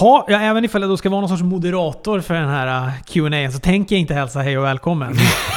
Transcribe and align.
Ha, 0.00 0.24
ja, 0.28 0.40
även 0.40 0.64
ifall 0.64 0.82
jag 0.82 0.90
då 0.90 0.96
ska 0.96 1.10
vara 1.10 1.20
någon 1.20 1.28
sorts 1.28 1.42
moderator 1.42 2.20
för 2.20 2.34
den 2.34 2.48
här 2.48 2.86
uh, 2.86 2.92
Q&A 3.06 3.50
så 3.50 3.58
tänker 3.58 3.94
jag 3.94 4.00
inte 4.00 4.14
hälsa 4.14 4.40
hej 4.40 4.58
och 4.58 4.64
välkommen. 4.64 5.12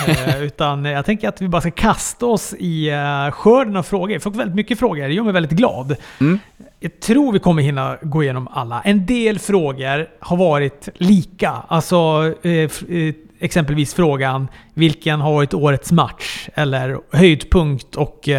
uh, 0.07 0.43
utan 0.43 0.85
jag 0.85 1.05
tänker 1.05 1.29
att 1.29 1.41
vi 1.41 1.47
bara 1.47 1.61
ska 1.61 1.71
kasta 1.71 2.25
oss 2.25 2.53
i 2.59 2.91
uh, 2.91 3.31
skörden 3.31 3.75
av 3.75 3.83
frågor. 3.83 4.11
Jag 4.11 4.21
får 4.21 4.31
väldigt 4.31 4.55
mycket 4.55 4.79
frågor, 4.79 5.07
det 5.07 5.13
gör 5.13 5.23
mig 5.23 5.33
väldigt 5.33 5.51
glad. 5.51 5.95
Mm. 6.19 6.39
Jag 6.79 6.99
tror 6.99 7.31
vi 7.31 7.39
kommer 7.39 7.63
hinna 7.63 7.97
gå 8.01 8.23
igenom 8.23 8.47
alla. 8.51 8.81
En 8.81 9.05
del 9.05 9.39
frågor 9.39 10.07
har 10.19 10.37
varit 10.37 10.89
lika. 10.95 11.51
Alltså 11.67 12.23
uh, 12.45 12.69
exempelvis 13.39 13.93
frågan 13.93 14.47
vilken 14.73 15.21
har 15.21 15.33
varit 15.33 15.53
årets 15.53 15.91
match? 15.91 16.49
Eller 16.55 16.97
höjdpunkt 17.11 17.95
och 17.95 18.29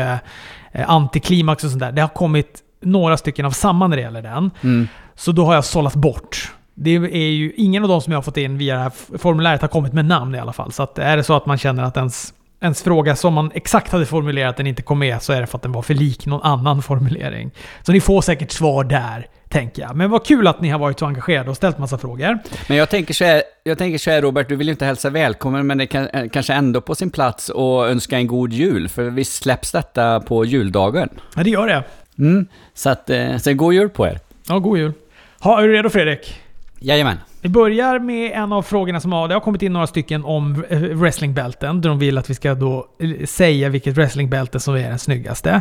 antiklimax 0.87 1.65
och 1.65 1.71
sånt 1.71 1.81
där. 1.81 1.93
Det 1.93 2.01
har 2.01 2.09
kommit 2.09 2.64
några 2.85 3.17
stycken 3.17 3.47
av 3.47 3.51
samma 3.51 3.87
när 3.87 3.97
det 3.97 4.03
gäller 4.03 4.23
den. 4.23 4.51
Mm. 4.63 4.89
Så 5.15 5.33
då 5.33 5.45
har 5.45 5.55
jag 5.55 5.65
sållat 5.65 5.95
bort. 5.95 6.53
Det 6.75 6.91
är 6.97 7.31
ju 7.31 7.53
ingen 7.57 7.83
av 7.83 7.89
de 7.89 8.01
som 8.01 8.13
jag 8.13 8.19
har 8.19 8.23
fått 8.23 8.37
in 8.37 8.59
via 8.59 8.75
det 8.75 8.81
här 8.81 9.19
formuläret 9.19 9.61
har 9.61 9.69
kommit 9.69 9.93
med 9.93 10.05
namn 10.05 10.35
i 10.35 10.39
alla 10.39 10.53
fall. 10.53 10.73
Så 10.73 10.83
att 10.83 10.99
är 10.99 11.17
det 11.17 11.25
så 11.25 11.37
att 11.37 11.47
man 11.47 11.59
känner 11.59 11.83
att 11.83 11.97
ens, 11.97 12.35
ens 12.61 12.83
fråga 12.83 13.17
som 13.17 13.35
man 13.35 13.51
exakt 13.55 13.93
hade 13.93 14.07
formulerat 14.07 14.57
den 14.57 14.67
inte 14.67 14.83
kom 14.83 14.99
med 14.99 15.23
så 15.23 15.33
är 15.33 15.41
det 15.41 15.47
för 15.47 15.59
att 15.59 15.63
den 15.63 15.73
var 15.73 15.83
för 15.83 15.95
lik 15.95 16.27
någon 16.27 16.43
annan 16.43 16.83
formulering. 16.83 17.51
Så 17.83 17.93
ni 17.93 18.01
får 18.01 18.21
säkert 18.21 18.51
svar 18.51 18.85
där, 18.85 19.27
tänker 19.49 19.83
jag. 19.83 19.97
Men 19.97 20.11
vad 20.11 20.27
kul 20.27 20.47
att 20.47 20.61
ni 20.61 20.69
har 20.69 20.79
varit 20.79 20.99
så 20.99 21.07
engagerade 21.07 21.51
och 21.51 21.57
ställt 21.57 21.79
massa 21.79 21.99
frågor. 21.99 22.39
Men 22.69 22.77
jag 22.77 22.91
tänker 22.91 23.15
så 23.15 23.25
här, 23.25 23.43
jag 23.65 23.79
tänker 23.79 23.99
så 23.99 24.11
här 24.11 24.23
Robert, 24.23 24.49
du 24.49 24.57
vill 24.57 24.67
ju 24.67 24.73
inte 24.73 24.85
hälsa 24.85 25.11
välkommen, 25.11 25.67
men 25.67 25.79
det 25.79 25.87
kan 25.87 26.07
eh, 26.07 26.29
kanske 26.29 26.53
ändå 26.55 26.81
på 26.81 26.95
sin 26.95 27.11
plats 27.11 27.51
att 27.51 27.91
önska 27.91 28.17
en 28.17 28.27
god 28.27 28.53
jul. 28.53 28.89
För 28.89 29.03
visst 29.03 29.43
släpps 29.43 29.73
detta 29.73 30.21
på 30.21 30.45
juldagen? 30.45 31.09
Ja, 31.37 31.43
det 31.43 31.51
gör 31.51 31.67
det. 31.67 31.85
Mm, 32.19 32.47
så 32.75 32.91
att, 32.91 33.11
eh, 33.11 33.37
så 33.37 33.55
god 33.55 33.75
jul 33.75 33.89
på 33.89 34.07
er. 34.07 34.19
Ja, 34.49 34.59
god 34.59 34.79
jul. 34.79 34.93
Ha, 35.41 35.63
är 35.63 35.69
du 35.69 35.73
redo 35.73 35.91
Fredrik? 35.91 36.41
Jajamän. 36.79 37.17
Vi 37.41 37.49
börjar 37.49 37.99
med 37.99 38.33
en 38.33 38.53
av 38.53 38.63
frågorna 38.63 39.01
som 39.01 39.13
har... 39.13 39.29
Det 39.29 39.35
har 39.35 39.41
kommit 39.41 39.63
in 39.63 39.73
några 39.73 39.87
stycken 39.87 40.25
om 40.25 40.65
eh, 40.69 40.81
wrestlingbälten. 40.81 41.81
Där 41.81 41.89
de 41.89 41.99
vill 41.99 42.19
att 42.19 42.31
vi 42.31 42.35
ska 42.35 42.55
då 42.55 42.87
eh, 42.99 43.27
säga 43.27 43.69
vilket 43.69 43.97
wrestlingbälte 43.97 44.61
som 44.61 44.75
är 44.75 44.89
den 44.89 44.99
snyggaste. 44.99 45.61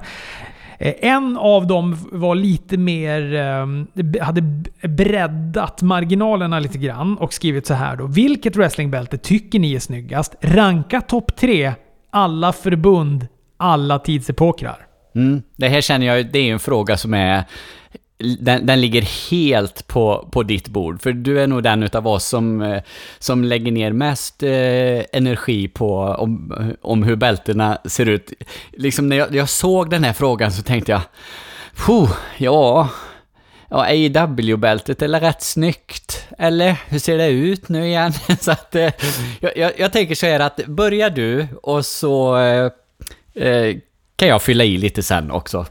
En 0.80 1.38
av 1.38 1.67
dem 1.67 1.97
var 2.11 2.36
lite 2.36 2.78
mer... 2.78 4.22
hade 4.22 4.41
breddat 4.81 5.81
marginalerna 5.81 6.59
lite 6.59 6.78
grann 6.78 7.17
och 7.17 7.33
skrivit 7.33 7.67
så 7.67 7.73
här 7.73 7.95
då. 7.95 8.08
Vilket 8.08 8.56
wrestlingbälte 8.56 9.17
tycker 9.17 9.59
ni 9.59 9.75
är 9.75 9.80
snyggast? 9.80 10.35
Ranka 10.41 11.02
topp 11.02 11.35
tre, 11.35 11.73
alla 12.09 12.53
förbund, 12.53 13.28
alla 13.58 14.00
tidsepokrar. 14.00 14.88
Mm. 15.16 15.42
Det 15.56 15.67
här 15.67 15.81
känner 15.81 16.06
jag, 16.06 16.31
det 16.31 16.39
är 16.39 16.53
en 16.53 16.59
fråga 16.59 16.97
som 16.97 17.14
är 17.14 17.44
den, 18.39 18.66
den, 18.66 18.81
ligger 18.81 19.31
helt 19.31 19.88
på, 19.88 20.30
på 20.31 20.44
ditt 20.44 20.67
bord. 20.67 21.02
För 21.02 21.14
du 21.14 21.42
är 21.42 21.47
nog 21.47 21.64
den 21.64 21.83
utav 21.83 22.08
oss 22.08 22.25
som, 22.25 22.61
eh, 22.61 22.83
som 23.19 23.44
lägger 23.44 23.72
ner 23.72 23.91
mest 23.91 24.44
eh, 24.44 25.02
energi 25.11 25.67
på 25.67 25.97
om, 26.00 26.53
om 26.81 27.03
hur 27.03 27.16
bältena 27.16 27.78
ser 27.86 28.06
ut. 28.06 28.34
Liksom 28.72 29.09
när 29.09 29.16
jag, 29.16 29.36
jag 29.36 29.50
såg 29.50 29.89
den 29.89 30.03
här 30.03 30.14
frågan 30.14 30.52
så 30.52 30.64
tänkte 30.64 30.91
jag, 30.91 31.02
ja, 32.38 32.89
ja 33.69 33.86
AW-bältet 33.86 35.02
är 35.02 35.08
rätt 35.08 35.41
snyggt. 35.41 36.28
Eller 36.38 36.78
hur 36.88 37.00
ser 37.00 37.17
det 37.17 37.28
ut 37.28 37.69
nu 37.69 37.86
igen? 37.86 38.14
så 38.39 38.52
att, 38.52 38.75
eh, 38.75 38.91
jag, 39.39 39.58
jag, 39.58 39.72
jag, 39.78 39.94
tänker 39.94 40.16
så 40.16 40.25
här 40.25 40.39
att 40.39 40.66
börjar 40.66 41.09
du 41.09 41.47
och 41.61 41.86
så 41.86 42.38
eh, 42.38 42.72
eh 43.44 43.75
kan 44.16 44.28
jag 44.28 44.42
fylla 44.42 44.64
i 44.64 44.78
lite 44.78 45.03
sen 45.03 45.31
också. 45.31 45.66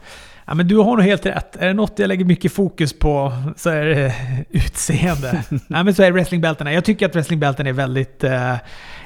Ja, 0.45 0.53
men 0.53 0.67
du 0.67 0.77
har 0.77 0.95
nog 0.97 1.05
helt 1.05 1.25
rätt. 1.25 1.55
Är 1.55 1.67
det 1.67 1.73
något 1.73 1.99
jag 1.99 2.07
lägger 2.07 2.25
mycket 2.25 2.53
fokus 2.53 2.99
på 2.99 3.33
så 3.57 3.69
är 3.69 3.85
det 3.85 4.13
utseende. 4.49 5.43
Nej, 5.49 5.83
men 5.83 5.95
så 5.95 6.03
är 6.03 6.05
det 6.05 6.11
wrestlingbältena. 6.11 6.73
Jag 6.73 6.85
tycker 6.85 7.05
att 7.05 7.15
wrestlingbälten 7.15 7.67
är 7.67 7.73
väldigt, 7.73 8.23
eh, 8.23 8.55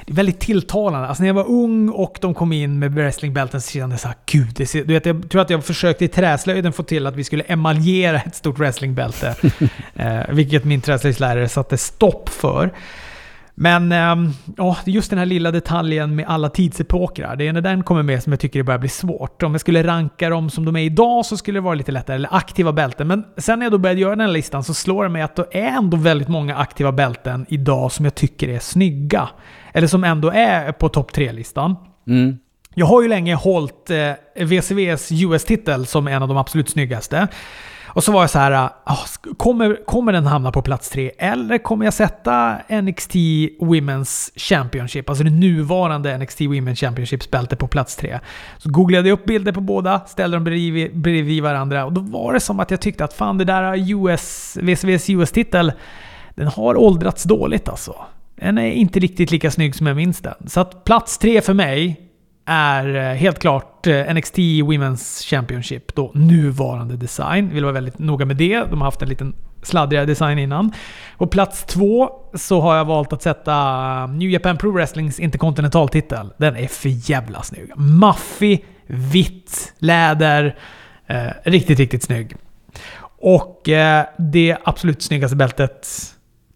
väldigt 0.06 0.40
tilltalande. 0.40 1.08
Alltså 1.08 1.22
när 1.22 1.28
jag 1.28 1.34
var 1.34 1.48
ung 1.48 1.88
och 1.88 2.18
de 2.20 2.34
kom 2.34 2.52
in 2.52 2.78
med 2.78 2.94
wrestlingbälten 2.94 3.60
så 3.60 3.70
kände 3.70 3.92
jag 3.92 4.00
såhär, 4.00 4.16
gud. 4.26 4.48
Det 4.56 4.66
ser, 4.66 4.84
du 4.84 4.94
vet, 4.94 5.06
jag 5.06 5.30
tror 5.30 5.42
att 5.42 5.50
jag 5.50 5.64
försökte 5.64 6.04
i 6.04 6.08
träslöjden 6.08 6.72
få 6.72 6.82
till 6.82 7.06
att 7.06 7.16
vi 7.16 7.24
skulle 7.24 7.42
emaljera 7.42 8.20
ett 8.20 8.34
stort 8.34 8.58
wrestlingbälte. 8.58 9.34
eh, 9.94 10.20
vilket 10.28 10.64
min 10.64 10.80
träslöjdslärare 10.80 11.48
satte 11.48 11.78
stopp 11.78 12.28
för. 12.28 12.70
Men 13.60 13.92
ähm, 13.92 14.32
just 14.86 15.10
den 15.10 15.18
här 15.18 15.26
lilla 15.26 15.50
detaljen 15.50 16.16
med 16.16 16.24
alla 16.28 16.48
tidsepokrar. 16.48 17.36
Det 17.36 17.48
är 17.48 17.52
när 17.52 17.60
den 17.60 17.82
kommer 17.82 18.02
med 18.02 18.22
som 18.22 18.32
jag 18.32 18.40
tycker 18.40 18.58
det 18.58 18.64
börjar 18.64 18.78
bli 18.78 18.88
svårt. 18.88 19.42
Om 19.42 19.52
jag 19.52 19.60
skulle 19.60 19.86
ranka 19.86 20.30
dem 20.30 20.50
som 20.50 20.64
de 20.64 20.76
är 20.76 20.80
idag 20.80 21.26
så 21.26 21.36
skulle 21.36 21.56
det 21.56 21.60
vara 21.60 21.74
lite 21.74 21.92
lättare. 21.92 22.16
Eller 22.16 22.34
aktiva 22.34 22.72
bälten. 22.72 23.06
Men 23.06 23.24
sen 23.36 23.58
när 23.58 23.66
jag 23.66 23.72
då 23.72 23.78
började 23.78 24.00
göra 24.00 24.10
den 24.10 24.20
här 24.20 24.28
listan 24.28 24.64
så 24.64 24.74
slår 24.74 25.04
det 25.04 25.08
mig 25.10 25.22
att 25.22 25.36
det 25.36 25.46
är 25.52 25.76
ändå 25.76 25.96
väldigt 25.96 26.28
många 26.28 26.56
aktiva 26.56 26.92
bälten 26.92 27.46
idag 27.48 27.92
som 27.92 28.04
jag 28.04 28.14
tycker 28.14 28.48
är 28.48 28.58
snygga. 28.58 29.28
Eller 29.72 29.86
som 29.86 30.04
ändå 30.04 30.30
är 30.30 30.72
på 30.72 30.88
topp 30.88 31.10
3-listan. 31.12 31.76
Mm. 32.06 32.38
Jag 32.74 32.86
har 32.86 33.02
ju 33.02 33.08
länge 33.08 33.34
hållit 33.34 33.90
eh, 33.90 34.44
VCVs 34.46 35.12
US-titel 35.12 35.86
som 35.86 36.08
en 36.08 36.22
av 36.22 36.28
de 36.28 36.36
absolut 36.36 36.70
snyggaste. 36.70 37.28
Och 37.98 38.04
så 38.04 38.12
var 38.12 38.20
jag 38.20 38.30
så 38.30 38.38
här, 38.38 38.70
ah, 38.84 39.06
kommer, 39.36 39.84
kommer 39.86 40.12
den 40.12 40.26
hamna 40.26 40.52
på 40.52 40.62
plats 40.62 40.90
tre? 40.90 41.10
Eller 41.18 41.58
kommer 41.58 41.84
jag 41.84 41.94
sätta 41.94 42.58
NXT 42.82 43.14
Women's 43.60 44.30
Championship, 44.36 45.08
alltså 45.08 45.24
det 45.24 45.30
nuvarande 45.30 46.18
NXT 46.18 46.40
Women's 46.40 46.74
Championships 46.74 47.30
bälte 47.30 47.56
på 47.56 47.66
plats 47.66 47.96
tre? 47.96 48.18
Så 48.58 48.70
googlade 48.70 49.08
jag 49.08 49.18
upp 49.18 49.24
bilder 49.24 49.52
på 49.52 49.60
båda, 49.60 50.00
ställde 50.06 50.36
dem 50.36 50.44
bredvid, 50.44 50.98
bredvid 50.98 51.42
varandra 51.42 51.84
och 51.84 51.92
då 51.92 52.00
var 52.00 52.32
det 52.32 52.40
som 52.40 52.60
att 52.60 52.70
jag 52.70 52.80
tyckte 52.80 53.04
att 53.04 53.14
fan 53.14 53.38
det 53.38 53.44
där 53.44 53.92
US, 53.92 54.56
WCW's 54.60 55.22
US-titel, 55.22 55.72
den 56.34 56.46
har 56.46 56.76
åldrats 56.76 57.22
dåligt 57.22 57.68
alltså. 57.68 57.94
Den 58.36 58.58
är 58.58 58.70
inte 58.70 58.98
riktigt 58.98 59.30
lika 59.30 59.50
snygg 59.50 59.74
som 59.74 59.86
jag 59.86 59.96
minns 59.96 60.20
den. 60.20 60.34
Så 60.46 60.60
att 60.60 60.84
plats 60.84 61.18
tre 61.18 61.40
för 61.40 61.54
mig 61.54 62.07
är 62.48 62.94
eh, 62.94 63.16
helt 63.16 63.38
klart 63.38 63.86
eh, 63.86 64.14
NXT 64.14 64.38
Women's 64.38 65.24
Championship, 65.24 65.94
då 65.94 66.10
nuvarande 66.14 66.96
design. 66.96 67.50
Vill 67.54 67.64
vara 67.64 67.72
väldigt 67.72 67.98
noga 67.98 68.24
med 68.24 68.36
det. 68.36 68.64
De 68.70 68.80
har 68.80 68.84
haft 68.84 69.02
en 69.02 69.08
liten 69.08 69.34
sladdrigare 69.62 70.06
design 70.06 70.38
innan. 70.38 70.72
På 71.18 71.26
plats 71.26 71.64
två 71.64 72.10
så 72.34 72.60
har 72.60 72.76
jag 72.76 72.84
valt 72.84 73.12
att 73.12 73.22
sätta 73.22 73.52
eh, 73.52 74.08
New 74.08 74.30
Japan 74.30 74.56
Pro 74.56 74.70
Wrestlings 74.70 75.20
interkontinentaltitel. 75.20 76.32
Den 76.36 76.56
är 76.56 76.66
för 76.68 77.10
jävla 77.10 77.42
snygg. 77.42 77.72
Maffig, 77.76 78.64
vitt, 78.86 79.74
läder. 79.78 80.58
Eh, 81.06 81.26
riktigt, 81.44 81.78
riktigt 81.78 82.02
snygg. 82.02 82.36
Och 83.20 83.68
eh, 83.68 84.06
det 84.18 84.56
absolut 84.64 85.02
snyggaste 85.02 85.36
bältet 85.36 85.88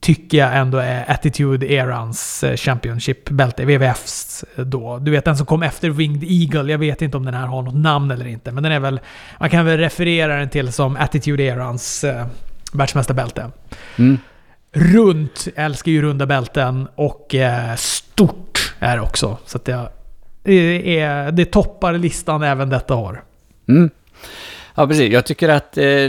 tycker 0.02 0.38
jag 0.38 0.56
ändå 0.56 0.78
är 0.78 1.10
Attitude 1.10 1.72
Erans 1.72 2.44
eh, 2.44 2.56
Championship-bälte, 2.56 3.64
WWFs 3.64 4.44
eh, 4.56 4.64
då. 4.64 4.98
Du 4.98 5.10
vet 5.10 5.24
den 5.24 5.36
som 5.36 5.46
kom 5.46 5.62
efter 5.62 5.90
Winged 5.90 6.24
Eagle. 6.24 6.72
Jag 6.72 6.78
vet 6.78 7.02
inte 7.02 7.16
om 7.16 7.24
den 7.24 7.34
här 7.34 7.46
har 7.46 7.62
något 7.62 7.74
namn 7.74 8.10
eller 8.10 8.26
inte, 8.26 8.52
men 8.52 8.62
den 8.62 8.72
är 8.72 8.80
väl... 8.80 9.00
Man 9.40 9.50
kan 9.50 9.66
väl 9.66 9.78
referera 9.78 10.36
den 10.36 10.48
till 10.48 10.72
som 10.72 10.96
Attitude 10.96 11.42
Erans 11.42 12.04
eh, 12.04 12.26
världsmästarbälte. 12.72 13.50
Mm. 13.98 14.18
Runt, 14.72 15.48
älskar 15.56 15.92
ju 15.92 16.02
runda 16.02 16.26
bälten 16.26 16.88
och 16.94 17.34
eh, 17.34 17.74
stort 17.76 18.74
är 18.78 18.96
det 18.96 19.02
också. 19.02 19.38
Så 19.46 19.58
att 19.58 19.64
det, 19.64 19.88
det, 20.42 21.00
är, 21.00 21.32
det 21.32 21.44
toppar 21.44 21.92
listan 21.92 22.42
även 22.42 22.68
detta 22.68 22.94
år. 22.94 23.24
Mm. 23.68 23.90
Ja, 24.74 24.86
precis. 24.86 25.12
Jag 25.12 25.26
tycker 25.26 25.48
att 25.48 25.78
eh, 25.78 26.08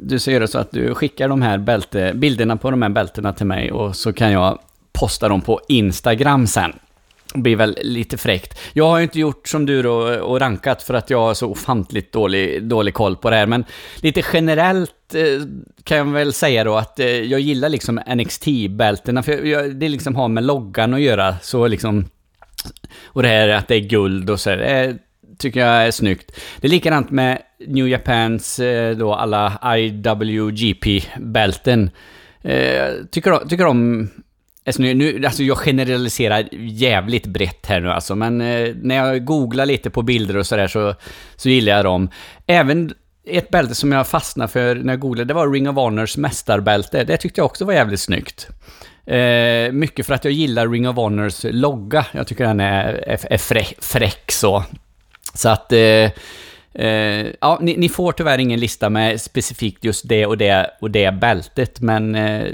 du 0.00 0.18
ska 0.18 0.30
göra 0.30 0.46
så 0.46 0.58
att 0.58 0.70
du 0.70 0.94
skickar 0.94 1.28
de 1.28 1.42
här 1.42 1.58
bälte, 1.58 2.12
bilderna 2.14 2.56
på 2.56 2.70
de 2.70 2.82
här 2.82 2.88
bältena 2.88 3.32
till 3.32 3.46
mig 3.46 3.72
och 3.72 3.96
så 3.96 4.12
kan 4.12 4.32
jag 4.32 4.58
posta 4.92 5.28
dem 5.28 5.40
på 5.40 5.60
Instagram 5.68 6.46
sen. 6.46 6.72
Det 7.34 7.40
blir 7.40 7.56
väl 7.56 7.78
lite 7.82 8.16
fräckt. 8.16 8.58
Jag 8.72 8.88
har 8.88 8.98
ju 8.98 9.02
inte 9.02 9.18
gjort 9.18 9.48
som 9.48 9.66
du 9.66 9.82
då 9.82 10.20
och 10.20 10.40
rankat 10.40 10.82
för 10.82 10.94
att 10.94 11.10
jag 11.10 11.18
har 11.18 11.34
så 11.34 11.50
ofantligt 11.50 12.12
dålig, 12.12 12.62
dålig 12.62 12.94
koll 12.94 13.16
på 13.16 13.30
det 13.30 13.36
här, 13.36 13.46
men 13.46 13.64
lite 13.96 14.22
generellt 14.32 15.14
eh, 15.14 15.46
kan 15.84 15.98
jag 15.98 16.04
väl 16.04 16.32
säga 16.32 16.64
då 16.64 16.76
att 16.76 17.00
eh, 17.00 17.06
jag 17.06 17.40
gillar 17.40 17.68
liksom 17.68 18.00
NXT-bältena, 18.06 19.22
för 19.22 19.44
jag, 19.44 19.76
det 19.76 19.88
liksom 19.88 20.16
har 20.16 20.28
med 20.28 20.44
loggan 20.44 20.94
att 20.94 21.00
göra, 21.00 21.34
så 21.42 21.66
liksom... 21.66 22.04
Och 23.04 23.22
det 23.22 23.28
här 23.28 23.48
att 23.48 23.68
det 23.68 23.74
är 23.74 23.88
guld 23.88 24.30
och 24.30 24.40
så, 24.40 24.50
det 24.50 24.98
tycker 25.38 25.60
jag 25.60 25.86
är 25.86 25.90
snyggt. 25.90 26.40
Det 26.60 26.66
är 26.66 26.70
likadant 26.70 27.10
med 27.10 27.42
New 27.66 27.88
Japans 27.88 28.58
eh, 28.58 28.96
då 28.96 29.14
alla 29.14 29.76
IWGP-bälten. 29.78 31.90
Eh, 32.42 32.88
tycker, 33.10 33.48
tycker 33.48 33.64
de 33.64 34.08
är 34.64 34.72
snygga. 34.72 34.94
Nu, 34.94 35.26
alltså 35.26 35.42
jag 35.42 35.58
generaliserar 35.58 36.48
jävligt 36.52 37.26
brett 37.26 37.66
här 37.66 37.80
nu 37.80 37.90
alltså, 37.90 38.16
men 38.16 38.40
eh, 38.40 38.74
när 38.82 38.94
jag 38.94 39.24
googlar 39.24 39.66
lite 39.66 39.90
på 39.90 40.02
bilder 40.02 40.36
och 40.36 40.46
sådär 40.46 40.68
så, 40.68 40.94
så 41.36 41.48
gillar 41.48 41.72
jag 41.72 41.84
dem. 41.84 42.10
Även 42.46 42.94
ett 43.26 43.50
bälte 43.50 43.74
som 43.74 43.92
jag 43.92 44.06
fastnade 44.06 44.52
för 44.52 44.74
när 44.74 44.92
jag 44.92 45.00
googlade, 45.00 45.24
det 45.24 45.34
var 45.34 45.52
Ring 45.52 45.68
of 45.68 45.76
Honors 45.76 46.16
mästarbälte. 46.16 47.04
Det 47.04 47.16
tyckte 47.16 47.40
jag 47.40 47.46
också 47.46 47.64
var 47.64 47.72
jävligt 47.72 48.00
snyggt. 48.00 48.48
Eh, 49.06 49.72
mycket 49.72 50.06
för 50.06 50.14
att 50.14 50.24
jag 50.24 50.32
gillar 50.32 50.68
Ring 50.68 50.88
of 50.88 50.96
Honors 50.96 51.44
logga. 51.44 52.06
Jag 52.12 52.26
tycker 52.26 52.44
den 52.44 52.60
är, 52.60 52.92
är, 52.92 53.32
är 53.32 53.38
fräck, 53.38 53.74
fräck 53.78 54.32
så. 54.32 54.64
Så 55.34 55.48
att... 55.48 55.72
Eh, 55.72 56.10
Eh, 56.78 57.26
ja, 57.40 57.58
ni, 57.60 57.76
ni, 57.76 57.88
får 57.88 58.12
tyvärr 58.12 58.38
ingen 58.38 58.60
lista 58.60 58.90
med 58.90 59.20
specifikt 59.20 59.84
just 59.84 60.08
det 60.08 60.26
och 60.26 60.38
det 60.38 60.70
och 60.80 60.90
det 60.90 61.14
bältet, 61.14 61.80
men 61.80 62.14
eh, 62.14 62.46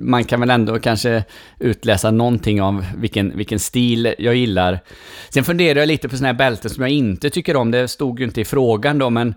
man 0.00 0.24
kan 0.24 0.40
väl 0.40 0.50
ändå 0.50 0.78
kanske 0.78 1.24
utläsa 1.58 2.10
någonting 2.10 2.62
av 2.62 2.84
vilken, 2.96 3.36
vilken 3.36 3.58
stil 3.58 4.14
jag 4.18 4.34
gillar. 4.34 4.80
Sen 5.28 5.44
funderar 5.44 5.78
jag 5.78 5.86
lite 5.86 6.08
på 6.08 6.16
sådana 6.16 6.32
här 6.32 6.38
bälten 6.38 6.70
som 6.70 6.82
jag 6.82 6.90
inte 6.90 7.30
tycker 7.30 7.56
om, 7.56 7.70
det 7.70 7.88
stod 7.88 8.18
ju 8.18 8.24
inte 8.24 8.40
i 8.40 8.44
frågan 8.44 8.98
då, 8.98 9.10
men 9.10 9.28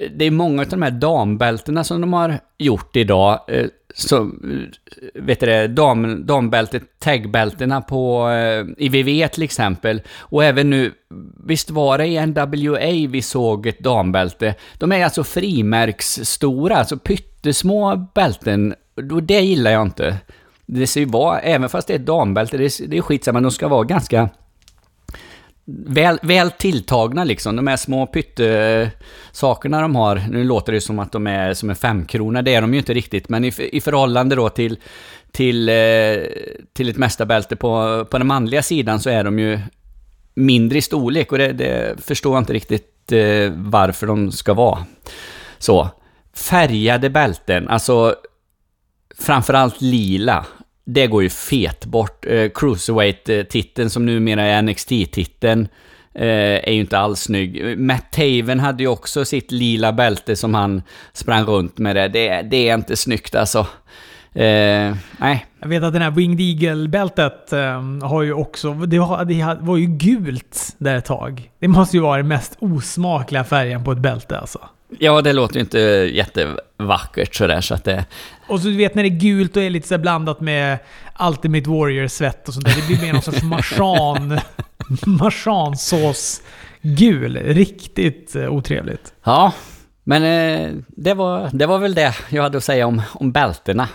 eh, 0.00 0.10
det 0.16 0.24
är 0.24 0.30
många 0.30 0.62
av 0.62 0.68
de 0.68 0.82
här 0.82 0.90
dambältena 0.90 1.84
som 1.84 2.00
de 2.00 2.12
har 2.12 2.38
gjort 2.58 2.96
idag, 2.96 3.40
eh, 3.48 3.66
så, 3.94 4.16
eh, 4.22 4.28
vet 5.14 5.40
du 5.40 5.46
det, 5.46 5.68
dam, 5.68 6.26
dambältet, 6.26 6.82
tagbältena 6.98 7.80
på 7.80 8.30
eh, 8.30 8.84
IVV 8.86 9.28
till 9.28 9.42
exempel. 9.42 10.02
Och 10.18 10.44
även 10.44 10.70
nu, 10.70 10.92
visst 11.46 11.70
var 11.70 11.98
det 11.98 12.06
i 12.06 12.26
NWA 12.26 13.08
vi 13.10 13.22
såg 13.22 13.66
ett 13.66 13.78
dambälte? 13.96 14.54
De 14.78 14.92
är 14.92 15.04
alltså 15.04 15.24
frimärksstora, 15.24 16.76
alltså 16.76 16.96
pyttesmå 16.96 17.96
bälten. 18.14 18.74
Och 19.12 19.22
det 19.22 19.40
gillar 19.40 19.70
jag 19.70 19.82
inte. 19.82 20.16
Det 20.66 20.86
ska 20.86 21.00
ju 21.00 21.06
vara, 21.06 21.40
även 21.40 21.68
fast 21.68 21.88
det 21.88 21.94
är 21.94 21.98
ett 21.98 22.06
dambälte, 22.06 22.56
det 22.56 22.64
är, 22.64 22.88
det 22.88 22.98
är 22.98 23.02
skitsamma, 23.02 23.40
de 23.40 23.50
ska 23.50 23.68
vara 23.68 23.84
ganska 23.84 24.28
väl, 25.64 26.18
väl 26.22 26.50
tilltagna 26.50 27.24
liksom. 27.24 27.56
De 27.56 27.66
här 27.66 27.76
små 27.76 28.06
pyttesakerna 28.06 29.80
de 29.80 29.96
har. 29.96 30.22
Nu 30.30 30.44
låter 30.44 30.72
det 30.72 30.80
som 30.80 30.98
att 30.98 31.12
de 31.12 31.26
är 31.26 31.54
som 31.54 31.70
en 31.70 31.76
femkrona. 31.76 32.42
Det 32.42 32.54
är 32.54 32.60
de 32.60 32.72
ju 32.72 32.78
inte 32.78 32.94
riktigt. 32.94 33.28
Men 33.28 33.44
i, 33.44 33.52
i 33.72 33.80
förhållande 33.80 34.36
då 34.36 34.48
till, 34.48 34.78
till, 35.30 35.68
eh, 35.68 35.74
till 36.72 36.88
ett 36.88 36.96
mästarbälte 36.96 37.56
på, 37.56 38.04
på 38.10 38.18
den 38.18 38.26
manliga 38.26 38.62
sidan 38.62 39.00
så 39.00 39.10
är 39.10 39.24
de 39.24 39.38
ju 39.38 39.58
mindre 40.34 40.78
i 40.78 40.82
storlek. 40.82 41.32
Och 41.32 41.38
det, 41.38 41.52
det 41.52 42.04
förstår 42.04 42.34
jag 42.34 42.40
inte 42.40 42.52
riktigt 42.52 43.12
eh, 43.12 43.52
varför 43.56 44.06
de 44.06 44.32
ska 44.32 44.54
vara 44.54 44.84
så. 45.58 45.88
Färgade 46.34 47.10
bälten, 47.10 47.68
alltså 47.68 48.14
framförallt 49.18 49.80
lila 49.80 50.46
det 50.84 51.06
går 51.06 51.22
ju 51.22 51.30
fet 51.30 51.84
bort. 51.84 52.26
Eh, 52.26 52.50
Cruiserweight-titeln 52.54 53.90
som 53.90 54.06
numera 54.06 54.42
är 54.42 54.62
NXT-titeln 54.62 55.68
eh, 56.14 56.68
är 56.68 56.72
ju 56.72 56.80
inte 56.80 56.98
alls 56.98 57.20
snygg. 57.20 57.78
Matt 57.78 58.12
Taven 58.12 58.60
hade 58.60 58.82
ju 58.82 58.88
också 58.88 59.24
sitt 59.24 59.52
lila 59.52 59.92
bälte 59.92 60.36
som 60.36 60.54
han 60.54 60.82
sprang 61.12 61.44
runt 61.44 61.78
med 61.78 61.96
det. 61.96 62.08
Det, 62.08 62.42
det 62.42 62.68
är 62.68 62.74
inte 62.74 62.96
snyggt 62.96 63.34
alltså. 63.34 63.66
Eh, 64.34 64.96
nej. 65.18 65.46
Jag 65.60 65.68
vet 65.68 65.82
att 65.82 65.92
den 65.92 66.02
här 66.02 66.10
Winged 66.10 66.40
Eagle-bältet 66.40 67.52
eh, 67.52 67.82
har 68.02 68.22
ju 68.22 68.32
också... 68.32 68.72
Det, 68.72 68.96
har, 68.96 69.24
det, 69.24 69.58
var 69.60 69.76
ju 69.76 69.86
gult 69.86 70.74
där 70.78 70.96
ett 70.96 71.04
tag. 71.04 71.50
Det 71.58 71.68
måste 71.68 71.96
ju 71.96 72.02
vara 72.02 72.16
den 72.16 72.28
mest 72.28 72.56
osmakliga 72.58 73.44
färgen 73.44 73.84
på 73.84 73.92
ett 73.92 73.98
bälte 73.98 74.38
alltså. 74.38 74.58
Ja, 74.98 75.22
det 75.22 75.32
låter 75.32 75.54
ju 75.54 75.60
inte 75.60 75.78
jättevackert 76.12 77.34
sådär 77.34 77.60
så 77.60 77.74
att 77.74 77.84
det... 77.84 78.04
Och 78.48 78.60
så 78.60 78.68
du 78.68 78.76
vet 78.76 78.94
när 78.94 79.02
det 79.02 79.08
är 79.08 79.20
gult 79.20 79.56
och 79.56 79.62
är 79.62 79.70
lite 79.70 79.88
så 79.88 79.98
blandat 79.98 80.40
med 80.40 80.78
Ultimate 81.20 81.70
Warrior-svett 81.70 82.48
och 82.48 82.54
sånt 82.54 82.66
där. 82.66 82.74
Det 82.76 82.86
blir 82.86 83.06
mer 83.06 83.12
någon 83.12 83.22
sorts 83.22 83.42
marsan... 83.42 84.40
marsansås 85.06 86.42
gul. 86.82 87.36
Riktigt 87.36 88.36
eh, 88.36 88.52
otrevligt. 88.52 89.14
Ja, 89.24 89.52
men 90.04 90.22
eh, 90.22 90.70
det, 90.88 91.14
var, 91.14 91.50
det 91.52 91.66
var 91.66 91.78
väl 91.78 91.94
det 91.94 92.14
jag 92.30 92.42
hade 92.42 92.58
att 92.58 92.64
säga 92.64 92.86
om, 92.86 93.02
om 93.14 93.32
bältena. 93.32 93.88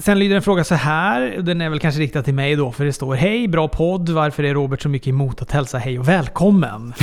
Sen 0.00 0.18
lyder 0.18 0.36
en 0.36 0.42
fråga 0.42 0.64
så 0.64 0.74
här, 0.74 1.36
den 1.42 1.60
är 1.60 1.68
väl 1.68 1.80
kanske 1.80 2.00
riktad 2.00 2.22
till 2.22 2.34
mig 2.34 2.56
då, 2.56 2.72
för 2.72 2.84
det 2.84 2.92
står 2.92 3.14
Hej, 3.14 3.48
bra 3.48 3.68
podd. 3.68 4.08
Varför 4.08 4.42
är 4.42 4.54
Robert 4.54 4.82
så 4.82 4.88
mycket 4.88 5.08
emot 5.08 5.42
att 5.42 5.52
hälsa 5.52 5.78
hej 5.78 5.98
och 5.98 6.08
välkommen? 6.08 6.94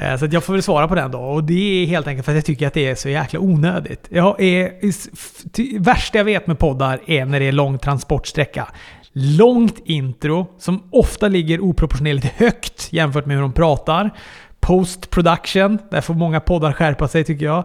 Eh, 0.00 0.16
så 0.16 0.28
jag 0.30 0.44
får 0.44 0.52
väl 0.52 0.62
svara 0.62 0.88
på 0.88 0.94
den 0.94 1.10
då. 1.10 1.18
Och 1.18 1.44
det 1.44 1.82
är 1.82 1.86
helt 1.86 2.06
enkelt 2.06 2.24
för 2.24 2.32
att 2.32 2.36
jag 2.36 2.44
tycker 2.44 2.66
att 2.66 2.74
det 2.74 2.86
är 2.86 2.94
så 2.94 3.08
jäkla 3.08 3.40
onödigt. 3.40 4.06
Jag 4.08 4.40
är, 4.40 5.78
värsta 5.80 6.18
jag 6.18 6.24
vet 6.24 6.46
med 6.46 6.58
poddar 6.58 7.00
är 7.06 7.24
när 7.24 7.40
det 7.40 7.48
är 7.48 7.52
lång 7.52 7.78
transportsträcka. 7.78 8.68
Långt 9.12 9.78
intro 9.84 10.46
som 10.58 10.82
ofta 10.90 11.28
ligger 11.28 11.60
oproportionerligt 11.60 12.26
högt 12.26 12.92
jämfört 12.92 13.26
med 13.26 13.36
hur 13.36 13.42
de 13.42 13.52
pratar. 13.52 14.10
Post 14.60 15.10
production, 15.10 15.78
där 15.90 16.00
får 16.00 16.14
många 16.14 16.40
poddar 16.40 16.72
skärpa 16.72 17.08
sig 17.08 17.24
tycker 17.24 17.44
jag. 17.44 17.64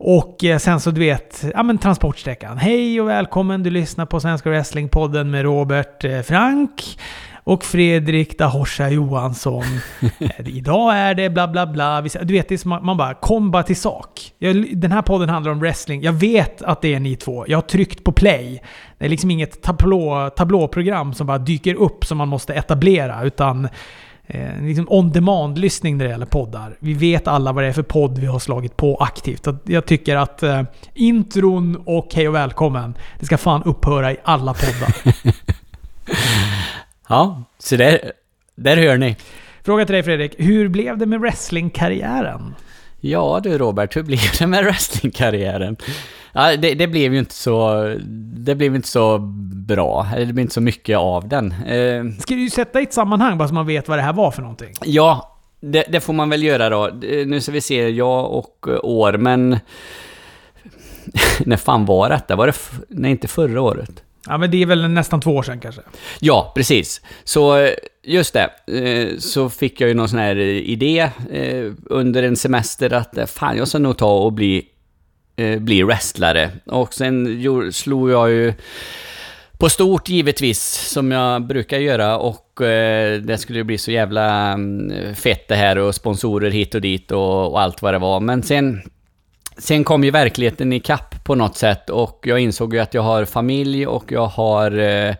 Och 0.00 0.44
eh, 0.44 0.58
sen 0.58 0.80
så 0.80 0.90
du 0.90 1.00
vet, 1.00 1.44
ja 1.54 1.62
men 1.62 1.78
transportsträckan. 1.78 2.58
Hej 2.58 3.00
och 3.00 3.08
välkommen, 3.08 3.62
du 3.62 3.70
lyssnar 3.70 4.06
på 4.06 4.20
Svenska 4.20 4.50
Wrestlingpodden 4.50 5.30
med 5.30 5.42
Robert 5.42 6.04
eh, 6.04 6.20
Frank 6.20 6.98
och 7.48 7.64
Fredrik 7.64 8.38
Dahorsa 8.38 8.88
Johansson. 8.88 9.64
Eh, 10.20 10.48
idag 10.48 10.96
är 10.96 11.14
det 11.14 11.30
bla 11.30 11.48
bla 11.48 11.66
bla. 11.66 12.00
Du 12.00 12.32
vet, 12.32 12.48
det 12.48 12.54
är 12.54 12.56
som 12.56 12.78
man 12.82 12.96
bara, 12.96 13.14
kom 13.14 13.50
bara 13.50 13.62
till 13.62 13.76
sak. 13.76 14.32
Den 14.72 14.92
här 14.92 15.02
podden 15.02 15.28
handlar 15.28 15.52
om 15.52 15.60
wrestling. 15.60 16.02
Jag 16.02 16.12
vet 16.12 16.62
att 16.62 16.82
det 16.82 16.94
är 16.94 17.00
ni 17.00 17.16
två. 17.16 17.44
Jag 17.48 17.56
har 17.56 17.62
tryckt 17.62 18.04
på 18.04 18.12
play. 18.12 18.62
Det 18.98 19.04
är 19.04 19.08
liksom 19.08 19.30
inget 19.30 19.62
tablå, 19.62 20.30
tablåprogram 20.36 21.14
som 21.14 21.26
bara 21.26 21.38
dyker 21.38 21.74
upp 21.74 22.04
som 22.04 22.18
man 22.18 22.28
måste 22.28 22.54
etablera, 22.54 23.22
utan 23.22 23.68
eh, 24.30 24.62
liksom 24.62 24.86
on-demand-lyssning 24.88 25.98
när 25.98 26.04
det 26.04 26.10
gäller 26.10 26.26
poddar. 26.26 26.76
Vi 26.80 26.94
vet 26.94 27.28
alla 27.28 27.52
vad 27.52 27.64
det 27.64 27.68
är 27.68 27.72
för 27.72 27.82
podd 27.82 28.18
vi 28.18 28.26
har 28.26 28.38
slagit 28.38 28.76
på 28.76 28.96
aktivt. 28.96 29.46
Jag 29.64 29.86
tycker 29.86 30.16
att 30.16 30.42
eh, 30.42 30.62
intron 30.94 31.82
och 31.86 32.08
hej 32.14 32.28
och 32.28 32.34
välkommen, 32.34 32.94
det 33.18 33.26
ska 33.26 33.38
fan 33.38 33.62
upphöra 33.62 34.12
i 34.12 34.16
alla 34.24 34.54
poddar. 34.54 35.14
ja, 37.08 37.42
så 37.58 37.76
där, 37.76 38.12
där 38.54 38.76
hör 38.76 38.96
ni. 38.96 39.16
Fråga 39.64 39.86
till 39.86 39.92
dig 39.92 40.02
Fredrik, 40.02 40.34
hur 40.38 40.68
blev 40.68 40.98
det 40.98 41.06
med 41.06 41.20
wrestlingkarriären? 41.20 42.54
Ja 43.00 43.40
du 43.42 43.58
Robert, 43.58 43.96
hur 43.96 44.02
blev 44.02 44.20
det 44.38 44.46
med 44.46 44.64
wrestlingkarriären? 44.64 45.76
Ja, 46.32 46.56
det, 46.56 46.74
det, 46.74 46.86
blev 46.86 47.12
ju 47.12 47.18
inte 47.18 47.34
så... 47.34 47.84
Det 48.36 48.54
blev 48.54 48.74
inte 48.74 48.88
så 48.88 49.18
bra. 49.68 50.06
Det 50.16 50.26
blev 50.26 50.38
inte 50.38 50.54
så 50.54 50.60
mycket 50.60 50.98
av 50.98 51.28
den. 51.28 51.52
Eh, 51.52 52.04
Ska 52.18 52.34
du 52.34 52.50
sätta 52.50 52.80
i 52.80 52.82
ett 52.82 52.92
sammanhang 52.92 53.38
bara 53.38 53.48
så 53.48 53.54
man 53.54 53.66
vet 53.66 53.88
vad 53.88 53.98
det 53.98 54.02
här 54.02 54.12
var 54.12 54.30
för 54.30 54.42
någonting? 54.42 54.72
Ja, 54.84 55.38
det, 55.60 55.84
det 55.88 56.00
får 56.00 56.12
man 56.12 56.30
väl 56.30 56.42
göra 56.42 56.68
då. 56.68 56.90
Nu 57.26 57.40
ska 57.40 57.52
vi 57.52 57.60
se, 57.60 57.88
jag 57.88 58.32
och 58.32 58.68
år, 58.82 59.12
men... 59.12 59.58
när 61.46 61.56
fan 61.56 61.84
var 61.84 62.10
detta? 62.10 62.36
Var 62.36 62.46
det... 62.46 62.54
Nej, 62.88 63.10
inte 63.10 63.28
förra 63.28 63.60
året. 63.60 64.02
Ja, 64.28 64.38
men 64.38 64.50
det 64.50 64.62
är 64.62 64.66
väl 64.66 64.88
nästan 64.90 65.20
två 65.20 65.36
år 65.36 65.42
sedan 65.42 65.60
kanske? 65.60 65.82
Ja, 66.20 66.52
precis. 66.56 67.00
Så 67.24 67.56
eh, 67.56 67.70
just 68.02 68.34
det, 68.34 68.50
eh, 68.78 69.18
så 69.18 69.50
fick 69.50 69.80
jag 69.80 69.88
ju 69.88 69.94
någon 69.94 70.08
sån 70.08 70.18
här 70.18 70.36
eh, 70.36 70.46
idé 70.46 71.10
under 71.86 72.22
en 72.22 72.36
semester 72.36 72.92
att 72.92 73.30
fan, 73.30 73.56
jag 73.56 73.68
ska 73.68 73.78
nog 73.78 73.98
ta 73.98 74.18
och 74.18 74.32
bli 74.32 74.68
bli 75.58 75.82
wrestlare. 75.82 76.50
Och 76.66 76.94
sen 76.94 77.42
slog 77.72 78.10
jag 78.10 78.30
ju 78.30 78.54
på 79.58 79.68
stort 79.68 80.08
givetvis, 80.08 80.60
som 80.92 81.12
jag 81.12 81.46
brukar 81.46 81.78
göra. 81.78 82.18
Och 82.18 82.60
eh, 82.62 83.20
det 83.20 83.38
skulle 83.38 83.58
ju 83.58 83.64
bli 83.64 83.78
så 83.78 83.90
jävla 83.90 84.52
mm, 84.52 85.14
fett 85.14 85.48
det 85.48 85.56
här 85.56 85.78
och 85.78 85.94
sponsorer 85.94 86.50
hit 86.50 86.74
och 86.74 86.80
dit 86.80 87.12
och, 87.12 87.52
och 87.52 87.60
allt 87.60 87.82
vad 87.82 87.94
det 87.94 87.98
var. 87.98 88.20
Men 88.20 88.42
sen, 88.42 88.82
sen 89.58 89.84
kom 89.84 90.04
ju 90.04 90.10
verkligheten 90.10 90.72
i 90.72 90.80
kapp 90.80 91.24
på 91.24 91.34
något 91.34 91.56
sätt 91.56 91.90
och 91.90 92.20
jag 92.22 92.40
insåg 92.40 92.74
ju 92.74 92.80
att 92.80 92.94
jag 92.94 93.02
har 93.02 93.24
familj 93.24 93.86
och 93.86 94.12
jag 94.12 94.26
har 94.26 94.78
eh, 94.78 95.14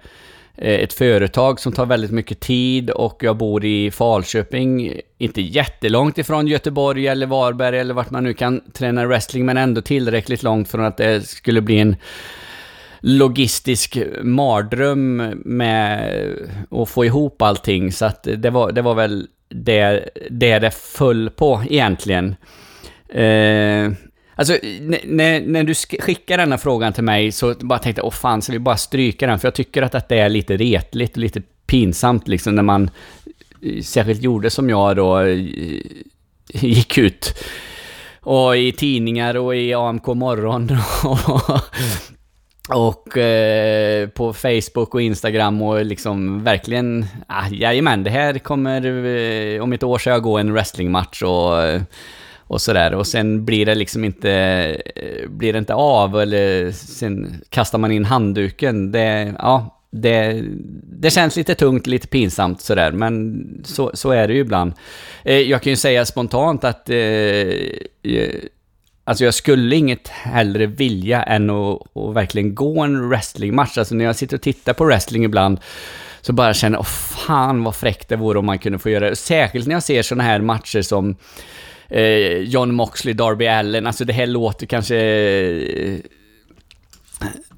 Eh, 0.61 0.75
ett 0.75 0.93
företag 0.93 1.61
som 1.61 1.73
tar 1.73 1.87
väldigt 1.87 2.11
mycket 2.11 2.41
tid 2.41 2.91
och 2.91 3.19
jag 3.23 3.37
bor 3.37 3.65
i 3.65 3.91
Falköping, 3.91 5.01
inte 5.19 5.41
jättelångt 5.41 6.19
ifrån 6.19 6.47
Göteborg 6.47 7.07
eller 7.07 7.27
Varberg 7.27 7.79
eller 7.79 7.95
vart 7.95 8.11
man 8.11 8.25
nu 8.25 8.35
kan 8.35 8.61
träna 8.73 9.07
wrestling, 9.07 9.47
men 9.47 9.57
ändå 9.57 9.81
tillräckligt 9.81 10.43
långt 10.43 10.69
från 10.69 10.85
att 10.85 10.97
det 10.97 11.29
skulle 11.29 11.61
bli 11.61 11.79
en 11.79 11.97
logistisk 13.01 13.99
mardröm 14.23 15.17
med 15.45 16.13
att 16.71 16.89
få 16.89 17.05
ihop 17.05 17.43
allting. 17.43 17.93
Så 17.93 18.05
att 18.05 18.29
det 18.37 18.51
var, 18.51 18.73
det 18.73 18.83
var 18.83 18.95
väl 18.95 19.27
det, 19.49 20.09
det 20.31 20.59
det 20.59 20.71
föll 20.71 21.31
på 21.31 21.63
egentligen. 21.69 22.37
Eh, 23.09 23.93
Alltså, 24.39 24.59
när, 25.05 25.41
när 25.41 25.65
du 25.65 25.75
skickar 25.75 26.39
denna 26.39 26.59
frågan 26.59 26.93
till 26.93 27.05
mig 27.05 27.33
så 27.33 27.55
bara 27.61 27.79
tänkte 27.79 28.01
jag, 28.01 28.07
åh 28.07 28.13
fan, 28.13 28.43
så 28.43 28.53
vi 28.53 28.59
bara 28.59 28.77
stryka 28.77 29.27
den? 29.27 29.39
För 29.39 29.47
jag 29.47 29.55
tycker 29.55 29.83
att 29.83 30.09
det 30.09 30.19
är 30.19 30.29
lite 30.29 30.57
retligt 30.57 31.13
och 31.13 31.19
lite 31.19 31.43
pinsamt 31.67 32.29
liksom 32.29 32.55
när 32.55 32.63
man 32.63 32.91
eh, 33.63 33.83
särskilt 33.83 34.23
gjorde 34.23 34.51
som 34.51 34.71
jag 34.71 34.97
då, 34.97 35.21
eh, 35.21 35.39
gick 36.53 36.99
ut 36.99 37.35
och 38.21 38.57
i 38.57 38.73
tidningar 38.73 39.37
och 39.37 39.57
i 39.57 39.75
AMK 39.75 40.07
morgon 40.07 40.71
och, 41.05 41.51
och 42.69 43.19
eh, 43.19 44.09
på 44.09 44.33
Facebook 44.33 44.95
och 44.95 45.03
Instagram 45.03 45.63
och 45.63 45.85
liksom 45.85 46.45
verkligen, 46.45 47.07
ah, 47.27 47.49
jajamän, 47.51 48.05
det 48.05 48.11
här 48.11 48.39
kommer, 48.39 48.87
eh, 48.87 49.63
om 49.63 49.73
ett 49.73 49.83
år 49.83 49.99
ska 49.99 50.11
jag 50.11 50.23
gå 50.23 50.39
en 50.39 50.53
wrestlingmatch 50.53 51.23
och 51.23 51.53
och 52.49 52.61
sådär. 52.61 52.95
Och 52.95 53.07
sen 53.07 53.45
blir 53.45 53.67
det 53.67 53.75
liksom 53.75 54.05
inte, 54.05 54.83
blir 55.29 55.53
det 55.53 55.59
inte 55.59 55.75
av 55.75 56.21
eller 56.21 56.73
sen 56.73 57.43
kastar 57.49 57.79
man 57.79 57.93
in 57.93 58.05
handduken. 58.05 58.93
Det, 58.93 59.35
ja, 59.39 59.79
det, 59.91 60.45
det 61.01 61.11
känns 61.11 61.37
lite 61.37 61.55
tungt, 61.55 61.87
lite 61.87 62.07
pinsamt 62.07 62.61
sådär, 62.61 62.93
men 62.93 63.45
så, 63.65 63.91
så 63.95 64.11
är 64.11 64.29
det 64.29 64.35
ju 64.35 64.41
ibland. 64.41 64.73
Eh, 65.25 65.39
jag 65.39 65.63
kan 65.63 65.71
ju 65.71 65.77
säga 65.77 66.05
spontant 66.05 66.65
att 66.65 66.91
eh, 66.91 66.97
eh, 66.97 68.35
Alltså 69.05 69.25
jag 69.25 69.35
skulle 69.35 69.77
inget 69.77 70.09
hellre 70.09 70.67
vilja 70.67 71.23
än 71.23 71.51
att, 71.51 71.97
att 71.97 72.15
verkligen 72.15 72.55
gå 72.55 72.81
en 72.81 73.09
wrestlingmatch. 73.09 73.79
Alltså 73.79 73.95
när 73.95 74.05
jag 74.05 74.17
sitter 74.17 74.37
och 74.37 74.43
tittar 74.43 74.73
på 74.73 74.85
wrestling 74.85 75.25
ibland 75.25 75.61
så 76.21 76.33
bara 76.33 76.55
känner 76.55 76.77
jag, 76.77 76.81
åh 76.81 76.87
fan 77.27 77.65
vad 77.65 77.77
fräckt 77.77 78.09
det 78.09 78.17
vore 78.17 78.39
om 78.39 78.47
man 78.47 78.59
kunde 78.59 78.79
få 78.79 78.91
göra 78.91 79.11
det. 79.11 79.17
Särskilt 79.17 79.67
när 79.67 79.75
jag 79.75 79.83
ser 79.83 80.03
sådana 80.03 80.25
här 80.25 80.41
matcher 80.41 80.83
som 80.83 81.17
eh, 81.89 82.39
John 82.39 82.75
Moxley, 82.75 83.15
Darby 83.15 83.47
Allen, 83.47 83.87
alltså 83.87 84.05
det 84.05 84.13
här 84.13 84.27
låter 84.27 84.67
kanske... 84.67 84.97
Eh, 84.97 85.99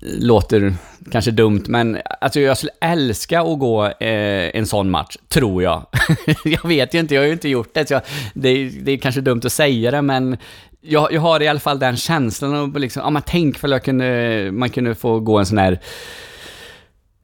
låter 0.01 0.75
kanske 1.13 1.31
dumt, 1.31 1.63
men 1.67 1.99
alltså 2.21 2.41
jag 2.41 2.57
skulle 2.57 2.73
älska 2.81 3.41
att 3.41 3.59
gå 3.59 3.87
eh, 3.87 4.57
en 4.57 4.67
sån 4.67 4.91
match, 4.91 5.17
tror 5.29 5.63
jag. 5.63 5.87
jag 6.45 6.69
vet 6.69 6.95
ju 6.95 6.99
inte, 6.99 7.15
jag 7.15 7.23
har 7.23 7.27
ju 7.27 7.33
inte 7.33 7.49
gjort 7.49 7.75
det, 7.75 7.89
så 7.89 7.95
jag, 7.95 8.03
det, 8.35 8.69
det 8.69 8.93
är 8.93 8.97
kanske 8.97 9.21
dumt 9.21 9.41
att 9.45 9.53
säga 9.53 9.91
det, 9.91 10.03
men 10.03 10.37
jag, 10.81 11.13
jag 11.13 11.21
har 11.21 11.43
i 11.43 11.49
alla 11.49 11.61
fall 11.61 11.79
den 11.79 11.97
känslan 11.97 12.55
och 12.55 12.81
liksom, 12.81 13.03
ja 13.03 13.11
men 13.11 13.23
tänk 13.27 13.59
för 13.59 13.69
jag 13.69 13.85
kunde, 13.85 14.49
man 14.53 14.71
kunde 14.71 14.95
få 14.95 15.21
gå 15.21 15.39
en 15.39 15.47
sån 15.47 15.59
här 15.59 15.81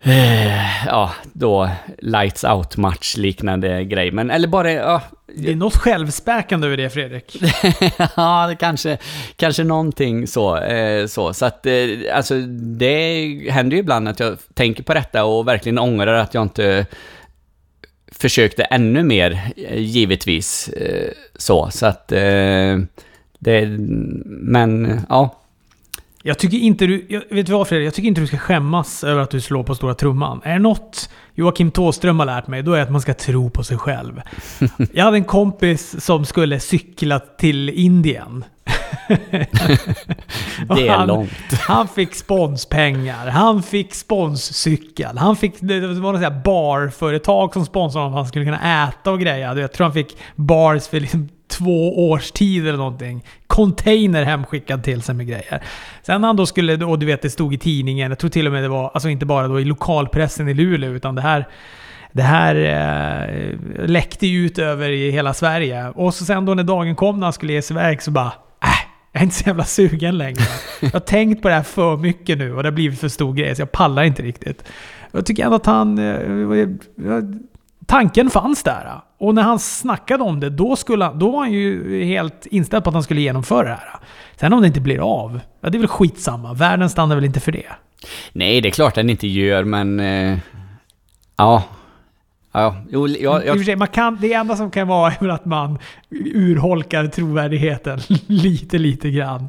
Eh, 0.06 0.86
ja, 0.86 1.12
då 1.32 1.70
lights 1.98 2.44
out 2.44 2.76
match 2.76 3.16
liknande 3.16 3.84
grej. 3.84 4.10
Men 4.10 4.30
eller 4.30 4.48
bara, 4.48 4.72
ja. 4.72 5.02
Det 5.38 5.52
är 5.52 5.56
något 5.56 5.76
självspäkande 5.76 6.66
över 6.66 6.76
det 6.76 6.90
Fredrik. 6.90 7.42
ja, 8.16 8.46
det 8.46 8.56
kanske, 8.56 8.98
kanske 9.36 9.64
någonting 9.64 10.26
så. 10.26 10.56
Eh, 10.56 11.06
så. 11.06 11.34
så 11.34 11.46
att, 11.46 11.66
eh, 11.66 11.72
alltså 12.12 12.40
det 12.78 13.24
händer 13.50 13.76
ju 13.76 13.80
ibland 13.80 14.08
att 14.08 14.20
jag 14.20 14.38
tänker 14.54 14.82
på 14.82 14.94
detta 14.94 15.24
och 15.24 15.48
verkligen 15.48 15.78
ångrar 15.78 16.14
att 16.14 16.34
jag 16.34 16.42
inte 16.42 16.86
försökte 18.12 18.62
ännu 18.62 19.02
mer, 19.02 19.52
givetvis. 19.74 20.70
Så, 21.34 21.70
så 21.70 21.86
att 21.86 22.08
det, 23.38 23.66
men 24.26 25.00
ja. 25.08 25.45
Jag 26.26 26.38
tycker 26.38 26.58
inte 26.58 26.86
du... 26.86 27.06
Jag, 27.08 27.22
vet 27.30 27.46
du 27.46 27.52
vad 27.52 27.68
Fredrik? 27.68 27.86
Jag 27.86 27.94
tycker 27.94 28.08
inte 28.08 28.20
du 28.20 28.26
ska 28.26 28.38
skämmas 28.38 29.04
över 29.04 29.22
att 29.22 29.30
du 29.30 29.40
slår 29.40 29.62
på 29.62 29.74
stora 29.74 29.94
trumman. 29.94 30.40
Är 30.44 30.52
det 30.52 30.58
något 30.58 31.08
Joakim 31.34 31.70
Tåström 31.70 32.18
har 32.18 32.26
lärt 32.26 32.46
mig, 32.46 32.62
då 32.62 32.72
är 32.72 32.76
det 32.76 32.82
att 32.82 32.90
man 32.90 33.00
ska 33.00 33.14
tro 33.14 33.50
på 33.50 33.64
sig 33.64 33.78
själv. 33.78 34.22
Jag 34.92 35.04
hade 35.04 35.16
en 35.16 35.24
kompis 35.24 36.04
som 36.04 36.24
skulle 36.24 36.60
cykla 36.60 37.18
till 37.18 37.68
Indien. 37.68 38.44
det 40.76 40.88
är 40.88 40.96
han, 40.96 41.08
långt. 41.08 41.52
Han 41.60 41.88
fick 41.88 42.14
sponspengar, 42.14 43.26
han 43.26 43.62
fick 43.62 43.94
sponscykel, 43.94 45.18
han 45.18 45.36
fick 45.36 45.54
det 45.60 45.80
var 45.80 46.12
något 46.12 46.44
barföretag 46.44 47.52
som 47.52 47.66
sponsrade 47.66 48.04
honom 48.04 48.16
han 48.16 48.26
skulle 48.26 48.44
kunna 48.44 48.88
äta 48.88 49.10
och 49.10 49.20
grejer. 49.20 49.56
Jag 49.56 49.72
tror 49.72 49.84
han 49.84 49.94
fick 49.94 50.16
bars 50.36 50.88
för 50.88 51.00
liksom 51.00 51.28
två 51.48 52.10
års 52.10 52.30
tid 52.30 52.66
eller 52.66 52.78
någonting. 52.78 53.24
Container 53.46 54.24
hemskickad 54.24 54.84
till 54.84 55.02
sig 55.02 55.14
med 55.14 55.26
grejer. 55.26 55.62
Sen 56.02 56.20
när 56.20 56.28
han 56.28 56.36
då 56.36 56.46
skulle, 56.46 56.84
och 56.84 56.98
du 56.98 57.06
vet 57.06 57.22
det 57.22 57.30
stod 57.30 57.54
i 57.54 57.58
tidningen, 57.58 58.10
jag 58.10 58.18
tror 58.18 58.30
till 58.30 58.46
och 58.46 58.52
med 58.52 58.62
det 58.62 58.68
var, 58.68 58.90
alltså 58.94 59.08
inte 59.08 59.26
bara 59.26 59.48
då 59.48 59.60
i 59.60 59.64
lokalpressen 59.64 60.48
i 60.48 60.54
Luleå, 60.54 60.90
utan 60.90 61.14
det 61.14 61.22
här 61.22 61.48
det 62.12 62.22
här 62.22 62.54
eh, 62.54 63.86
läckte 63.86 64.28
ut 64.28 64.58
över 64.58 64.90
i 64.90 65.10
hela 65.10 65.34
Sverige. 65.34 65.88
Och 65.88 66.14
så 66.14 66.24
sen 66.24 66.44
då 66.44 66.54
när 66.54 66.62
dagen 66.62 66.96
kom 66.96 67.18
när 67.20 67.26
han 67.26 67.32
skulle 67.32 67.52
ge 67.52 67.62
sig 67.62 67.76
iväg 67.76 68.02
så 68.02 68.10
bara 68.10 68.32
äh, 68.62 68.68
jag 69.12 69.20
är 69.20 69.24
inte 69.24 69.36
så 69.36 69.48
jävla 69.48 69.64
sugen 69.64 70.18
längre. 70.18 70.42
Jag 70.80 70.90
har 70.90 71.00
tänkt 71.00 71.42
på 71.42 71.48
det 71.48 71.54
här 71.54 71.62
för 71.62 71.96
mycket 71.96 72.38
nu 72.38 72.54
och 72.54 72.62
det 72.62 72.66
har 72.66 72.74
blivit 72.74 73.00
för 73.00 73.08
stor 73.08 73.32
grej 73.32 73.56
så 73.56 73.62
jag 73.62 73.72
pallar 73.72 74.02
inte 74.02 74.22
riktigt. 74.22 74.64
Jag 75.12 75.26
tycker 75.26 75.44
ändå 75.44 75.56
att 75.56 75.66
han... 75.66 75.98
Eh, 75.98 76.14
tanken 77.86 78.30
fanns 78.30 78.62
där. 78.62 79.00
Och 79.18 79.34
när 79.34 79.42
han 79.42 79.58
snackade 79.58 80.22
om 80.22 80.40
det, 80.40 80.50
då, 80.50 80.76
skulle 80.76 81.12
då 81.14 81.30
var 81.30 81.38
han 81.38 81.52
ju 81.52 82.04
helt 82.04 82.46
inställd 82.46 82.84
på 82.84 82.90
att 82.90 82.94
han 82.94 83.02
skulle 83.02 83.20
genomföra 83.20 83.62
det 83.62 83.68
här. 83.68 84.00
Sen 84.36 84.52
om 84.52 84.60
det 84.60 84.66
inte 84.66 84.80
blir 84.80 84.98
av, 84.98 85.40
ja, 85.60 85.70
det 85.70 85.78
är 85.78 85.80
väl 85.80 85.88
skitsamma. 85.88 86.54
Världen 86.54 86.90
stannar 86.90 87.14
väl 87.14 87.24
inte 87.24 87.40
för 87.40 87.52
det. 87.52 87.66
Nej, 88.32 88.60
det 88.60 88.68
är 88.68 88.70
klart 88.70 88.94
den 88.94 89.10
inte 89.10 89.26
gör, 89.26 89.64
men... 89.64 90.00
Eh, 90.00 90.38
ja. 91.36 91.62
Ja, 92.52 92.76
jo, 92.90 93.08
jag, 93.08 93.46
jag... 93.46 93.64
Sig, 93.64 93.76
man 93.76 93.88
kan, 93.88 94.18
det 94.20 94.32
enda 94.32 94.56
som 94.56 94.70
kan 94.70 94.88
vara 94.88 95.12
är 95.12 95.28
att 95.28 95.44
man 95.44 95.78
urholkar 96.10 97.06
trovärdigheten 97.06 98.00
lite, 98.26 98.78
lite 98.78 99.10
grann. 99.10 99.48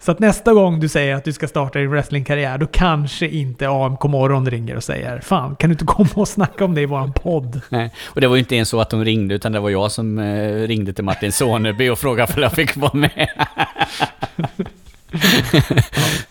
Så 0.00 0.12
att 0.12 0.18
nästa 0.18 0.52
gång 0.52 0.80
du 0.80 0.88
säger 0.88 1.14
att 1.14 1.24
du 1.24 1.32
ska 1.32 1.48
starta 1.48 1.78
din 1.78 1.90
wrestlingkarriär, 1.90 2.58
då 2.58 2.66
kanske 2.66 3.28
inte 3.28 3.68
AMK 3.68 4.04
Morgon 4.04 4.50
ringer 4.50 4.76
och 4.76 4.84
säger 4.84 5.20
Fan, 5.20 5.56
kan 5.56 5.70
du 5.70 5.74
inte 5.74 5.84
komma 5.84 6.08
och 6.14 6.28
snacka 6.28 6.64
om 6.64 6.74
det 6.74 6.80
i 6.80 6.86
våran 6.86 7.12
podd? 7.12 7.60
Nej, 7.68 7.92
och 8.06 8.20
det 8.20 8.28
var 8.28 8.36
ju 8.36 8.40
inte 8.40 8.56
ens 8.56 8.68
så 8.68 8.80
att 8.80 8.90
de 8.90 9.04
ringde, 9.04 9.34
utan 9.34 9.52
det 9.52 9.60
var 9.60 9.70
jag 9.70 9.92
som 9.92 10.18
eh, 10.18 10.52
ringde 10.52 10.92
till 10.92 11.04
Martin 11.04 11.32
Soneby 11.32 11.88
och 11.88 11.98
frågade 11.98 12.32
om 12.36 12.42
jag 12.42 12.52
fick 12.52 12.76
vara 12.76 12.94
med. 12.94 13.28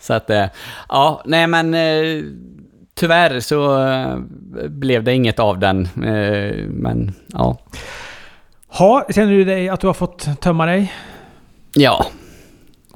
så 0.00 0.14
att, 0.14 0.30
eh, 0.30 0.46
ja, 0.88 1.22
nej 1.24 1.46
men... 1.46 1.74
Eh, 1.74 2.22
tyvärr 2.94 3.40
så 3.40 3.88
blev 4.68 5.04
det 5.04 5.14
inget 5.14 5.38
av 5.38 5.58
den, 5.58 5.88
men 6.68 7.14
ja. 7.26 7.58
Ha, 8.68 9.06
känner 9.10 9.32
du 9.32 9.44
dig 9.44 9.68
att 9.68 9.80
du 9.80 9.86
har 9.86 9.94
fått 9.94 10.40
tömma 10.40 10.66
dig? 10.66 10.92
Ja, 11.74 12.06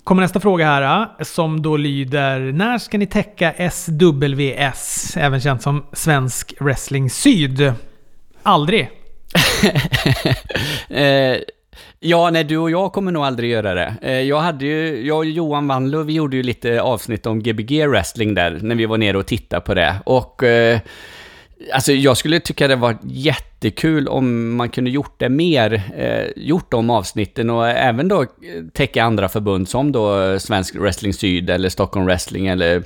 kommer 0.05 0.23
nästa 0.23 0.41
fråga 0.41 0.67
här 0.67 1.09
som 1.25 1.63
då 1.63 1.77
lyder 1.77 2.41
När 2.53 2.79
ska 2.79 2.99
ni 2.99 3.07
täcka 3.07 3.71
SWS? 3.71 5.17
Även 5.17 5.41
känt 5.41 5.63
som 5.63 5.87
Svensk 5.93 6.55
Wrestling 6.61 7.11
Syd. 7.11 7.73
Aldrig. 8.43 8.91
eh, 10.89 11.37
ja, 12.01 12.31
nej, 12.31 12.45
du 12.45 12.59
och 12.59 12.71
jag 12.71 12.93
kommer 12.93 13.13
nog 13.13 13.25
aldrig 13.25 13.51
göra 13.51 13.75
det. 13.75 13.95
Eh, 14.03 14.21
jag 14.21 14.41
hade 14.41 14.67
ju, 14.67 15.07
jag 15.07 15.19
och 15.19 15.25
Johan 15.25 15.69
Wandlo, 15.69 16.03
vi 16.03 16.13
gjorde 16.13 16.37
ju 16.37 16.43
lite 16.43 16.83
avsnitt 16.83 17.27
om 17.27 17.43
Gbg 17.43 17.87
wrestling 17.87 18.35
där, 18.35 18.59
när 18.63 18.75
vi 18.75 18.87
var 18.87 18.99
nere 18.99 19.19
och 19.19 19.27
tittade 19.27 19.63
på 19.63 19.75
det. 19.75 19.97
Och 20.05 20.43
eh, 20.43 20.81
Alltså 21.73 21.93
jag 21.93 22.17
skulle 22.17 22.41
tycka 22.41 22.69
det 22.69 22.77
var 22.77 22.97
jättekul 23.03 24.09
om 24.09 24.57
man 24.57 24.69
kunde 24.69 24.91
gjort 24.91 25.15
det 25.19 25.29
mer, 25.29 25.83
eh, 25.97 26.43
gjort 26.45 26.71
de 26.71 26.91
avsnitten 26.91 27.51
och 27.51 27.69
även 27.69 28.09
då 28.09 28.23
eh, 28.23 28.29
täcka 28.73 29.05
andra 29.05 29.29
förbund 29.29 29.69
som 29.69 29.93
då 29.93 30.21
eh, 30.23 30.39
Svensk 30.39 30.75
Wrestling 30.75 31.15
Syd 31.15 31.51
eller 31.51 31.69
Stockholm 31.69 32.07
Wrestling 32.07 32.47
eller 32.47 32.83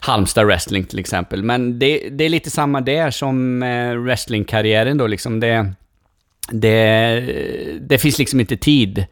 Halmstad 0.00 0.46
Wrestling 0.46 0.84
till 0.84 0.98
exempel. 0.98 1.42
Men 1.42 1.78
det, 1.78 2.08
det 2.08 2.24
är 2.24 2.28
lite 2.28 2.50
samma 2.50 2.80
där 2.80 3.10
som 3.10 3.62
eh, 3.62 3.94
wrestlingkarriären 3.94 4.98
då 4.98 5.06
liksom. 5.06 5.40
Det, 5.40 5.72
det, 6.50 7.20
det 7.80 7.98
finns 7.98 8.18
liksom 8.18 8.40
inte 8.40 8.56
tid 8.56 9.06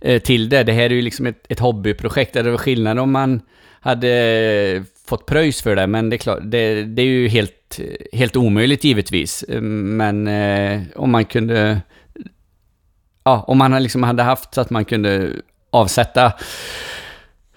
eh, 0.00 0.22
till 0.22 0.48
det. 0.48 0.62
Det 0.62 0.72
här 0.72 0.84
är 0.84 0.90
ju 0.90 1.02
liksom 1.02 1.26
ett, 1.26 1.46
ett 1.48 1.60
hobbyprojekt. 1.60 2.34
Det 2.34 2.42
var 2.42 2.58
skillnad 2.58 2.98
om 2.98 3.12
man 3.12 3.40
hade 3.80 4.84
fått 5.06 5.26
pröjs 5.26 5.62
för 5.62 5.76
det, 5.76 5.86
men 5.86 6.10
det 6.10 6.16
är 6.16 6.18
klart, 6.18 6.38
det, 6.42 6.84
det 6.84 7.02
är 7.02 7.06
ju 7.06 7.28
helt, 7.28 7.80
helt 8.12 8.36
omöjligt 8.36 8.84
givetvis. 8.84 9.44
Ehm, 9.48 9.96
men 9.96 10.26
eh, 10.26 10.82
om 10.96 11.10
man 11.10 11.24
kunde... 11.24 11.80
Ja, 13.24 13.44
om 13.46 13.58
man 13.58 13.82
liksom 13.82 14.02
hade 14.02 14.22
haft 14.22 14.54
så 14.54 14.60
att 14.60 14.70
man 14.70 14.84
kunde 14.84 15.32
avsätta 15.70 16.32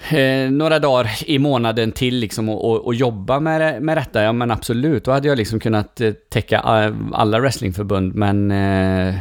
eh, 0.09 0.51
några 0.51 0.79
dagar 0.79 1.09
i 1.25 1.39
månaden 1.39 1.91
till 1.91 2.15
liksom 2.15 2.49
och, 2.49 2.71
och, 2.71 2.85
och, 2.85 2.95
jobba 2.95 3.39
med, 3.39 3.81
med 3.81 3.97
detta, 3.97 4.23
ja 4.23 4.33
men 4.33 4.51
absolut, 4.51 5.05
då 5.05 5.11
hade 5.11 5.27
jag 5.27 5.37
liksom 5.37 5.59
kunnat 5.59 6.01
eh, 6.01 6.11
täcka 6.11 6.55
eh, 6.57 6.95
alla 7.13 7.39
wrestlingförbund, 7.39 8.15
men 8.15 8.51
eh, 8.51 9.15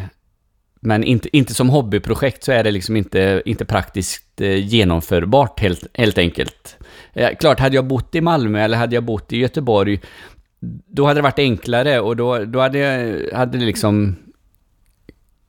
men 0.80 1.04
inte, 1.04 1.36
inte 1.36 1.54
som 1.54 1.68
hobbyprojekt 1.68 2.44
så 2.44 2.52
är 2.52 2.64
det 2.64 2.70
liksom 2.70 2.96
inte, 2.96 3.42
inte 3.44 3.64
praktiskt 3.64 4.25
Eh, 4.40 4.66
genomförbart 4.66 5.60
helt, 5.60 5.86
helt 5.94 6.18
enkelt. 6.18 6.76
Eh, 7.12 7.30
klart, 7.40 7.60
hade 7.60 7.76
jag 7.76 7.86
bott 7.86 8.14
i 8.14 8.20
Malmö 8.20 8.60
eller 8.60 8.78
hade 8.78 8.94
jag 8.94 9.04
bott 9.04 9.32
i 9.32 9.38
Göteborg, 9.38 10.00
då 10.86 11.06
hade 11.06 11.18
det 11.18 11.22
varit 11.22 11.38
enklare 11.38 12.00
och 12.00 12.16
då, 12.16 12.44
då 12.44 12.60
hade, 12.60 12.78
jag, 12.78 13.32
hade 13.38 13.58
det 13.58 13.64
liksom 13.64 14.16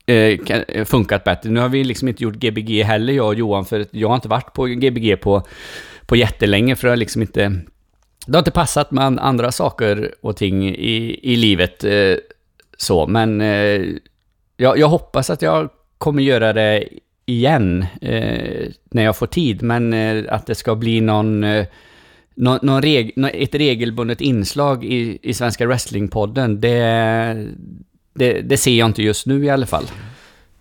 eh, 0.06 0.15
eh, 0.15 0.86
funkat 0.86 1.24
bättre. 1.24 1.50
Nu 1.50 1.60
har 1.60 1.70
vi 1.70 1.84
liksom 1.84 2.08
inte 2.08 2.24
gjort 2.24 2.36
Gbg 2.36 2.84
heller, 2.84 3.13
jag 3.13 3.27
och 3.27 3.36
Johan, 3.36 3.65
för 3.65 3.86
jag 3.91 4.08
har 4.08 4.15
inte 4.15 4.27
varit 4.27 4.53
på 4.53 4.65
Gbg 4.65 5.22
på, 5.22 5.44
på 6.06 6.15
jättelänge, 6.15 6.75
för 6.75 6.88
det 6.88 6.91
har 6.91 6.98
liksom 6.98 7.22
inte... 7.22 7.62
Det 8.27 8.34
har 8.34 8.39
inte 8.39 8.51
passat 8.51 8.91
med 8.91 9.20
andra 9.20 9.51
saker 9.51 10.15
och 10.22 10.38
ting 10.38 10.70
i, 10.70 11.20
i 11.24 11.36
livet. 11.36 11.84
Eh, 11.84 12.15
så, 12.77 13.08
men 13.08 13.41
eh, 13.41 13.82
jag, 14.58 14.77
jag 14.77 14.88
hoppas 14.88 15.29
att 15.29 15.41
jag 15.41 15.70
kommer 15.98 16.24
göra 16.24 16.53
det 16.53 16.88
igen 17.27 17.86
eh, 18.01 18.67
när 18.91 19.03
jag 19.03 19.17
får 19.17 19.27
tid, 19.27 19.62
men 19.62 19.93
eh, 19.93 20.24
att 20.29 20.46
det 20.46 20.55
ska 20.55 20.75
bli 20.75 21.01
någon, 21.01 21.43
eh, 21.43 21.65
någon, 22.36 22.60
någon 22.62 22.81
reg, 22.81 23.13
ett 23.34 23.55
regelbundet 23.55 24.22
inslag 24.22 24.86
i, 24.86 25.19
i 25.22 25.34
Svenska 25.34 25.65
Wrestlingpodden, 25.65 26.62
det, 26.62 27.48
det, 28.13 28.41
det 28.41 28.57
ser 28.57 28.74
jag 28.74 28.86
inte 28.86 29.03
just 29.03 29.25
nu 29.25 29.46
i 29.46 29.50
alla 29.50 29.65
fall. 29.65 29.86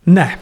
Nej. 0.03 0.37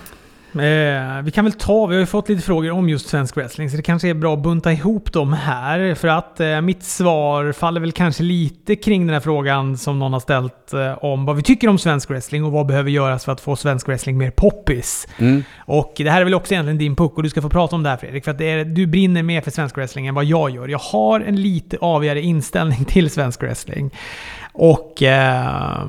Eh, 0.61 1.23
vi 1.23 1.30
kan 1.30 1.44
väl 1.44 1.52
ta, 1.52 1.87
vi 1.87 1.94
har 1.94 2.00
ju 2.00 2.06
fått 2.06 2.28
lite 2.28 2.42
frågor 2.42 2.70
om 2.70 2.88
just 2.88 3.08
svensk 3.08 3.37
wrestling, 3.37 3.70
så 3.70 3.76
det 3.76 3.82
kanske 3.82 4.08
är 4.08 4.14
bra 4.14 4.34
att 4.34 4.42
bunta 4.42 4.73
ihop 4.73 5.12
dem 5.12 5.32
här. 5.32 5.94
För 5.94 6.08
att 6.08 6.40
eh, 6.40 6.61
mitt 6.61 6.84
svar 6.84 7.52
faller 7.52 7.80
väl 7.80 7.92
kanske 7.92 8.23
lite 8.23 8.76
kring 8.76 9.06
den 9.06 9.14
här 9.14 9.20
frågan 9.20 9.76
som 9.78 9.99
någon 9.99 10.12
har 10.12 10.20
ställt 10.20 10.73
eh, 10.73 11.04
om 11.04 11.25
vad 11.25 11.37
vi 11.37 11.42
tycker 11.42 11.68
om 11.68 11.78
svensk 11.78 12.11
wrestling 12.11 12.44
och 12.44 12.52
vad 12.52 12.66
behöver 12.66 12.90
göras 12.90 13.25
för 13.25 13.32
att 13.32 13.40
få 13.40 13.56
svensk 13.56 13.88
wrestling 13.88 14.18
mer 14.18 14.30
poppis. 14.30 15.08
Mm. 15.18 15.44
Och 15.58 15.92
det 15.96 16.11
här 16.11 16.20
är 16.20 16.25
väl 16.25 16.34
också 16.34 16.54
egentligen 16.54 16.78
din 16.78 16.96
puck 16.96 17.16
och 17.16 17.23
du 17.23 17.28
ska 17.28 17.42
få 17.42 17.50
prata 17.50 17.76
om 17.76 17.82
det 17.82 17.88
här 17.88 17.96
Fredrik. 17.96 18.25
För 18.25 18.30
att 18.30 18.40
är, 18.40 18.64
du 18.64 18.87
brinner 18.87 19.23
mer 19.23 19.40
för 19.40 19.50
svensk 19.50 19.76
wrestling 19.76 20.06
än 20.06 20.14
vad 20.14 20.25
jag 20.25 20.50
gör. 20.50 20.68
Jag 20.68 20.78
har 20.78 21.20
en 21.20 21.42
lite 21.42 21.76
avigare 21.80 22.20
inställning 22.20 22.84
till 22.88 23.11
svensk 23.11 23.42
wrestling. 23.42 23.90
Och 24.52 25.02
eh, 25.02 25.87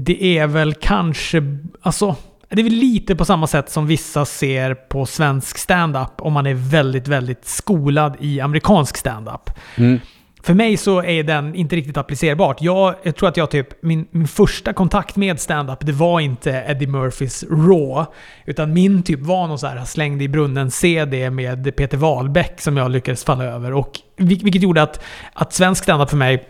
det 0.00 0.38
är 0.38 0.46
väl 0.46 0.74
kanske, 0.74 1.42
alltså 1.82 2.16
det 2.48 2.60
är 2.60 2.64
väl 2.64 2.72
lite 2.72 3.16
på 3.16 3.24
samma 3.24 3.46
sätt 3.46 3.70
som 3.70 3.86
vissa 3.86 4.24
ser 4.24 4.74
på 4.74 5.06
svensk 5.06 5.58
stand-up 5.58 6.12
om 6.18 6.32
man 6.32 6.46
är 6.46 6.54
väldigt, 6.54 7.08
väldigt 7.08 7.44
skolad 7.44 8.16
i 8.20 8.40
amerikansk 8.40 8.96
stand-up. 8.96 9.50
Mm. 9.76 10.00
För 10.44 10.54
mig 10.54 10.76
så 10.76 11.02
är 11.02 11.22
den 11.22 11.54
inte 11.54 11.76
riktigt 11.76 11.96
applicerbart. 11.96 12.62
Jag, 12.62 12.94
jag 13.02 13.16
tror 13.16 13.28
att 13.28 13.36
jag 13.36 13.50
typ, 13.50 13.82
min, 13.82 14.06
min 14.10 14.28
första 14.28 14.72
kontakt 14.72 15.16
med 15.16 15.40
stand-up, 15.40 15.78
det 15.80 15.92
var 15.92 16.20
inte 16.20 16.64
Eddie 16.68 16.86
Murphys 16.86 17.44
Raw. 17.50 18.04
Utan 18.46 18.72
min 18.72 19.02
typ 19.02 19.20
var 19.20 19.46
någon 19.46 19.58
så 19.58 19.66
här 19.66 19.84
slängde 19.84 20.24
i 20.24 20.28
brunnen 20.28 20.70
CD 20.70 21.30
med 21.30 21.76
Peter 21.76 21.96
Wahlbeck 21.96 22.60
som 22.60 22.76
jag 22.76 22.90
lyckades 22.90 23.24
falla 23.24 23.44
över. 23.44 23.72
Och, 23.72 23.90
vilket 24.16 24.62
gjorde 24.62 24.82
att, 24.82 25.04
att 25.32 25.52
svensk 25.52 25.82
stand-up 25.82 26.10
för 26.10 26.16
mig 26.16 26.48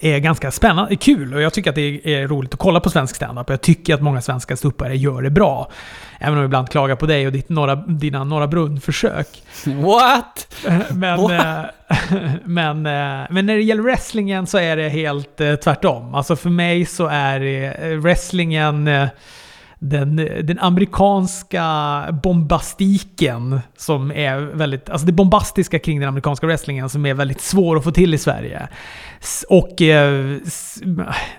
är 0.00 0.18
ganska 0.18 0.50
spännande, 0.50 0.96
kul 0.96 1.34
och 1.34 1.42
jag 1.42 1.52
tycker 1.52 1.70
att 1.70 1.76
det 1.76 2.14
är 2.14 2.28
roligt 2.28 2.54
att 2.54 2.60
kolla 2.60 2.80
på 2.80 2.90
svensk 2.90 3.16
standup. 3.16 3.50
Jag 3.50 3.60
tycker 3.60 3.94
att 3.94 4.02
många 4.02 4.20
svenska 4.20 4.56
ståuppare 4.56 4.96
gör 4.96 5.22
det 5.22 5.30
bra. 5.30 5.70
Även 6.18 6.32
om 6.32 6.38
jag 6.38 6.44
ibland 6.44 6.70
klagar 6.70 6.96
på 6.96 7.06
dig 7.06 7.26
och 7.26 7.32
ditt 7.32 7.48
norra, 7.48 7.76
dina 7.76 8.24
Norra 8.24 8.46
Brunn-försök. 8.46 9.42
What? 9.66 10.56
Men, 10.90 11.20
What? 11.20 11.74
men, 12.44 12.86
eh, 12.86 13.26
men 13.30 13.46
när 13.46 13.56
det 13.56 13.62
gäller 13.62 13.82
wrestlingen 13.82 14.46
så 14.46 14.58
är 14.58 14.76
det 14.76 14.88
helt 14.88 15.40
eh, 15.40 15.54
tvärtom. 15.54 16.14
Alltså 16.14 16.36
för 16.36 16.50
mig 16.50 16.86
så 16.86 17.06
är 17.06 17.40
eh, 17.40 17.96
wrestlingen 17.96 18.90
den, 19.84 20.16
den 20.42 20.58
amerikanska 20.58 21.64
bombastiken 22.22 23.60
som 23.76 24.12
är 24.12 24.38
väldigt, 24.38 24.90
alltså 24.90 25.06
det 25.06 25.12
bombastiska 25.12 25.78
kring 25.78 26.00
den 26.00 26.08
amerikanska 26.08 26.46
wrestlingen 26.46 26.88
som 26.88 27.06
är 27.06 27.14
väldigt 27.14 27.40
svår 27.40 27.76
att 27.76 27.84
få 27.84 27.90
till 27.90 28.14
i 28.14 28.18
Sverige. 28.18 28.68
Och 29.48 29.82
eh, 29.82 30.36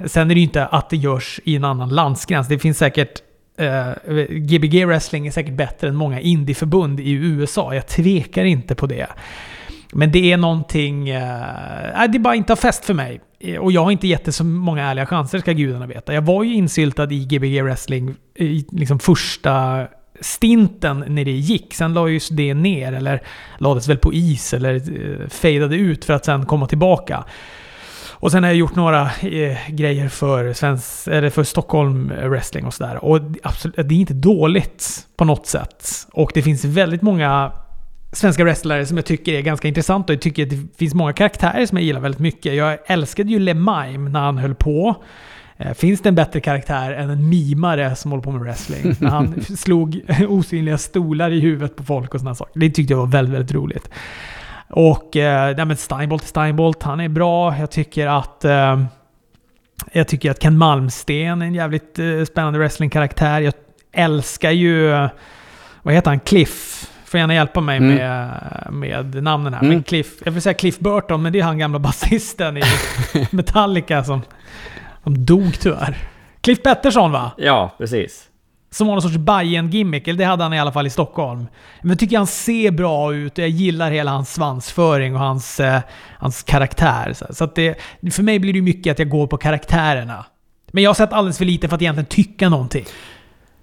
sen 0.05 0.31
är 0.31 0.35
det 0.35 0.39
ju 0.39 0.41
inte 0.41 0.65
att 0.65 0.89
det 0.89 0.97
görs 0.97 1.39
i 1.43 1.55
en 1.55 1.63
annan 1.63 1.89
landsgräns. 1.89 2.47
Det 2.47 2.59
finns 2.59 2.77
säkert 2.77 3.21
eh, 3.57 3.91
Gbg 4.29 4.85
wrestling 4.85 5.27
är 5.27 5.31
säkert 5.31 5.53
bättre 5.53 5.87
än 5.87 5.95
många 5.95 6.19
indieförbund 6.19 6.99
i 6.99 7.11
USA. 7.11 7.73
Jag 7.73 7.87
tvekar 7.87 8.43
inte 8.43 8.75
på 8.75 8.87
det. 8.87 9.07
Men 9.97 10.11
det 10.11 10.31
är 10.31 10.37
någonting... 10.37 11.09
Eh, 11.09 12.09
det 12.09 12.17
är 12.17 12.19
bara 12.19 12.35
inte 12.35 12.51
har 12.51 12.57
fäst 12.57 12.85
för 12.85 12.93
mig. 12.93 13.21
Eh, 13.39 13.57
och 13.57 13.71
jag 13.71 13.83
har 13.83 13.91
inte 13.91 14.07
gett 14.07 14.25
det 14.25 14.31
så 14.31 14.43
många 14.43 14.83
ärliga 14.83 15.05
chanser, 15.05 15.39
ska 15.39 15.51
gudarna 15.51 15.87
veta. 15.87 16.13
Jag 16.13 16.21
var 16.21 16.43
ju 16.43 16.53
insyltad 16.53 17.11
i 17.11 17.25
Gbg 17.25 17.61
wrestling 17.61 18.15
eh, 18.35 18.45
i 18.45 18.65
liksom 18.71 18.99
första 18.99 19.87
stinten 20.21 21.03
när 21.07 21.25
det 21.25 21.31
gick. 21.31 21.73
Sen 21.73 21.93
lades 21.93 22.29
det 22.29 22.53
ner, 22.53 22.93
eller 22.93 23.21
lades 23.57 23.87
väl 23.87 23.97
på 23.97 24.13
is, 24.13 24.53
eller 24.53 24.75
eh, 24.75 25.27
fejdade 25.29 25.75
ut 25.75 26.05
för 26.05 26.13
att 26.13 26.25
sen 26.25 26.45
komma 26.45 26.67
tillbaka. 26.67 27.25
Och 28.11 28.31
sen 28.31 28.43
har 28.43 28.49
jag 28.49 28.57
gjort 28.57 28.75
några 28.75 29.01
eh, 29.01 29.57
grejer 29.69 30.09
för, 30.09 30.53
svensk, 30.53 31.07
eller 31.07 31.29
för 31.29 31.43
Stockholm 31.43 32.07
wrestling 32.07 32.65
och 32.65 32.73
sådär. 32.73 33.05
Och 33.05 33.19
absolut, 33.43 33.75
det 33.75 33.95
är 33.95 33.99
inte 33.99 34.13
dåligt 34.13 35.07
på 35.17 35.25
något 35.25 35.47
sätt. 35.47 36.07
Och 36.11 36.31
det 36.33 36.41
finns 36.41 36.65
väldigt 36.65 37.01
många 37.01 37.51
svenska 38.11 38.43
wrestlare 38.43 38.85
som 38.85 38.97
jag 38.97 39.05
tycker 39.05 39.33
är 39.33 39.41
ganska 39.41 39.67
intressanta. 39.67 40.13
Och 40.13 40.15
jag 40.15 40.21
tycker 40.21 40.43
att 40.43 40.49
det 40.49 40.77
finns 40.77 40.93
många 40.93 41.13
karaktärer 41.13 41.65
som 41.65 41.77
jag 41.77 41.85
gillar 41.85 41.99
väldigt 41.99 42.19
mycket. 42.21 42.55
Jag 42.55 42.77
älskade 42.87 43.29
ju 43.31 43.39
LeMime 43.39 44.09
när 44.09 44.19
han 44.19 44.37
höll 44.37 44.55
på. 44.55 44.95
Eh, 45.57 45.73
Finns 45.73 46.01
det 46.01 46.09
en 46.09 46.15
bättre 46.15 46.39
karaktär 46.39 46.91
än 46.91 47.09
en 47.09 47.29
mimare 47.29 47.95
som 47.95 48.11
håller 48.11 48.23
på 48.23 48.31
med 48.31 48.41
wrestling? 48.41 48.95
När 48.99 49.09
han 49.09 49.41
slog 49.57 50.01
osynliga 50.29 50.77
stolar 50.77 51.31
i 51.31 51.39
huvudet 51.39 51.75
på 51.75 51.83
folk 51.83 52.13
och 52.13 52.19
sådana 52.19 52.35
saker. 52.35 52.59
Det 52.59 52.69
tyckte 52.69 52.93
jag 52.93 52.97
var 52.99 53.07
väldigt, 53.07 53.33
väldigt 53.35 53.55
roligt. 53.55 53.89
Och 54.69 55.15
eh, 55.15 55.55
nej, 55.55 55.65
men 55.65 55.77
Steinbolt, 55.77 56.83
han 56.83 56.99
är 56.99 57.09
bra. 57.09 57.57
Jag 57.57 57.71
tycker 57.71 58.07
att... 58.07 58.45
Eh, 58.45 58.83
jag 59.91 60.07
tycker 60.07 60.31
att 60.31 60.39
Ken 60.41 60.57
Malmsten 60.57 61.41
är 61.41 61.45
en 61.45 61.53
jävligt 61.53 61.99
eh, 61.99 62.23
spännande 62.27 62.59
wrestlingkaraktär. 62.59 63.41
Jag 63.41 63.53
älskar 63.91 64.51
ju... 64.51 64.91
eh, 64.93 65.09
Vad 65.83 65.93
heter 65.93 66.11
han? 66.11 66.19
Cliff. 66.19 66.91
Får 67.05 67.19
gärna 67.19 67.33
hjälpa 67.33 67.61
mig 67.61 67.77
Mm. 67.77 67.95
med, 67.95 68.79
med 68.79 69.23
namnen 69.23 69.53
här. 69.53 69.61
Mm. 69.61 69.73
Men 69.73 69.83
Cliff, 69.83 70.07
jag 70.25 70.31
vill 70.31 70.41
säga 70.41 70.53
Cliff 70.53 70.79
Burton, 70.79 71.21
men 71.21 71.33
det 71.33 71.39
är 71.39 71.43
han 71.43 71.57
gamla 71.57 71.79
basisten 71.79 72.57
i 72.57 72.61
Metallica 73.31 74.03
som, 74.03 74.21
som 75.03 75.25
dog 75.25 75.59
tyvärr. 75.59 75.97
Cliff 76.41 76.63
Pettersson 76.63 77.11
va? 77.11 77.31
Ja, 77.37 77.75
precis. 77.77 78.23
Som 78.71 78.87
har 78.87 78.95
någon 78.95 79.01
sorts 79.01 79.15
Bajen-gimmick, 79.17 80.07
eller 80.07 80.17
det 80.17 80.25
hade 80.25 80.43
han 80.43 80.53
i 80.53 80.59
alla 80.59 80.71
fall 80.71 80.87
i 80.87 80.89
Stockholm. 80.89 81.47
Men 81.81 81.89
jag 81.89 81.99
tycker 81.99 82.17
han 82.17 82.27
ser 82.27 82.71
bra 82.71 83.13
ut 83.13 83.33
och 83.37 83.43
jag 83.43 83.49
gillar 83.49 83.91
hela 83.91 84.11
hans 84.11 84.33
svansföring 84.33 85.13
och 85.13 85.19
hans, 85.21 85.59
eh, 85.59 85.79
hans 86.19 86.43
karaktär. 86.43 87.13
Så, 87.13 87.25
så 87.33 87.43
att 87.43 87.55
det, 87.55 87.75
för 88.11 88.23
mig 88.23 88.39
blir 88.39 88.53
det 88.53 88.61
mycket 88.61 88.91
att 88.91 88.99
jag 88.99 89.09
går 89.09 89.27
på 89.27 89.37
karaktärerna. 89.37 90.25
Men 90.71 90.83
jag 90.83 90.89
har 90.89 90.95
sett 90.95 91.13
alldeles 91.13 91.37
för 91.37 91.45
lite 91.45 91.67
för 91.67 91.75
att 91.75 91.81
egentligen 91.81 92.05
tycka 92.05 92.49
någonting. 92.49 92.85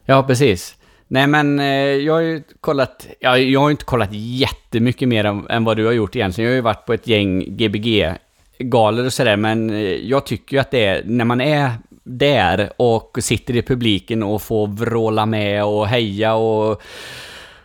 Ja, 0.04 0.22
precis. 0.22 0.74
Nej, 1.12 1.26
men 1.26 1.58
eh, 1.58 1.66
jag 1.66 2.12
har 2.12 2.20
ju 2.20 2.42
kollat... 2.60 3.06
Ja, 3.20 3.38
jag 3.38 3.60
har 3.60 3.68
ju 3.68 3.70
inte 3.70 3.84
kollat 3.84 4.08
jättemycket 4.12 5.08
mer 5.08 5.24
än, 5.24 5.46
än 5.50 5.64
vad 5.64 5.76
du 5.76 5.86
har 5.86 5.92
gjort 5.92 6.16
egentligen. 6.16 6.46
Jag 6.46 6.52
har 6.52 6.56
ju 6.56 6.60
varit 6.60 6.86
på 6.86 6.92
ett 6.92 7.06
gäng 7.06 7.44
Gbg-galor 7.56 9.06
och 9.06 9.12
sådär, 9.12 9.36
men 9.36 9.70
eh, 9.70 9.80
jag 9.82 10.26
tycker 10.26 10.56
ju 10.56 10.60
att 10.60 10.70
det 10.70 10.84
är... 10.84 11.02
När 11.04 11.24
man 11.24 11.40
är 11.40 11.70
där 12.04 12.72
och 12.76 13.18
sitter 13.20 13.56
i 13.56 13.62
publiken 13.62 14.22
och 14.22 14.42
får 14.42 14.66
vråla 14.66 15.26
med 15.26 15.64
och 15.64 15.86
heja 15.86 16.34
och 16.34 16.82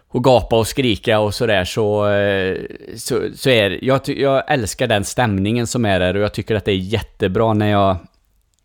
och 0.10 0.24
gapa 0.24 0.60
och 0.60 0.68
skrika 0.68 1.20
och 1.20 1.34
sådär 1.34 1.66
så, 1.66 2.10
eh, 2.10 2.58
så, 2.96 3.22
så 3.36 3.50
är 3.50 3.84
jag, 3.84 4.02
jag 4.06 4.52
älskar 4.52 4.88
den 4.88 5.04
stämningen 5.04 5.68
som 5.68 5.86
är 5.86 6.00
där 6.00 6.16
och 6.16 6.22
jag 6.22 6.34
tycker 6.34 6.56
att 6.56 6.66
det 6.66 6.72
är 6.72 6.76
jättebra 6.76 7.54
när 7.54 7.72
jag, 7.72 7.98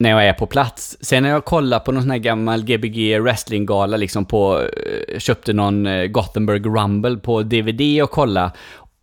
när 0.02 0.10
jag 0.10 0.26
är 0.26 0.32
på 0.32 0.46
plats. 0.46 0.96
Sen 1.00 1.22
när 1.22 1.30
jag 1.30 1.44
kollar 1.44 1.78
på 1.78 1.92
någon 1.92 2.02
sån 2.02 2.10
här 2.10 2.18
gammal 2.18 2.64
Gbg 2.64 3.20
wrestlinggala 3.20 3.96
liksom 3.96 4.24
på, 4.24 4.60
eh, 4.60 5.18
köpte 5.18 5.52
någon 5.52 5.86
eh, 5.86 6.06
Gothenburg 6.06 6.66
Rumble 6.66 7.16
på 7.16 7.42
DVD 7.42 8.02
och 8.02 8.10
kolla 8.10 8.52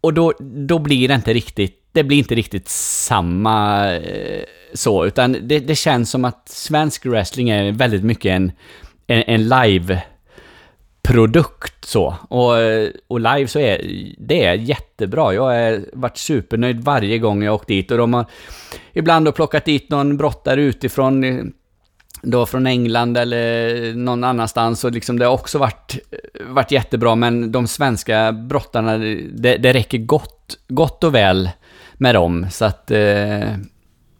och 0.01 0.13
då, 0.13 0.33
då 0.39 0.79
blir 0.79 1.07
det 1.07 1.13
inte 1.13 1.33
riktigt, 1.33 1.89
det 1.91 2.03
blir 2.03 2.17
inte 2.17 2.35
riktigt 2.35 2.69
samma 2.69 3.87
eh, 3.93 4.43
så, 4.73 5.05
utan 5.05 5.37
det, 5.41 5.59
det 5.59 5.75
känns 5.75 6.09
som 6.09 6.25
att 6.25 6.49
svensk 6.49 7.05
wrestling 7.05 7.49
är 7.49 7.71
väldigt 7.71 8.03
mycket 8.03 8.29
en, 8.29 8.51
en, 9.07 9.23
en 9.27 9.49
live 9.49 10.01
produkt 11.09 11.85
så. 11.85 12.15
Och, 12.29 12.53
och 13.07 13.19
live 13.19 13.47
så 13.47 13.59
är 13.59 13.81
det 14.17 14.45
är 14.45 14.53
jättebra. 14.53 15.33
Jag 15.33 15.43
har 15.43 15.85
varit 15.93 16.17
supernöjd 16.17 16.83
varje 16.83 17.17
gång 17.17 17.43
jag 17.43 17.55
åkt 17.55 17.67
dit 17.67 17.91
och 17.91 17.97
de 17.97 18.13
har 18.13 18.25
ibland 18.93 19.25
då 19.25 19.31
plockat 19.31 19.65
dit 19.65 19.89
någon 19.89 20.17
brottare 20.17 20.61
utifrån 20.61 21.23
då 22.21 22.45
från 22.45 22.67
England 22.67 23.17
eller 23.17 23.93
någon 23.93 24.23
annanstans 24.23 24.83
och 24.83 24.91
liksom 24.91 25.19
det 25.19 25.25
har 25.25 25.33
också 25.33 25.57
varit, 25.57 25.99
varit 26.47 26.71
jättebra 26.71 27.15
men 27.15 27.51
de 27.51 27.67
svenska 27.67 28.31
brottarna, 28.31 28.97
det, 28.97 29.57
det 29.57 29.73
räcker 29.73 29.97
gott, 29.97 30.57
gott 30.67 31.03
och 31.03 31.15
väl 31.15 31.49
med 31.93 32.15
dem 32.15 32.47
så 32.51 32.65
att 32.65 32.91
eh, 32.91 33.53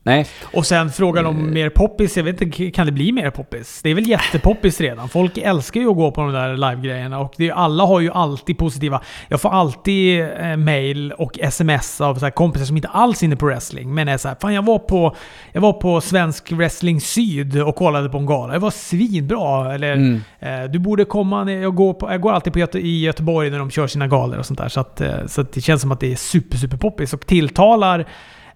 nej. 0.04 0.26
Och 0.54 0.66
sen 0.66 0.92
frågan 0.92 1.26
om 1.26 1.54
mer 1.54 1.70
poppis. 1.70 2.18
Jag 2.18 2.24
vet 2.24 2.42
inte, 2.42 2.72
kan 2.72 2.86
det 2.86 2.92
bli 2.92 3.12
mer 3.12 3.30
poppis? 3.30 3.82
Det 3.84 3.90
är 3.90 3.96
väl 3.96 4.08
jättepoppis 4.08 4.82
redan. 4.82 5.10
Folk 5.10 5.38
älskar 5.38 5.82
ju 5.82 5.90
att 5.90 5.96
gå 5.96 6.12
på 6.12 6.22
de 6.22 6.32
där 6.34 6.54
live-grejerna 6.58 7.20
och 7.20 7.34
det, 7.38 7.52
alla 7.52 7.86
har 7.86 8.00
ju 8.00 8.12
alltid 8.12 8.58
positiva... 8.58 9.02
Jag 9.28 9.42
får 9.42 9.50
alltid 9.50 10.22
eh, 10.22 10.58
mail 10.58 11.12
och 11.12 11.40
sms 11.40 12.02
av 12.02 12.16
så 12.16 12.32
kompisar 12.32 12.66
som 12.66 12.76
inte 12.76 12.88
alls 12.88 13.22
är 13.22 13.26
inne 13.26 13.36
på 13.36 13.46
wrestling, 13.46 13.94
men 13.94 14.08
är 14.08 14.18
så 14.18 14.28
här, 14.28 14.36
Fan 14.42 14.54
jag 14.54 14.66
var 14.66 14.80
på, 14.80 15.16
jag 15.52 15.62
var 15.62 15.74
på 15.74 16.02
Svensk 16.02 16.52
Wrestling 16.52 17.02
Syd 17.02 17.62
och 17.62 17.76
kollade 17.76 18.10
på 18.10 18.18
en 18.18 18.26
gala. 18.26 18.54
Det 18.54 18.60
var 18.60 18.72
svinbra. 18.72 19.74
Eller 19.74 19.94
Mm. 19.94 20.22
eh, 20.40 20.64
du 20.72 20.80
borde 20.80 21.06
komma. 21.06 21.52
Jag 21.52 21.76
går, 21.76 21.94
på, 21.94 22.12
jag 22.12 22.22
går 22.22 22.32
alltid 22.32 22.54
på 22.54 22.60
Göte, 22.60 22.80
i 22.80 23.02
Göteborg 23.02 23.50
när 23.50 23.60
de 23.60 23.72
kör 23.72 23.88
sina 23.88 24.08
galor 24.08 24.40
och 24.40 24.46
sånt 24.46 24.60
där. 24.60 24.70
Så, 24.70 24.80
att, 24.80 25.02
eh, 25.02 25.26
så 25.28 25.42
att 25.42 25.52
det 25.54 25.62
känns 25.62 25.82
som 25.82 25.92
att 25.92 26.00
det 26.00 26.12
är 26.12 26.16
super, 26.16 26.58
super 26.58 26.78
poppis 26.78 27.14
och 27.14 27.26
tilltalar 27.28 28.06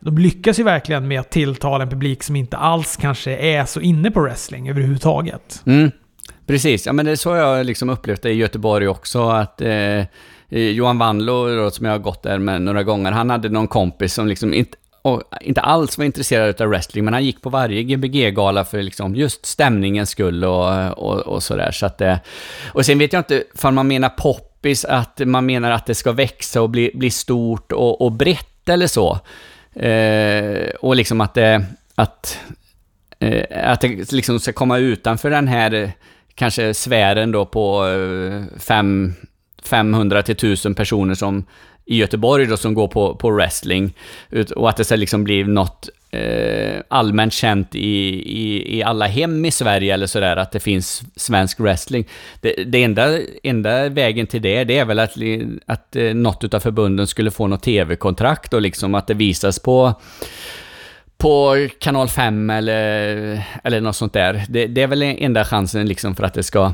de 0.03 0.17
lyckas 0.17 0.59
ju 0.59 0.63
verkligen 0.63 1.07
med 1.07 1.19
att 1.19 1.29
tilltala 1.29 1.83
en 1.83 1.89
publik 1.89 2.23
som 2.23 2.35
inte 2.35 2.57
alls 2.57 2.97
kanske 2.97 3.35
är 3.35 3.65
så 3.65 3.79
inne 3.79 4.11
på 4.11 4.21
wrestling 4.21 4.69
överhuvudtaget. 4.69 5.61
Mm, 5.65 5.91
precis, 6.47 6.85
ja 6.85 6.93
men 6.93 7.05
det 7.05 7.11
är 7.11 7.15
så 7.15 7.35
jag 7.35 7.55
har 7.55 7.63
liksom 7.63 7.89
upplevt 7.89 8.21
det 8.21 8.29
i 8.29 8.35
Göteborg 8.35 8.87
också 8.87 9.29
att 9.29 9.61
eh, 9.61 9.69
eh 9.69 10.05
Johan 10.49 10.97
Wanlo 10.97 11.71
som 11.71 11.85
jag 11.85 11.93
har 11.93 11.99
gått 11.99 12.23
där 12.23 12.39
med 12.39 12.61
några 12.61 12.83
gånger, 12.83 13.11
han 13.11 13.29
hade 13.29 13.49
någon 13.49 13.67
kompis 13.67 14.13
som 14.13 14.27
liksom 14.27 14.53
inte 14.53 14.77
och 15.03 15.23
inte 15.41 15.61
alls 15.61 15.97
var 15.97 16.05
intresserad 16.05 16.61
av 16.61 16.67
wrestling, 16.67 17.05
men 17.05 17.13
han 17.13 17.25
gick 17.25 17.41
på 17.41 17.49
varje 17.49 17.83
Gbg-gala 17.83 18.65
för 18.65 18.81
liksom 18.81 19.15
just 19.15 19.45
stämningens 19.45 20.09
skull 20.09 20.43
och, 20.43 20.97
och, 20.97 21.19
och 21.19 21.43
sådär. 21.43 21.71
Så 21.71 21.85
att, 21.85 22.01
eh, 22.01 22.17
och 22.67 22.85
sen 22.85 22.99
vet 22.99 23.13
jag 23.13 23.19
inte, 23.19 23.43
om 23.61 23.75
man 23.75 23.87
menar 23.87 24.09
poppis, 24.09 24.85
att 24.85 25.21
man 25.25 25.45
menar 25.45 25.71
att 25.71 25.85
det 25.85 25.95
ska 25.95 26.11
växa 26.11 26.61
och 26.61 26.69
bli, 26.69 26.91
bli 26.93 27.09
stort 27.09 27.71
och, 27.71 28.01
och 28.01 28.11
brett 28.11 28.69
eller 28.69 28.87
så. 28.87 29.19
Eh, 29.75 30.69
och 30.79 30.95
liksom 30.95 31.21
att 31.21 31.33
det, 31.33 31.65
att, 31.95 32.39
eh, 33.19 33.71
att 33.71 33.81
det 33.81 34.11
liksom 34.11 34.39
ska 34.39 34.53
komma 34.53 34.77
utanför 34.77 35.29
den 35.29 35.47
här 35.47 35.73
eh, 35.73 35.89
kanske 36.35 36.73
sfären 36.73 37.31
då 37.31 37.45
på 37.45 37.87
eh, 37.87 38.59
fem, 38.59 39.13
500 39.63 40.23
till 40.23 40.35
1000 40.35 40.75
personer 40.75 41.13
som 41.13 41.45
i 41.85 41.97
Göteborg 41.97 42.45
då 42.45 42.57
som 42.57 42.73
går 42.73 42.87
på, 42.87 43.15
på 43.15 43.29
wrestling. 43.29 43.93
Och 44.55 44.69
att 44.69 44.77
det 44.77 44.83
ska 44.83 44.95
liksom 44.95 45.23
bli 45.23 45.43
något 45.43 45.89
eh, 46.11 46.81
allmänt 46.87 47.33
känt 47.33 47.75
i, 47.75 48.07
i, 48.39 48.77
i 48.77 48.83
alla 48.83 49.07
hem 49.07 49.45
i 49.45 49.51
Sverige 49.51 49.93
eller 49.93 50.07
sådär, 50.07 50.37
att 50.37 50.51
det 50.51 50.59
finns 50.59 51.03
svensk 51.15 51.59
wrestling. 51.59 52.07
Det, 52.41 52.53
det 52.53 52.83
enda, 52.83 53.19
enda 53.43 53.89
vägen 53.89 54.27
till 54.27 54.41
det, 54.41 54.63
det 54.63 54.77
är 54.77 54.85
väl 54.85 54.99
att, 54.99 55.13
att 55.65 55.95
eh, 55.95 56.13
något 56.13 56.53
av 56.53 56.59
förbunden 56.59 57.07
skulle 57.07 57.31
få 57.31 57.47
något 57.47 57.63
tv-kontrakt 57.63 58.53
och 58.53 58.61
liksom 58.61 58.95
att 58.95 59.07
det 59.07 59.13
visas 59.13 59.59
på 59.59 59.93
på 61.17 61.67
kanal 61.79 62.09
5 62.09 62.49
eller, 62.49 63.43
eller 63.63 63.81
något 63.81 63.95
sånt 63.95 64.13
där. 64.13 64.45
Det, 64.49 64.67
det 64.67 64.81
är 64.81 64.87
väl 64.87 65.01
enda 65.01 65.45
chansen 65.45 65.87
liksom 65.87 66.15
för 66.15 66.23
att 66.23 66.33
det 66.33 66.43
ska 66.43 66.73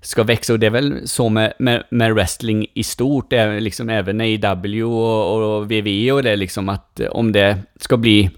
ska 0.00 0.22
växa 0.22 0.52
och 0.52 0.58
det 0.58 0.66
är 0.66 0.70
väl 0.70 1.08
så 1.08 1.28
med, 1.28 1.52
med, 1.58 1.82
med 1.90 2.14
wrestling 2.14 2.66
i 2.74 2.82
stort, 2.82 3.32
är 3.32 3.60
liksom 3.60 3.88
även 3.88 4.20
AEW 4.20 4.84
och, 4.84 5.56
och 5.56 5.64
WWE 5.64 6.12
och 6.12 6.22
det 6.22 6.36
liksom 6.36 6.68
att 6.68 7.00
eh, 7.00 7.06
om 7.06 7.32
det 7.32 7.58
ska 7.80 7.96
bli 7.96 8.30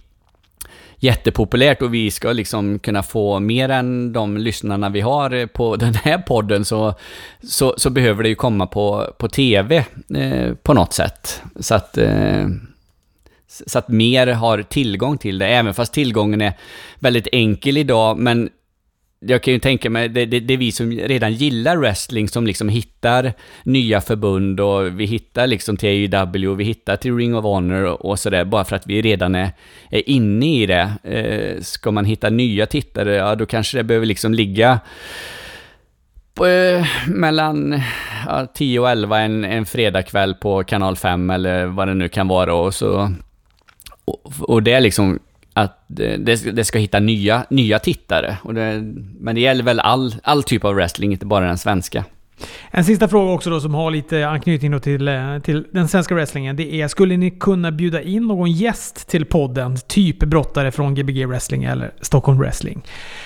jättepopulärt 0.99 1.83
och 1.83 1.95
vi 1.95 2.11
ska 2.11 2.33
liksom 2.33 2.79
kunna 2.79 3.03
få 3.03 3.41
mer 3.41 3.69
än 3.69 4.13
de 4.13 4.37
lyssnarna 4.37 4.89
vi 4.89 5.01
har 5.01 5.35
eh, 5.35 5.47
på 5.47 5.77
den 5.77 5.95
här 5.95 6.19
podden 6.19 6.65
så, 6.65 6.95
så, 7.43 7.75
så 7.77 7.91
behöver 7.91 8.23
det 8.23 8.29
ju 8.29 8.35
komma 8.35 8.67
på, 8.67 9.15
på 9.19 9.29
TV 9.29 9.85
eh, 10.15 10.55
på 10.63 10.75
något 10.75 10.93
sätt. 10.93 11.43
Så 11.61 11.75
att, 11.75 11.99
eh, 11.99 12.47
så 13.67 13.79
att 13.79 13.89
mer 13.89 14.27
har 14.27 14.63
tillgång 14.63 15.19
till 15.19 15.39
det, 15.39 15.47
även 15.47 15.75
fast 15.75 15.93
tillgången 15.93 16.41
är 16.41 16.53
väldigt 16.99 17.29
enkel 17.33 17.77
idag, 17.77 18.19
men 18.19 18.51
jag 19.21 19.43
kan 19.43 19.55
ju 19.55 19.61
tänka 19.61 19.91
mig, 19.91 20.09
det, 20.09 20.27
det, 20.27 20.41
det, 20.41 20.55
är 20.55 20.59
vi 20.59 20.73
som 20.73 20.91
redan 20.93 21.33
gillar 21.33 21.77
wrestling 21.77 22.29
som 22.29 22.47
liksom 22.47 22.69
hittar 22.69 23.33
nya 23.63 24.01
förbund 24.01 24.61
och 24.61 25.01
vi 25.01 25.05
hittar 25.05 25.47
liksom 25.47 25.77
till 25.77 26.15
AEW, 26.15 26.55
vi 26.57 26.65
hittar 26.65 26.97
till 26.97 27.17
Ring 27.17 27.37
of 27.37 27.45
Honor 27.45 27.85
och, 27.85 28.05
och 28.05 28.19
sådär, 28.19 28.45
bara 28.45 28.65
för 28.65 28.77
att 28.77 28.87
vi 28.87 29.03
redan 29.03 29.35
är, 29.35 29.51
är 29.91 30.09
inne 30.09 30.63
i 30.63 30.67
det. 30.67 30.93
Eh, 31.03 31.63
ska 31.63 31.91
man 31.91 32.05
hitta 32.05 32.31
nya 32.31 32.67
tittare, 32.67 33.15
ja 33.15 33.35
då 33.35 33.47
kanske 33.47 33.79
det 33.79 33.85
behöver 33.85 34.07
liksom 34.07 34.35
ligga 34.35 34.81
på, 36.35 36.47
eh, 36.47 36.87
mellan 37.07 37.83
ja, 38.27 38.47
10 38.55 38.81
och 38.81 38.91
11 38.91 39.19
en, 39.21 39.45
en 39.45 39.67
fredagkväll 39.67 40.35
på 40.35 40.65
kanal 40.65 40.97
5 40.97 41.31
eller 41.31 41.67
vad 41.67 41.89
det 41.89 41.95
nu 41.95 42.09
kan 42.09 42.29
vara 42.29 42.55
och 42.55 42.75
så 42.75 43.13
och, 44.05 44.33
och 44.41 44.63
det 44.63 44.73
är 44.73 44.81
liksom 44.81 45.19
att 45.59 45.85
det, 45.87 46.17
det, 46.53 46.65
ska 46.65 46.79
hitta 46.79 47.01
nya, 47.01 47.45
nya 47.51 47.79
tittare. 47.79 48.37
Och 48.43 48.55
det, 48.55 48.83
men 49.21 49.35
det 49.35 49.41
gäller 49.41 49.65
väl 49.65 49.81
all, 49.81 50.15
all 50.23 50.43
typ 50.43 50.65
av 50.65 50.75
wrestling, 50.75 51.13
inte 51.13 51.27
bara 51.27 51.47
den 51.47 51.59
svenska. 51.59 52.05
En 52.71 52.85
sista 52.85 53.09
fråga 53.09 53.33
också 53.33 53.51
då 53.51 53.61
som 53.61 53.75
har 53.75 53.91
lite 53.91 54.29
anknytning 54.29 54.81
till, 54.81 55.09
eh, 55.09 55.39
till 55.39 55.67
den 55.73 55.89
svenska 55.89 56.15
wrestlingen. 56.15 56.57
Det 56.57 56.75
är, 56.75 56.89
skulle 56.89 57.17
ni 57.17 57.31
kunna 57.31 57.73
bjuda 57.73 58.03
in 58.03 58.27
någon 58.27 58.53
gäst 58.53 59.09
till 59.09 59.25
podden? 59.25 59.77
Typ 59.89 60.19
brottare 60.19 60.71
från 60.71 60.95
Gbg 60.95 61.27
Wrestling 61.27 61.65
eller 61.65 61.93
Stockholm 62.01 62.39
Wrestling. 62.39 62.83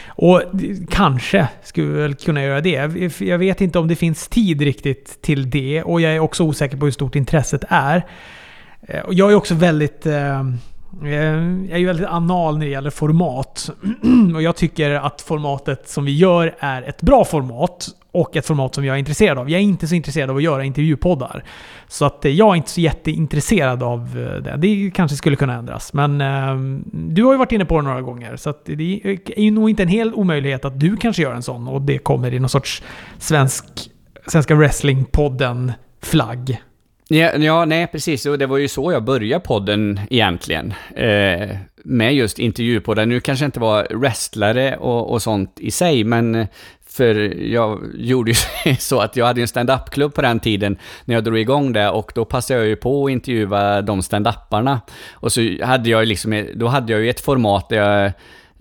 Och 0.07 0.43
kanske 0.91 1.49
skulle 1.63 1.87
vi 1.87 2.01
väl 2.01 2.15
kunna 2.15 2.43
göra 2.43 2.61
det. 2.61 3.21
Jag 3.21 3.39
vet 3.39 3.61
inte 3.61 3.79
om 3.79 3.89
det 3.89 3.97
finns 3.97 4.29
tid 4.29 4.61
riktigt 4.61 5.23
till 5.23 5.51
det 5.51 5.83
och 5.83 6.01
jag 6.01 6.15
är 6.15 6.19
också 6.19 6.45
osäker 6.45 6.77
på 6.77 6.85
hur 6.85 6.93
stort 6.93 7.17
intresset 7.17 7.65
är. 7.69 8.07
Eh, 8.89 9.01
jag 9.11 9.31
är 9.31 9.35
också 9.35 9.55
väldigt... 9.55 10.07
Eh, 10.07 10.43
Eh, 11.03 11.09
jag 11.09 11.71
är 11.71 11.79
ju 11.79 11.87
väldigt 11.87 12.07
anal 12.07 12.59
när 12.59 12.67
det 12.67 12.73
gäller 12.73 12.91
format. 12.91 13.71
Och 14.35 14.43
jag 14.43 14.57
tycker 14.57 14.91
att 14.91 15.21
formatet 15.21 15.89
som 15.89 16.05
vi 16.05 16.17
gör 16.17 16.55
är 16.59 16.83
ett 16.83 17.03
bra 17.03 17.25
format. 17.25 17.89
Och 18.15 18.37
ett 18.37 18.47
format 18.47 18.75
som 18.75 18.85
jag 18.85 18.95
är 18.95 18.99
intresserad 18.99 19.39
av. 19.39 19.51
Jag 19.51 19.59
är 19.59 19.63
inte 19.65 19.87
så 19.87 19.95
intresserad 19.95 20.31
av 20.31 20.37
att 20.37 20.43
göra 20.43 20.65
intervjupoddar. 20.65 21.45
Så 21.89 22.05
att 22.05 22.25
eh, 22.25 22.33
jag 22.33 22.51
är 22.51 22.57
inte 22.57 22.71
så 22.71 22.81
jätteintresserad 22.81 23.83
av 23.83 24.01
eh, 24.01 24.43
det. 24.43 24.57
Det 24.57 24.91
kanske 24.95 25.17
skulle 25.17 25.37
kunna 25.37 25.55
ändras. 25.55 25.93
Men 25.93 26.19
du 27.15 27.25
har 27.25 27.33
ju 27.33 27.39
varit 27.39 27.53
inne 27.53 27.65
på 27.65 27.77
det 27.77 27.83
några 27.83 28.03
gånger. 28.03 28.37
Så 28.37 28.51
att 28.51 28.65
det 28.65 29.01
är 29.37 29.41
ju 29.41 29.51
nog 29.51 29.71
inte 29.71 29.83
en 29.83 29.89
hel 29.89 30.15
omöjlighet 30.15 30.65
att 30.65 30.81
du 30.81 30.97
kanske 30.97 31.23
gör 31.23 31.35
en 31.35 31.43
sån. 31.43 31.69
Och 31.69 31.83
det 31.83 31.99
kommer 31.99 32.35
i 32.35 32.39
någon 32.39 32.49
sorts 32.49 32.83
svensk, 33.19 33.65
Svenska 34.27 34.55
Wrestlingpodden-flagg. 34.55 36.61
Ja, 37.13 37.37
ja, 37.37 37.65
nej 37.65 37.87
precis. 37.87 38.27
Och 38.27 38.39
det 38.39 38.47
var 38.47 38.59
ju 38.59 38.69
så 38.69 38.93
jag 38.93 39.05
började 39.05 39.45
podden 39.45 40.01
egentligen. 40.11 40.75
Eh, 40.95 41.57
med 41.85 42.15
just 42.15 42.39
intervjupodden. 42.39 43.09
Nu 43.09 43.21
kanske 43.21 43.45
jag 43.45 43.49
inte 43.49 43.61
var 43.61 43.87
wrestlare 43.91 44.77
och, 44.77 45.11
och 45.11 45.23
sånt 45.23 45.61
i 45.61 45.71
sig, 45.71 46.05
men 46.05 46.35
eh, 46.35 46.47
för 46.87 47.15
jag 47.45 47.81
gjorde 47.95 48.31
ju 48.65 48.75
så 48.79 49.01
att 49.01 49.17
jag 49.17 49.27
hade 49.27 49.41
en 49.41 49.49
stand-up-klubb 49.49 50.15
på 50.15 50.23
den 50.23 50.41
tiden 50.41 50.79
när 51.05 51.15
jag 51.15 51.25
drog 51.25 51.39
igång 51.39 51.73
det 51.73 51.89
och 51.91 52.13
då 52.15 52.25
passade 52.25 52.61
jag 52.61 52.69
ju 52.69 52.77
på 52.77 53.05
att 53.05 53.11
intervjua 53.11 53.83
de 53.83 54.03
stand-upparna. 54.03 54.81
Och 55.13 55.33
så 55.33 55.65
hade 55.65 55.91
jag 55.91 56.07
liksom, 56.07 56.33
eh, 56.33 56.47
då 56.55 56.67
hade 56.67 56.93
jag 56.93 57.03
ju 57.03 57.11
ett 57.11 57.21
format 57.21 57.69
där 57.69 57.77
jag, 57.77 58.05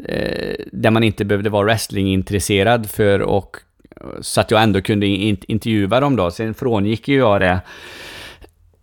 eh, 0.05 0.55
där 0.71 0.91
man 0.91 1.03
inte 1.03 1.25
behövde 1.25 1.49
vara 1.49 1.63
wrestlingintresserad 1.63 2.89
för 2.89 3.21
och 3.21 3.57
eh, 3.95 4.21
så 4.21 4.41
att 4.41 4.51
jag 4.51 4.63
ändå 4.63 4.81
kunde 4.81 5.07
intervjua 5.07 5.99
dem 5.99 6.15
då. 6.15 6.31
Sen 6.31 6.53
frångick 6.53 7.07
ju 7.07 7.17
jag 7.17 7.41
det 7.41 7.59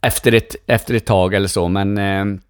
efter 0.00 0.32
ett, 0.34 0.56
efter 0.66 0.94
ett 0.94 1.06
tag 1.06 1.34
eller 1.34 1.48
så, 1.48 1.68
men 1.68 1.98
eh, 1.98 2.40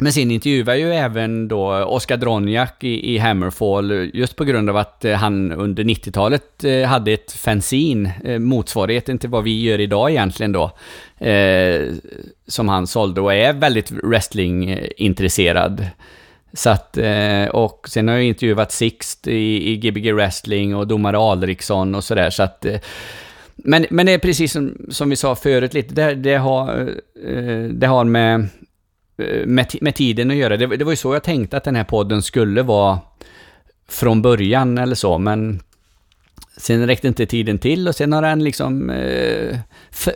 men 0.00 0.12
sen 0.12 0.30
intervjuar 0.30 0.74
ju 0.74 0.92
även 0.92 1.48
då 1.48 1.84
Oskar 1.84 2.16
Dronjak 2.16 2.84
i, 2.84 3.14
i, 3.14 3.18
Hammerfall 3.18 4.10
just 4.14 4.36
på 4.36 4.44
grund 4.44 4.70
av 4.70 4.76
att 4.76 5.04
eh, 5.04 5.14
han 5.14 5.52
under 5.52 5.84
90-talet 5.84 6.64
eh, 6.64 6.82
hade 6.82 7.12
ett 7.12 7.32
fanzine, 7.32 8.12
eh, 8.24 8.38
motsvarigheten 8.38 9.18
till 9.18 9.30
vad 9.30 9.44
vi 9.44 9.62
gör 9.62 9.80
idag 9.80 10.10
egentligen 10.10 10.52
då, 10.52 10.70
eh, 11.26 11.92
som 12.46 12.68
han 12.68 12.86
sålde 12.86 13.20
och 13.20 13.34
är 13.34 13.52
väldigt 13.52 13.90
wrestlingintresserad. 13.90 15.86
Så 16.52 16.70
att, 16.70 16.96
eh, 16.96 17.44
och 17.44 17.88
sen 17.88 18.08
har 18.08 18.14
jag 18.14 18.24
intervjuat 18.24 18.72
Sixt 18.72 19.28
i, 19.28 19.70
i 19.70 19.76
Gbg 19.76 20.12
Wrestling 20.12 20.76
och 20.76 20.86
domare 20.86 21.18
Alriksson 21.18 21.94
och 21.94 22.04
sådär, 22.04 22.30
så 22.30 22.42
att 22.42 22.66
men, 23.64 23.86
men 23.90 24.06
det 24.06 24.12
är 24.12 24.18
precis 24.18 24.52
som, 24.52 24.86
som 24.88 25.10
vi 25.10 25.16
sa 25.16 25.34
förut 25.34 25.74
lite, 25.74 25.94
det, 25.94 26.14
det 26.14 26.34
har, 26.34 26.78
eh, 27.26 27.62
det 27.62 27.86
har 27.86 28.04
med, 28.04 28.48
eh, 29.18 29.46
med, 29.46 29.66
med 29.80 29.94
tiden 29.94 30.30
att 30.30 30.36
göra. 30.36 30.56
Det, 30.56 30.66
det 30.66 30.84
var 30.84 30.92
ju 30.92 30.96
så 30.96 31.14
jag 31.14 31.22
tänkte 31.22 31.56
att 31.56 31.64
den 31.64 31.76
här 31.76 31.84
podden 31.84 32.22
skulle 32.22 32.62
vara 32.62 32.98
från 33.88 34.22
början 34.22 34.78
eller 34.78 34.94
så, 34.94 35.18
men 35.18 35.60
sen 36.56 36.86
räckte 36.86 37.08
inte 37.08 37.26
tiden 37.26 37.58
till 37.58 37.88
och 37.88 37.94
sen 37.94 38.12
har 38.12 38.22
den 38.22 38.44
liksom 38.44 38.90
eh, 38.90 39.58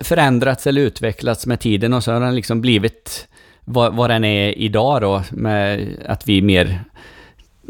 förändrats 0.00 0.66
eller 0.66 0.80
utvecklats 0.80 1.46
med 1.46 1.60
tiden 1.60 1.92
och 1.92 2.04
så 2.04 2.12
har 2.12 2.20
den 2.20 2.34
liksom 2.34 2.60
blivit 2.60 3.28
vad, 3.64 3.96
vad 3.96 4.10
den 4.10 4.24
är 4.24 4.58
idag 4.58 5.00
då, 5.00 5.22
med 5.30 5.96
att 6.06 6.28
vi 6.28 6.42
mer 6.42 6.84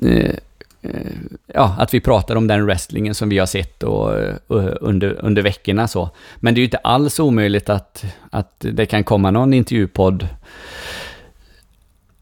Eh, 0.02 0.35
Eh, 0.82 1.12
ja, 1.46 1.76
att 1.78 1.94
vi 1.94 2.00
pratar 2.00 2.36
om 2.36 2.46
den 2.46 2.66
wrestlingen 2.66 3.14
som 3.14 3.28
vi 3.28 3.38
har 3.38 3.46
sett 3.46 3.82
och, 3.82 4.18
eh, 4.18 4.34
och, 4.46 4.62
eh, 4.62 4.74
under, 4.80 5.24
under 5.24 5.42
veckorna 5.42 5.88
så. 5.88 6.10
Men 6.36 6.54
det 6.54 6.58
är 6.58 6.60
ju 6.62 6.64
inte 6.64 6.76
alls 6.76 7.20
omöjligt 7.20 7.68
att, 7.68 8.04
att 8.30 8.56
det 8.58 8.86
kan 8.86 9.04
komma 9.04 9.30
någon 9.30 9.54
intervjupodd 9.54 10.28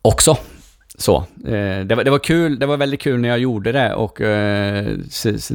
också. 0.03 0.37
Så, 0.99 1.17
eh, 1.45 1.81
det, 1.85 1.95
var, 1.95 2.05
det 2.05 2.11
var 2.11 2.19
kul, 2.19 2.59
det 2.59 2.67
var 2.67 2.77
väldigt 2.77 3.01
kul 3.01 3.21
när 3.21 3.29
jag 3.29 3.39
gjorde 3.39 3.73
det 3.73 3.95
och 3.95 4.21
eh, 4.21 4.99
så, 5.11 5.39
så, 5.39 5.55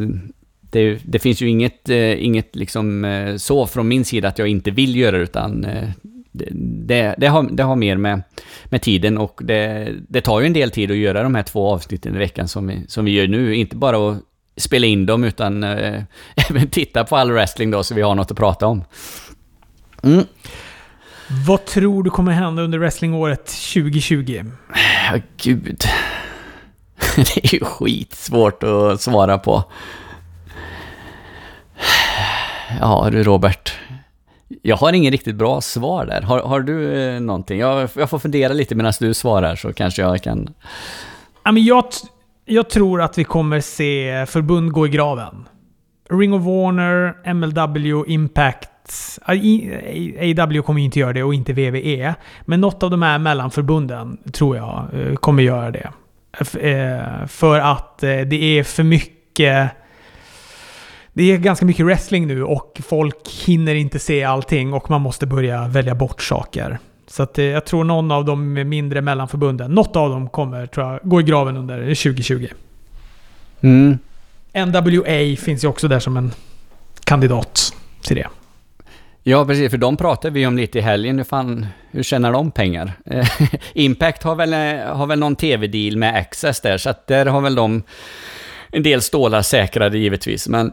det, 0.62 1.00
det, 1.06 1.20
finns 1.20 1.42
ju 1.42 1.50
inget, 1.50 1.90
inget 1.90 2.56
liksom 2.56 3.36
så 3.40 3.68
från 3.68 3.88
min 3.88 4.06
sida 4.06 4.28
att 4.28 4.40
jag 4.40 4.48
inte 4.48 4.72
vill 4.72 4.96
göra 4.96 5.18
det 5.18 5.24
utan 5.24 5.66
det, 6.86 7.16
det, 7.18 7.28
har, 7.28 7.44
det 7.52 7.64
har 7.64 7.76
mer 7.76 7.98
med, 7.98 8.22
med 8.66 8.82
tiden 8.82 9.18
och 9.18 9.40
det, 9.44 9.94
det 10.10 10.22
tar 10.22 10.40
ju 10.40 10.46
en 10.46 10.54
del 10.54 10.72
tid 10.72 10.92
att 10.92 10.98
göra 10.98 11.24
de 11.24 11.36
här 11.36 11.44
två 11.44 11.74
avsnitten 11.74 12.16
i 12.16 12.18
veckan 12.18 12.48
som 12.48 12.68
vi, 12.68 12.86
som 12.88 13.06
vi 13.06 13.12
gör 13.12 13.28
nu. 13.28 13.56
Inte 13.56 13.76
bara 13.76 14.12
att 14.12 14.18
spela 14.58 14.88
in 14.88 15.06
dem 15.06 15.24
utan 15.24 15.64
äh, 15.64 16.02
även 16.50 16.70
titta 16.70 17.04
på 17.04 17.18
all 17.18 17.32
wrestling 17.32 17.72
då 17.72 17.84
så 17.84 17.96
vi 17.96 18.02
har 18.02 18.16
något 18.16 18.32
att 18.32 18.38
prata 18.38 18.68
om. 18.68 18.84
Mm. 20.04 20.26
Vad 21.48 21.66
tror 21.66 22.04
du 22.04 22.10
kommer 22.10 22.32
hända 22.32 22.62
under 22.62 22.78
wrestlingåret 22.78 23.46
2020? 23.46 24.46
Ja, 25.12 25.20
gud. 25.38 25.84
Det 27.16 27.46
är 27.46 27.54
ju 27.54 27.66
skitsvårt 27.66 28.64
att 28.64 29.02
svara 29.02 29.38
på. 29.38 29.64
Ja 32.80 33.10
du 33.12 33.24
Robert. 33.24 33.74
Jag 34.62 34.78
har 34.78 34.94
ingen 34.94 35.12
riktigt 35.12 35.36
bra 35.36 35.62
svar 35.62 36.06
där. 36.06 36.22
Har, 36.22 36.40
har 36.40 36.60
du 36.60 37.00
eh, 37.00 37.20
någonting? 37.22 37.60
Jag, 37.60 37.90
jag 37.96 38.10
får 38.10 38.20
fundera 38.20 38.54
lite 38.54 38.76
medan 38.76 38.94
du 39.00 39.14
svarar 39.14 39.56
så 39.56 39.74
kanske 39.74 40.02
jag 40.02 40.24
kan... 40.24 40.54
Ja, 41.44 41.52
men 41.52 41.64
jag, 41.64 41.86
jag 42.46 42.70
tror 42.70 43.02
att 43.02 43.18
vi 43.18 43.24
kommer 43.24 43.60
se 43.60 44.26
förbund 44.26 44.72
gå 44.72 44.88
i 44.88 44.90
graven. 44.90 45.48
Ring 46.10 46.34
of 46.34 46.44
Warner, 46.44 47.34
MLW, 47.34 48.04
Impact. 48.08 48.70
AW 49.28 50.62
kommer 50.62 50.82
inte 50.82 51.00
göra 51.00 51.14
det 51.14 51.24
och 51.24 51.34
inte 51.34 51.54
VVE. 51.54 52.16
Men 52.46 52.62
något 52.62 52.84
av 52.84 52.90
de 52.90 53.02
här 53.02 53.20
mellanförbunden 53.20 54.18
tror 54.34 54.58
jag 54.58 54.88
eh, 54.94 55.16
kommer 55.16 55.44
göra 55.44 55.72
det. 55.72 55.90
Eh, 56.60 57.28
för 57.28 57.60
att 57.60 58.04
eh, 58.04 58.20
det 58.20 58.60
är 58.60 58.64
för 58.64 58.84
mycket... 58.84 59.72
Det 61.18 61.32
är 61.32 61.38
ganska 61.38 61.66
mycket 61.66 61.86
wrestling 61.86 62.28
nu 62.28 62.44
och 62.44 62.82
folk 62.84 63.30
hinner 63.46 63.76
inte 63.76 64.00
se 64.00 64.24
allting 64.24 64.74
och 64.74 64.90
man 64.90 65.02
måste 65.02 65.26
börja 65.26 65.68
välja 65.68 65.96
bort 65.96 66.22
saker. 66.22 66.80
Så 67.08 67.24
att 67.24 67.38
jag 67.38 67.66
tror 67.66 67.84
någon 67.84 68.12
av 68.12 68.26
de 68.26 68.54
mindre 68.54 69.02
mellanförbunden, 69.02 69.72
något 69.72 69.96
av 69.96 70.10
dem 70.10 70.30
kommer 70.30 70.66
tror 70.66 70.86
jag, 70.92 71.00
gå 71.04 71.20
i 71.22 71.24
graven 71.24 71.58
under 71.58 71.78
2020. 71.80 72.48
Mm. 73.62 73.98
NWA 74.54 75.36
finns 75.38 75.64
ju 75.64 75.68
också 75.68 75.88
där 75.88 76.00
som 76.00 76.18
en 76.18 76.32
kandidat 77.04 77.74
till 78.02 78.16
det. 78.16 78.28
Ja, 79.24 79.46
precis. 79.46 79.72
För 79.72 79.78
de 79.78 79.98
pratade 79.98 80.34
vi 80.34 80.48
om 80.48 80.58
lite 80.58 80.80
i 80.80 80.82
helgen. 80.82 81.18
Hur, 81.18 81.24
fan, 81.24 81.66
hur 81.92 82.04
tjänar 82.04 82.32
de 82.32 82.52
pengar? 82.52 82.94
Impact 83.74 84.24
har 84.24 84.36
väl, 84.36 84.54
har 84.88 85.08
väl 85.08 85.20
någon 85.20 85.36
tv-deal 85.36 85.98
med 85.98 86.16
Access 86.16 86.62
där, 86.62 86.78
så 86.78 86.90
att 86.90 87.08
där 87.08 87.26
har 87.26 87.42
väl 87.42 87.56
de 87.56 87.84
en 88.72 88.84
del 88.84 89.02
stålar 89.02 89.42
säkrade 89.42 89.98
givetvis. 89.98 90.48
Men 90.48 90.72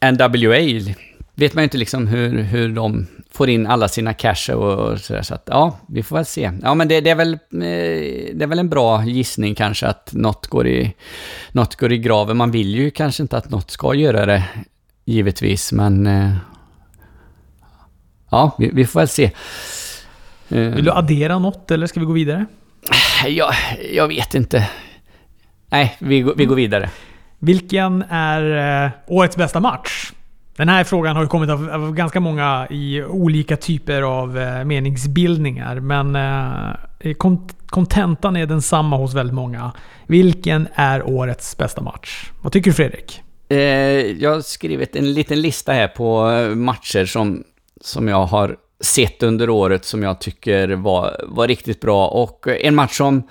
NWA 0.00 0.94
vet 1.34 1.54
man 1.54 1.62
ju 1.62 1.64
inte 1.64 1.78
liksom 1.78 2.06
hur, 2.06 2.42
hur 2.42 2.68
de 2.68 3.06
får 3.30 3.48
in 3.48 3.66
alla 3.66 3.88
sina 3.88 4.14
cash 4.14 4.50
och 4.54 5.00
sådär. 5.00 5.22
Så 5.22 5.34
att 5.34 5.42
ja, 5.46 5.78
vi 5.88 6.02
får 6.02 6.16
väl 6.16 6.24
se. 6.24 6.52
Ja, 6.62 6.74
men 6.74 6.88
det, 6.88 7.00
det, 7.00 7.10
är 7.10 7.14
väl, 7.14 7.32
eh, 7.32 7.38
det 8.34 8.42
är 8.42 8.46
väl 8.46 8.58
en 8.58 8.68
bra 8.68 9.04
gissning 9.04 9.54
kanske 9.54 9.86
att 9.86 10.12
något 10.12 10.46
går, 10.46 10.66
i, 10.66 10.94
något 11.52 11.76
går 11.76 11.92
i 11.92 11.98
graven. 11.98 12.36
Man 12.36 12.50
vill 12.50 12.74
ju 12.74 12.90
kanske 12.90 13.22
inte 13.22 13.36
att 13.36 13.50
något 13.50 13.70
ska 13.70 13.94
göra 13.94 14.26
det, 14.26 14.44
givetvis, 15.04 15.72
men... 15.72 16.06
Eh, 16.06 16.32
ja, 18.30 18.56
vi, 18.58 18.70
vi 18.72 18.86
får 18.86 19.00
väl 19.00 19.08
se. 19.08 19.24
Eh, 20.48 20.58
vill 20.58 20.84
du 20.84 20.90
addera 20.90 21.38
något 21.38 21.70
eller 21.70 21.86
ska 21.86 22.00
vi 22.00 22.06
gå 22.06 22.12
vidare? 22.12 22.46
Jag, 23.26 23.54
jag 23.92 24.08
vet 24.08 24.34
inte. 24.34 24.68
Nej, 25.68 25.96
vi, 25.98 26.32
vi 26.36 26.44
går 26.44 26.56
vidare. 26.56 26.90
Vilken 27.38 28.04
är 28.10 28.84
eh, 28.84 28.90
årets 29.06 29.36
bästa 29.36 29.60
match? 29.60 30.12
Den 30.56 30.68
här 30.68 30.84
frågan 30.84 31.16
har 31.16 31.22
ju 31.22 31.28
kommit 31.28 31.50
av, 31.50 31.70
av 31.70 31.94
ganska 31.94 32.20
många 32.20 32.66
i 32.70 33.02
olika 33.02 33.56
typer 33.56 34.02
av 34.02 34.38
eh, 34.38 34.64
meningsbildningar. 34.64 35.80
Men 35.80 36.16
eh, 37.00 37.14
kontentan 37.66 38.36
är 38.36 38.46
densamma 38.46 38.96
hos 38.96 39.14
väldigt 39.14 39.34
många. 39.34 39.72
Vilken 40.06 40.68
är 40.74 41.08
årets 41.08 41.56
bästa 41.56 41.80
match? 41.80 42.30
Vad 42.42 42.52
tycker 42.52 42.70
du 42.70 42.74
Fredrik? 42.74 43.22
Jag 44.20 44.30
har 44.30 44.40
skrivit 44.40 44.96
en 44.96 45.12
liten 45.12 45.40
lista 45.40 45.72
här 45.72 45.88
på 45.88 46.30
matcher 46.54 47.04
som, 47.04 47.44
som 47.80 48.08
jag 48.08 48.26
har 48.26 48.56
sett 48.80 49.22
under 49.22 49.50
året 49.50 49.84
som 49.84 50.02
jag 50.02 50.20
tycker 50.20 50.68
var, 50.68 51.24
var 51.28 51.48
riktigt 51.48 51.80
bra. 51.80 52.08
Och 52.08 52.48
en 52.48 52.74
match 52.74 52.96
som 52.96 53.22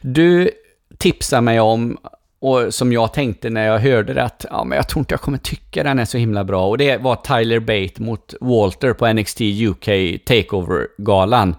du 0.00 0.50
tipsade 0.98 1.42
mig 1.42 1.60
om 1.60 1.98
och 2.38 2.74
som 2.74 2.92
jag 2.92 3.12
tänkte 3.12 3.50
när 3.50 3.66
jag 3.66 3.78
hörde 3.78 4.14
det 4.14 4.22
att 4.22 4.46
ja, 4.50 4.64
men 4.64 4.76
jag 4.76 4.88
tror 4.88 5.00
inte 5.00 5.12
jag 5.12 5.20
kommer 5.20 5.38
tycka 5.38 5.82
den 5.82 5.98
är 5.98 6.04
så 6.04 6.18
himla 6.18 6.44
bra. 6.44 6.68
Och 6.68 6.78
det 6.78 6.96
var 6.96 7.16
Tyler 7.16 7.60
Bate 7.60 8.02
mot 8.02 8.34
Walter 8.40 8.92
på 8.92 9.12
NXT 9.12 9.40
UK 9.40 9.84
Takeover-galan. 10.24 11.56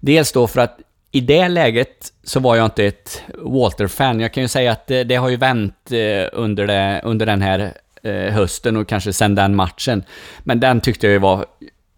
Dels 0.00 0.32
då 0.32 0.46
för 0.46 0.60
att 0.60 0.78
i 1.12 1.20
det 1.20 1.48
läget 1.48 2.12
så 2.24 2.40
var 2.40 2.56
jag 2.56 2.64
inte 2.64 2.84
ett 2.84 3.22
Walter-fan. 3.34 4.20
Jag 4.20 4.32
kan 4.32 4.42
ju 4.42 4.48
säga 4.48 4.72
att 4.72 4.86
det, 4.86 5.04
det 5.04 5.14
har 5.14 5.28
ju 5.28 5.36
vänt 5.36 5.92
eh, 5.92 6.28
under, 6.32 6.66
det, 6.66 7.00
under 7.04 7.26
den 7.26 7.42
här 7.42 7.72
eh, 8.02 8.32
hösten 8.34 8.76
och 8.76 8.88
kanske 8.88 9.12
sen 9.12 9.34
den 9.34 9.56
matchen. 9.56 10.04
Men 10.40 10.60
den 10.60 10.80
tyckte 10.80 11.06
jag 11.06 11.12
ju 11.12 11.18
var 11.18 11.46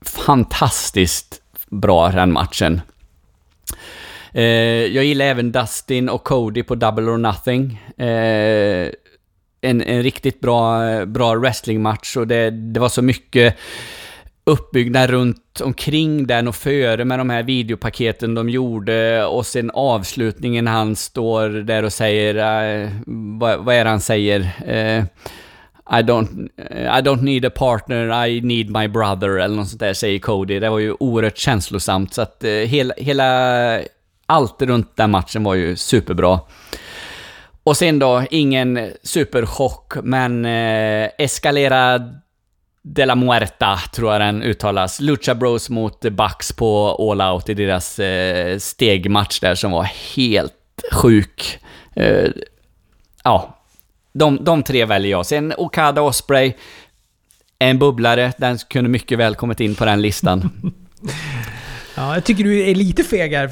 fantastiskt 0.04 1.42
bra, 1.68 2.08
den 2.08 2.32
matchen. 2.32 2.80
Eh, 4.38 4.86
jag 4.86 5.04
gillar 5.04 5.24
även 5.24 5.52
Dustin 5.52 6.08
och 6.08 6.24
Cody 6.24 6.62
på 6.62 6.74
Double 6.74 7.10
or 7.10 7.18
Nothing. 7.18 7.82
Eh, 7.96 8.88
en, 9.60 9.82
en 9.82 10.02
riktigt 10.02 10.40
bra, 10.40 10.80
bra 11.06 11.34
wrestlingmatch 11.34 12.16
och 12.16 12.26
det, 12.26 12.50
det 12.50 12.80
var 12.80 12.88
så 12.88 13.02
mycket 13.02 13.56
uppbyggnad 14.44 15.10
runt 15.10 15.60
omkring 15.64 16.26
den 16.26 16.48
och 16.48 16.54
före 16.54 17.04
med 17.04 17.18
de 17.18 17.30
här 17.30 17.42
videopaketen 17.42 18.34
de 18.34 18.48
gjorde 18.48 19.24
och 19.24 19.46
sen 19.46 19.70
avslutningen 19.74 20.66
han 20.66 20.96
står 20.96 21.48
där 21.48 21.82
och 21.82 21.92
säger, 21.92 22.34
uh, 22.34 22.90
vad, 23.06 23.64
vad 23.64 23.74
är 23.74 23.84
det 23.84 23.90
han 23.90 24.00
säger? 24.00 24.40
Uh, 24.40 25.04
I 25.90 26.02
don't, 26.02 26.48
I 26.70 27.02
don't 27.02 27.22
need 27.22 27.44
a 27.44 27.50
partner, 27.50 28.26
I 28.26 28.40
need 28.40 28.70
my 28.70 28.88
brother 28.88 29.28
eller 29.28 29.56
något 29.56 29.68
sånt 29.68 29.80
där 29.80 29.94
säger 29.94 30.18
Cody. 30.18 30.58
Det 30.58 30.70
var 30.70 30.78
ju 30.78 30.94
oerhört 31.00 31.38
känslosamt 31.38 32.14
så 32.14 32.22
att 32.22 32.44
uh, 32.44 32.50
hela, 32.50 32.94
hela 32.96 33.80
allt 34.28 34.62
runt 34.62 34.96
den 34.96 35.10
matchen 35.10 35.44
var 35.44 35.54
ju 35.54 35.76
superbra. 35.76 36.40
Och 37.62 37.76
sen 37.76 37.98
då, 37.98 38.24
ingen 38.30 38.92
superchock, 39.02 39.94
men 40.02 40.44
eh, 40.44 41.08
Escalera 41.18 42.00
de 42.82 43.06
la 43.06 43.14
Muerta, 43.14 43.78
tror 43.92 44.12
jag 44.12 44.20
den 44.20 44.42
uttalas. 44.42 45.00
Lucha 45.00 45.34
Bros 45.34 45.70
mot 45.70 46.00
Bucks 46.00 46.52
på 46.52 46.96
All 47.10 47.20
Out 47.20 47.48
i 47.48 47.54
deras 47.54 47.98
eh, 47.98 48.58
stegmatch 48.58 49.40
där 49.40 49.54
som 49.54 49.70
var 49.70 49.84
helt 50.16 50.54
sjuk. 50.92 51.58
Eh, 51.94 52.30
ja, 53.24 53.58
de, 54.12 54.44
de 54.44 54.62
tre 54.62 54.84
väljer 54.84 55.10
jag. 55.10 55.26
Sen 55.26 55.54
Okada 55.58 56.02
Osprey, 56.02 56.52
en 57.58 57.78
bubblare, 57.78 58.32
den 58.38 58.58
kunde 58.58 58.90
mycket 58.90 59.18
väl 59.18 59.34
kommit 59.34 59.60
in 59.60 59.74
på 59.74 59.84
den 59.84 60.02
listan. 60.02 60.50
Ja, 61.98 62.14
jag 62.14 62.24
tycker 62.24 62.44
du 62.44 62.60
är 62.60 62.74
lite 62.74 63.04
fegar 63.04 63.48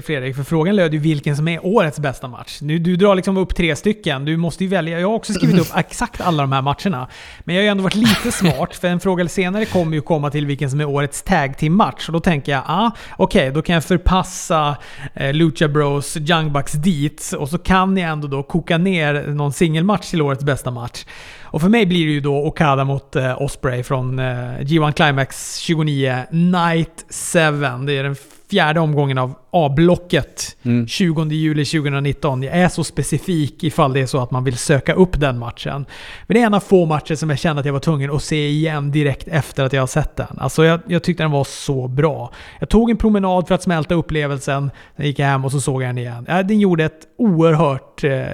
Fredrik, 0.00 0.36
för 0.36 0.42
frågan 0.42 0.76
löd 0.76 0.94
ju 0.94 0.98
vilken 0.98 1.36
som 1.36 1.48
är 1.48 1.66
årets 1.66 1.98
bästa 1.98 2.28
match. 2.28 2.58
Nu, 2.60 2.78
du 2.78 2.96
drar 2.96 3.14
liksom 3.14 3.36
upp 3.36 3.54
tre 3.54 3.76
stycken. 3.76 4.24
Du 4.24 4.36
måste 4.36 4.64
ju 4.64 4.70
välja. 4.70 5.00
Jag 5.00 5.08
har 5.08 5.14
också 5.14 5.32
skrivit 5.32 5.60
upp 5.60 5.66
exakt 5.76 6.20
alla 6.20 6.42
de 6.42 6.52
här 6.52 6.62
matcherna. 6.62 7.08
Men 7.40 7.54
jag 7.54 7.62
har 7.62 7.64
ju 7.64 7.70
ändå 7.70 7.82
varit 7.82 7.94
lite 7.94 8.32
smart, 8.32 8.74
för 8.74 8.88
en 8.88 9.00
fråga 9.00 9.28
senare 9.28 9.64
kommer 9.64 9.96
ju 9.96 10.00
komma 10.00 10.30
till 10.30 10.46
vilken 10.46 10.70
som 10.70 10.80
är 10.80 10.84
årets 10.84 11.22
tag 11.22 11.58
team 11.58 11.76
match 11.76 12.08
Och 12.08 12.12
då 12.12 12.20
tänker 12.20 12.52
jag, 12.52 12.62
ah, 12.66 12.90
okej, 13.16 13.40
okay, 13.40 13.54
då 13.54 13.62
kan 13.62 13.74
jag 13.74 13.84
förpassa 13.84 14.76
eh, 15.14 15.34
Lucha 15.34 15.68
Bros 15.68 16.16
Young 16.16 16.52
Bucks 16.52 16.72
dit. 16.72 17.32
Och 17.38 17.48
så 17.48 17.58
kan 17.58 17.96
jag 17.96 18.10
ändå 18.10 18.28
då 18.28 18.42
koka 18.42 18.78
ner 18.78 19.26
någon 19.26 19.52
singelmatch 19.52 20.10
till 20.10 20.22
årets 20.22 20.44
bästa 20.44 20.70
match. 20.70 21.04
Och 21.50 21.60
för 21.60 21.68
mig 21.68 21.86
blir 21.86 22.06
det 22.06 22.12
ju 22.12 22.20
då 22.20 22.46
Okada 22.46 22.84
mot 22.84 23.16
eh, 23.16 23.42
Osprey 23.42 23.82
från 23.82 24.18
eh, 24.18 24.24
G1 24.60 24.92
Climax 24.92 25.56
29 25.56 26.22
Night 26.30 27.04
7. 27.10 27.38
Det 27.86 27.98
är 27.98 28.02
den 28.02 28.16
fjärde 28.50 28.80
omgången 28.80 29.18
av 29.18 29.34
A-blocket. 29.50 30.56
Mm. 30.62 30.86
20 30.86 31.24
juli 31.24 31.64
2019. 31.64 32.42
Jag 32.42 32.56
är 32.56 32.68
så 32.68 32.84
specifik 32.84 33.64
ifall 33.64 33.92
det 33.92 34.00
är 34.00 34.06
så 34.06 34.18
att 34.18 34.30
man 34.30 34.44
vill 34.44 34.56
söka 34.56 34.94
upp 34.94 35.20
den 35.20 35.38
matchen. 35.38 35.86
Men 36.26 36.34
det 36.34 36.42
är 36.42 36.46
en 36.46 36.54
av 36.54 36.60
få 36.60 36.86
matcher 36.86 37.14
som 37.14 37.30
jag 37.30 37.38
kände 37.38 37.60
att 37.60 37.66
jag 37.66 37.72
var 37.72 37.80
tvungen 37.80 38.10
att 38.10 38.22
se 38.22 38.48
igen 38.48 38.90
direkt 38.90 39.28
efter 39.28 39.64
att 39.64 39.72
jag 39.72 39.82
har 39.82 39.86
sett 39.86 40.16
den. 40.16 40.38
Alltså 40.38 40.64
jag, 40.64 40.80
jag 40.86 41.02
tyckte 41.02 41.22
den 41.22 41.30
var 41.30 41.44
så 41.44 41.88
bra. 41.88 42.32
Jag 42.60 42.68
tog 42.68 42.90
en 42.90 42.96
promenad 42.96 43.48
för 43.48 43.54
att 43.54 43.62
smälta 43.62 43.94
upplevelsen. 43.94 44.70
Sen 44.96 45.06
gick 45.06 45.18
jag 45.18 45.26
hem 45.26 45.44
och 45.44 45.52
så 45.52 45.60
såg 45.60 45.82
jag 45.82 45.88
den 45.88 45.98
igen. 45.98 46.24
Den 46.24 46.60
gjorde 46.60 46.84
ett 46.84 47.00
oerhört 47.18 48.04
eh, 48.04 48.26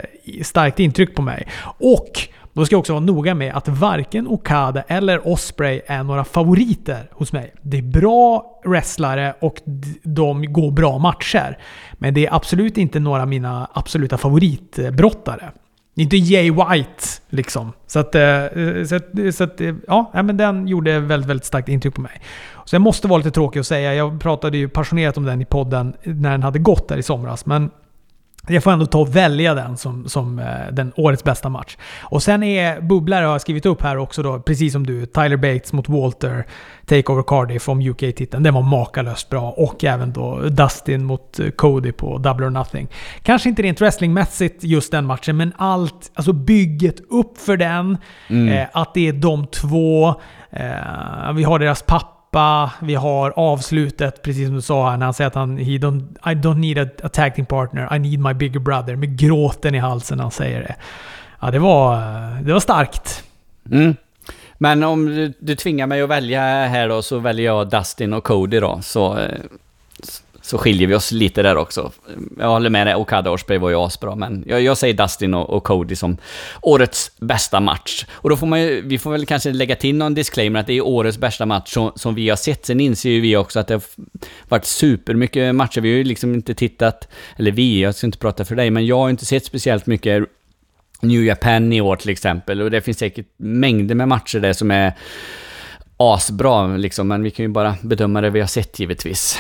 starkt 0.43 0.81
intryck 0.81 1.15
på 1.15 1.23
mig. 1.23 1.49
Och 1.79 2.29
då 2.55 2.67
ska 2.67 2.75
jag 2.75 2.81
också 2.81 2.93
vara 2.93 3.05
noga 3.05 3.35
med 3.35 3.55
att 3.55 3.69
varken 3.69 4.29
Okada 4.29 4.83
eller 4.83 5.29
Osprey 5.29 5.81
är 5.87 6.03
några 6.03 6.25
favoriter 6.25 7.09
hos 7.13 7.33
mig. 7.33 7.55
Det 7.63 7.79
är 7.79 7.83
bra 7.83 8.61
wrestlare 8.65 9.35
och 9.41 9.61
de 10.03 10.53
går 10.53 10.71
bra 10.71 10.99
matcher. 10.99 11.59
Men 11.93 12.15
det 12.15 12.27
är 12.27 12.35
absolut 12.35 12.79
inte 12.79 13.01
några 13.01 13.23
av 13.23 13.29
mina 13.29 13.71
absoluta 13.73 14.19
favoritbrottare. 14.19 15.53
Det 15.95 16.03
är 16.03 16.05
inte 16.05 16.17
Jay 16.17 16.51
White 16.51 17.05
liksom. 17.29 17.73
Så 17.87 17.99
att, 17.99 18.15
eh, 18.15 18.45
eh, 18.45 18.85
så 18.85 18.97
att, 18.97 19.19
eh, 19.19 19.31
så 19.31 19.45
att 19.45 19.61
ja, 19.87 20.11
men 20.13 20.37
den 20.37 20.69
gjorde 20.69 21.01
väldigt, 21.01 21.31
väldigt 21.31 21.47
starkt 21.47 21.69
intryck 21.69 21.95
på 21.95 22.01
mig. 22.01 22.21
Så 22.65 22.75
jag 22.75 22.83
måste 22.83 23.09
vara 23.09 23.19
lite 23.19 23.31
tråkig 23.31 23.61
att 23.61 23.67
säga. 23.67 23.95
Jag 23.95 24.21
pratade 24.21 24.59
ju 24.59 24.69
passionerat 24.69 25.17
om 25.17 25.25
den 25.25 25.41
i 25.41 25.45
podden 25.45 25.95
när 26.03 26.31
den 26.31 26.43
hade 26.43 26.59
gått 26.59 26.89
där 26.89 26.97
i 26.97 27.03
somras. 27.03 27.47
Men 27.47 27.71
jag 28.47 28.63
får 28.63 28.71
ändå 28.71 28.87
ta 28.87 28.99
och 28.99 29.17
välja 29.17 29.55
den 29.55 29.77
som, 29.77 30.09
som 30.09 30.39
eh, 30.39 30.47
den 30.73 30.93
årets 30.97 31.25
bästa 31.25 31.49
match. 31.49 31.77
Och 32.03 32.23
sen 32.23 32.43
är 32.43 32.81
bubblare 32.81 33.25
har 33.25 33.33
jag 33.33 33.41
skrivit 33.41 33.67
upp 33.67 33.83
här 33.83 33.97
också 33.97 34.23
då, 34.23 34.41
precis 34.41 34.73
som 34.73 34.87
du. 34.87 35.07
Tyler 35.07 35.37
Bates 35.37 35.73
mot 35.73 35.89
Walter, 35.89 36.47
Takeover 36.87 37.23
Cardiff 37.23 37.69
om 37.69 37.81
UK-titeln. 37.81 38.43
Den 38.43 38.55
var 38.55 38.63
makalöst 38.63 39.31
bra. 39.31 39.51
Och 39.51 39.85
även 39.85 40.13
då 40.13 40.41
Dustin 40.41 41.05
mot 41.05 41.39
eh, 41.39 41.51
Cody 41.51 41.93
på 41.93 42.19
Double 42.19 42.47
or 42.47 42.51
Nothing. 42.51 42.89
Kanske 43.23 43.49
inte 43.49 43.63
rent 43.63 43.81
wrestlingmässigt 43.81 44.65
just 44.65 44.93
den 44.93 45.07
matchen, 45.07 45.37
men 45.37 45.53
allt, 45.57 46.11
alltså 46.15 46.33
bygget 46.33 47.01
upp 47.11 47.39
för 47.39 47.57
den. 47.57 47.99
Mm. 48.29 48.49
Eh, 48.49 48.67
att 48.73 48.95
det 48.95 49.09
är 49.09 49.13
de 49.13 49.47
två. 49.47 50.09
Eh, 50.51 51.33
vi 51.35 51.43
har 51.43 51.59
deras 51.59 51.83
pappa 51.83 52.14
Champa, 52.35 52.73
vi 52.81 52.95
har 52.95 53.33
avslutet, 53.37 54.23
precis 54.23 54.47
som 54.47 54.55
du 54.55 54.63
sa 54.63 54.91
här, 54.91 54.97
när 54.97 55.07
han 55.07 55.15
säger 55.15 55.29
att 55.29 55.35
han 55.35 55.59
he 55.59 55.79
don't, 55.79 56.17
I 56.25 56.35
don't 56.35 56.59
need 56.59 56.79
a, 56.79 56.87
a 57.03 57.09
tag 57.09 57.35
team 57.35 57.47
partner, 57.47 57.97
I 57.97 57.99
need 57.99 58.21
my 58.21 58.35
bigger 58.35 58.61
brother. 58.61 58.97
Med 58.97 59.19
gråten 59.19 59.75
i 59.75 59.79
halsen 59.79 60.17
när 60.17 60.25
han 60.25 60.31
säger 60.31 60.61
det. 60.61 60.75
Ja, 61.41 61.51
det 61.51 61.59
var, 61.59 61.97
det 62.43 62.53
var 62.53 62.61
starkt. 62.61 63.25
Mm. 63.71 63.97
Men 64.59 64.83
om 64.83 65.07
du, 65.07 65.33
du 65.39 65.57
tvingar 65.57 65.87
mig 65.87 66.03
att 66.03 66.09
välja 66.09 66.41
här 66.67 66.89
då, 66.89 67.03
så 67.03 67.19
väljer 67.19 67.47
jag 67.47 67.71
Dustin 67.71 68.13
och 68.13 68.25
Cody 68.25 68.61
då. 68.61 68.79
Så, 68.83 69.19
eh, 69.19 69.29
så 70.45 70.59
skiljer 70.59 70.89
vi 70.89 70.95
oss 70.95 71.13
lite 71.13 71.43
där 71.43 71.57
också. 71.57 71.93
Jag 72.39 72.49
håller 72.49 72.71
med 72.71 72.87
dig, 72.87 72.95
Okada 72.95 73.31
Orsberg 73.31 73.59
var 73.59 73.71
ju 73.71 73.77
asbra, 73.77 74.15
men 74.15 74.45
jag, 74.47 74.63
jag 74.63 74.79
säger 74.79 74.95
Dustin 74.95 75.35
och, 75.35 75.51
och, 75.51 75.65
Cody 75.65 75.97
som 75.97 76.17
årets 76.63 77.11
bästa 77.19 77.61
match. 77.61 78.07
Och 78.13 78.31
då 78.31 78.37
får 78.37 78.47
man 78.47 78.63
ju, 78.63 78.83
vi 78.89 78.99
får 78.99 79.13
väl 79.13 79.27
kanske 79.27 79.53
lägga 79.53 79.77
till 79.77 79.95
någon 79.95 80.15
disclaimer 80.15 80.61
att 80.61 80.67
det 80.67 80.73
är 80.73 80.87
årets 80.87 81.19
bästa 81.19 81.47
match 81.47 81.73
som, 81.73 81.93
som 81.97 82.15
vi 82.15 82.29
har 82.29 82.37
sett. 82.37 82.67
Sen 82.67 82.81
inser 82.81 83.11
ju 83.11 83.21
vi 83.21 83.37
också 83.37 83.61
att 83.61 83.67
det 83.67 83.75
har 83.75 83.83
varit 84.49 84.65
supermycket 84.65 85.55
matcher. 85.55 85.81
Vi 85.81 85.91
har 85.91 85.97
ju 85.97 86.05
liksom 86.05 86.35
inte 86.35 86.55
tittat, 86.55 87.09
eller 87.37 87.51
vi, 87.51 87.81
jag 87.81 87.95
ska 87.95 88.07
inte 88.07 88.19
prata 88.19 88.45
för 88.45 88.57
dig, 88.57 88.71
men 88.71 88.87
jag 88.87 88.99
har 88.99 89.11
inte 89.11 89.27
sett 89.27 89.45
speciellt 89.45 89.87
mycket 89.87 90.25
New 91.01 91.25
Japan 91.25 91.73
i 91.73 91.81
år 91.81 91.97
till 91.97 92.11
exempel. 92.11 92.63
Och 92.63 92.71
det 92.71 92.81
finns 92.81 92.99
säkert 92.99 93.27
mängder 93.37 93.95
med 93.95 94.09
matcher 94.09 94.39
där 94.39 94.53
som 94.53 94.71
är 94.71 94.93
asbra 95.97 96.67
liksom, 96.67 97.09
men 97.09 97.23
vi 97.23 97.31
kan 97.31 97.45
ju 97.45 97.49
bara 97.49 97.75
bedöma 97.83 98.21
det 98.21 98.31
vi 98.31 98.41
har 98.41 98.47
sett 98.47 98.79
givetvis. 98.79 99.39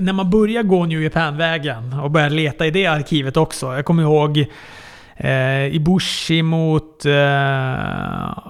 När 0.00 0.12
man 0.12 0.30
börjar 0.30 0.62
gå 0.62 0.86
New 0.86 1.02
Japan-vägen 1.02 1.92
och 1.92 2.10
börjar 2.10 2.30
leta 2.30 2.66
i 2.66 2.70
det 2.70 2.86
arkivet 2.86 3.36
också. 3.36 3.74
Jag 3.74 3.84
kommer 3.84 4.02
ihåg 4.02 4.38
eh, 5.16 5.74
Ibushi 5.74 6.42
mot... 6.42 7.04
Eh, 7.04 7.12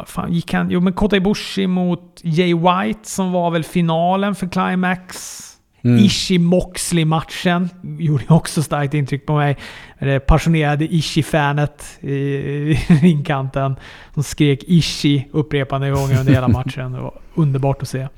fan, 0.06 0.32
gick 0.32 0.52
han, 0.52 0.70
jo 0.70 0.80
men 0.80 0.92
Kota 0.92 1.16
Ibushi 1.16 1.66
mot 1.66 2.20
Jay 2.22 2.54
White 2.54 3.08
som 3.08 3.32
var 3.32 3.50
väl 3.50 3.64
finalen 3.64 4.34
för 4.34 4.48
Climax. 4.48 5.42
Mm. 5.84 6.04
Ishi-Moxley-matchen 6.04 7.68
gjorde 7.98 8.24
också 8.28 8.62
starkt 8.62 8.94
intryck 8.94 9.26
på 9.26 9.36
mig. 9.36 9.56
Det 9.98 10.20
passionerade 10.20 10.84
Ishi-fanet 10.84 11.98
i 12.00 12.74
ringkanten 13.02 13.76
som 14.14 14.22
skrek 14.22 14.64
Ishi 14.66 15.28
upprepande 15.32 15.90
gånger 15.90 16.20
under 16.20 16.32
hela 16.32 16.48
matchen. 16.48 16.92
Det 16.92 17.00
var 17.00 17.14
underbart 17.34 17.82
att 17.82 17.88
se. 17.88 18.08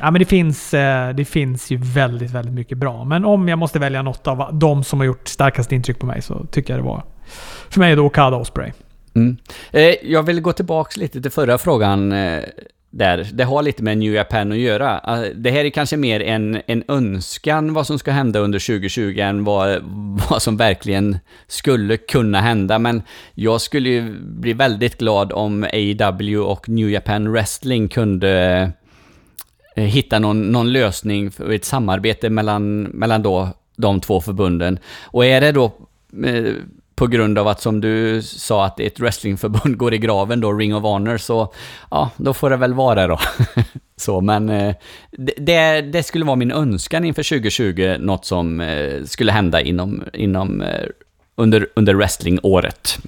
Ja, 0.00 0.10
men 0.10 0.18
det, 0.18 0.24
finns, 0.24 0.74
eh, 0.74 1.14
det 1.14 1.24
finns 1.24 1.70
ju 1.70 1.76
väldigt, 1.76 2.30
väldigt 2.30 2.54
mycket 2.54 2.78
bra. 2.78 3.04
Men 3.04 3.24
om 3.24 3.48
jag 3.48 3.58
måste 3.58 3.78
välja 3.78 4.02
något 4.02 4.26
av 4.26 4.48
de 4.52 4.84
som 4.84 5.00
har 5.00 5.06
gjort 5.06 5.28
starkast 5.28 5.72
intryck 5.72 5.98
på 5.98 6.06
mig 6.06 6.22
så 6.22 6.46
tycker 6.50 6.72
jag 6.72 6.82
det 6.82 6.86
var... 6.86 7.04
För 7.68 7.80
mig 7.80 7.92
är 7.92 7.96
det 7.96 8.02
Okada 8.02 8.36
Osprey. 8.36 8.72
Mm. 9.14 9.36
Eh, 9.70 9.94
jag 10.02 10.22
vill 10.22 10.40
gå 10.40 10.52
tillbaka 10.52 11.00
lite 11.00 11.22
till 11.22 11.30
förra 11.30 11.58
frågan 11.58 12.12
eh, 12.12 12.42
där. 12.96 13.28
Det 13.32 13.44
har 13.44 13.62
lite 13.62 13.82
med 13.82 13.98
New 13.98 14.14
Japan 14.14 14.52
att 14.52 14.58
göra. 14.58 15.00
Ah, 15.02 15.24
det 15.34 15.50
här 15.50 15.64
är 15.64 15.70
kanske 15.70 15.96
mer 15.96 16.20
en, 16.20 16.62
en 16.66 16.84
önskan 16.88 17.74
vad 17.74 17.86
som 17.86 17.98
ska 17.98 18.10
hända 18.10 18.38
under 18.38 18.58
2020 18.58 19.18
än 19.18 19.44
vad, 19.44 19.82
vad 20.30 20.42
som 20.42 20.56
verkligen 20.56 21.18
skulle 21.46 21.96
kunna 21.96 22.40
hända. 22.40 22.78
Men 22.78 23.02
jag 23.34 23.60
skulle 23.60 23.88
ju 23.88 24.18
bli 24.20 24.52
väldigt 24.52 24.98
glad 24.98 25.32
om 25.32 25.64
AEW 25.64 26.38
och 26.38 26.68
New 26.68 26.90
Japan 26.90 27.32
Wrestling 27.32 27.88
kunde 27.88 28.32
eh, 29.76 29.84
hitta 29.84 30.18
någon, 30.18 30.52
någon 30.52 30.72
lösning 30.72 31.30
för 31.30 31.52
ett 31.52 31.64
samarbete 31.64 32.30
mellan, 32.30 32.82
mellan 32.82 33.22
då 33.22 33.48
de 33.76 34.00
två 34.00 34.20
förbunden. 34.20 34.78
Och 35.02 35.24
är 35.24 35.40
det 35.40 35.52
då 35.52 35.64
eh, 36.24 36.52
på 36.96 37.06
grund 37.06 37.38
av 37.38 37.48
att 37.48 37.60
som 37.60 37.80
du 37.80 38.22
sa 38.22 38.64
att 38.64 38.80
ett 38.80 39.00
wrestlingförbund 39.00 39.76
går 39.76 39.94
i 39.94 39.98
graven 39.98 40.40
då, 40.40 40.52
Ring 40.52 40.74
of 40.74 40.82
Honor, 40.82 41.16
så 41.16 41.52
ja, 41.90 42.10
då 42.16 42.34
får 42.34 42.50
det 42.50 42.56
väl 42.56 42.74
vara 42.74 43.06
då. 43.06 43.18
så, 43.96 44.20
men 44.20 44.48
eh, 44.48 44.74
det, 45.36 45.80
det 45.80 46.02
skulle 46.02 46.24
vara 46.24 46.36
min 46.36 46.52
önskan 46.52 47.04
inför 47.04 47.22
2020, 47.22 47.96
något 48.00 48.24
som 48.24 48.60
eh, 48.60 49.04
skulle 49.04 49.32
hända 49.32 49.60
inom, 49.60 50.04
inom 50.12 50.62
eh, 50.62 50.84
under, 51.34 51.68
under 51.74 51.94
wrestlingåret. 51.94 52.98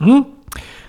Mm. 0.00 0.24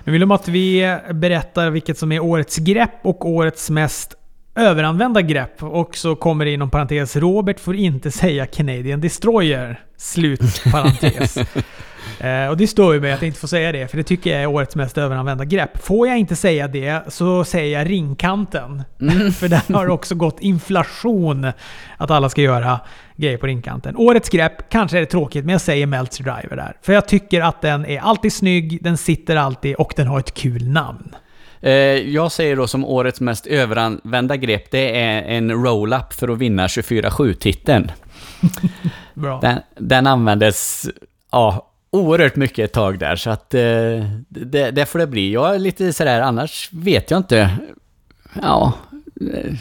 Nu 0.04 0.12
vill 0.12 0.22
de 0.22 0.32
att 0.32 0.48
vi 0.48 0.98
berättar 1.14 1.70
vilket 1.70 1.98
som 1.98 2.12
är 2.12 2.20
årets 2.20 2.58
grepp 2.58 3.00
och 3.02 3.30
årets 3.30 3.70
mest 3.70 4.16
överanvända 4.56 5.22
grepp. 5.22 5.64
Och 5.64 5.98
så 5.98 6.16
kommer 6.16 6.46
det 6.46 6.52
inom 6.52 6.70
parentes, 6.70 7.16
Robert 7.16 7.60
får 7.60 7.76
inte 7.76 8.12
säga 8.12 8.46
Canadian 8.46 9.02
Destroyer. 9.02 9.80
Slut 9.98 10.64
parentes. 10.72 11.38
Eh, 12.20 12.48
och 12.48 12.58
det 12.58 12.68
står 12.68 12.94
ju 12.94 13.02
mig 13.02 13.12
att 13.12 13.22
jag 13.22 13.28
inte 13.28 13.40
får 13.40 13.48
säga 13.48 13.72
det, 13.72 13.88
för 13.88 13.98
det 13.98 14.04
tycker 14.04 14.32
jag 14.32 14.42
är 14.42 14.48
årets 14.48 14.76
mest 14.76 14.98
överanvända 14.98 15.46
grepp. 15.46 15.84
Får 15.84 16.08
jag 16.08 16.18
inte 16.18 16.36
säga 16.36 16.68
det 16.68 17.02
så 17.08 17.44
säger 17.44 17.80
jag 17.80 17.90
ringkanten. 17.90 18.84
Mm. 19.02 19.32
för 19.32 19.48
där 19.48 19.74
har 19.74 19.90
också 19.90 20.16
gått 20.16 20.40
inflation 20.40 21.52
att 21.98 22.12
alla 22.12 22.30
ska 22.30 22.42
göra 22.42 22.80
grejer 23.16 23.38
på 23.38 23.48
ringkanten. 23.48 23.96
Årets 23.98 24.30
grepp, 24.30 24.70
kanske 24.70 24.98
är 24.98 25.02
det 25.02 25.08
tråkigt, 25.08 25.46
men 25.46 25.52
jag 25.52 25.62
säger 25.62 25.86
Meltzer 25.86 26.24
Driver 26.24 26.56
där. 26.56 26.78
För 26.82 26.94
jag 26.94 27.08
tycker 27.08 27.42
att 27.42 27.62
den 27.62 27.86
är 27.86 28.00
alltid 28.00 28.34
snygg, 28.34 28.84
den 28.84 28.98
sitter 28.98 29.36
alltid 29.36 29.76
och 29.76 29.94
den 29.96 30.08
har 30.08 30.20
ett 30.20 30.34
kul 30.34 30.70
namn. 30.70 31.16
Eh, 31.62 31.72
jag 32.14 32.32
säger 32.32 32.56
då 32.56 32.68
som 32.68 32.86
årets 32.86 33.22
mest 33.22 33.48
överanvända 33.48 34.36
grepp, 34.38 34.72
det 34.72 35.02
är 35.02 35.24
en 35.24 35.52
roll-up 35.52 36.14
för 36.14 36.28
att 36.28 36.38
vinna 36.38 36.68
24-7-titeln. 36.68 37.92
den, 39.42 39.60
den 39.78 40.08
användes 40.08 40.90
ja, 41.32 41.73
oerhört 41.94 42.36
mycket 42.36 42.66
ett 42.66 42.74
tag 42.74 43.00
där, 43.00 43.16
så 43.16 43.30
att 43.30 43.54
eh, 43.54 43.62
det, 44.30 44.72
det 44.72 44.86
får 44.86 45.00
det 45.00 45.08
bli. 45.08 45.34
Jag 45.34 45.56
är 45.56 45.60
lite 45.60 45.94
sådär, 45.94 46.22
annars 46.22 46.70
vet 46.72 47.12
jag 47.12 47.20
inte. 47.20 47.50
Ja, 48.42 48.74
eh, 49.34 49.54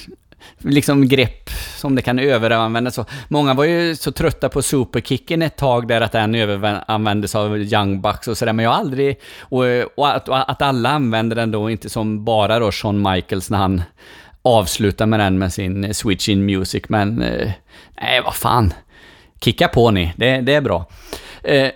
liksom 0.59 1.09
grepp 1.09 1.51
som 1.77 1.95
det 1.95 2.03
kan 2.03 2.19
överanvändas. 2.19 2.99
Många 3.29 3.55
var 3.55 3.65
ju 3.65 3.97
så 3.97 4.13
trötta 4.13 4.49
på 4.49 4.63
superkicken 4.63 5.43
ett 5.43 5.57
tag 5.57 5.89
där 5.89 6.01
att 6.01 6.13
den 6.13 6.35
överanvändes 6.35 7.35
av 7.35 7.59
Young 7.59 8.01
Bucks 8.01 8.29
och 8.29 8.39
sådär, 8.39 8.53
men 8.53 8.63
jag 8.65 8.71
har 8.71 8.79
aldrig... 8.79 9.21
Och, 9.41 9.65
och, 9.97 10.17
att, 10.17 10.29
och 10.29 10.51
att 10.51 10.63
alla 10.63 10.89
använder 10.89 11.37
den 11.37 11.51
då, 11.51 11.71
inte 11.71 11.89
som 11.91 12.25
bara 12.25 12.59
då 12.59 12.73
Shawn 12.73 13.13
Michaels 13.13 13.51
när 13.51 13.59
han 13.59 13.83
avslutar 14.43 15.07
med 15.07 15.21
den 15.21 15.39
med 15.39 15.53
sin 15.53 15.95
Switch 15.95 16.29
In 16.29 16.47
Music, 16.47 16.83
men... 16.89 17.23
Eh, 17.23 17.51
nej, 18.03 18.21
vad 18.25 18.35
fan. 18.35 18.75
Kicka 19.41 19.69
på 19.69 19.91
ni, 19.91 20.13
det, 20.17 20.41
det 20.41 20.55
är 20.55 20.61
bra. 20.61 20.87
Eh, 21.45 21.71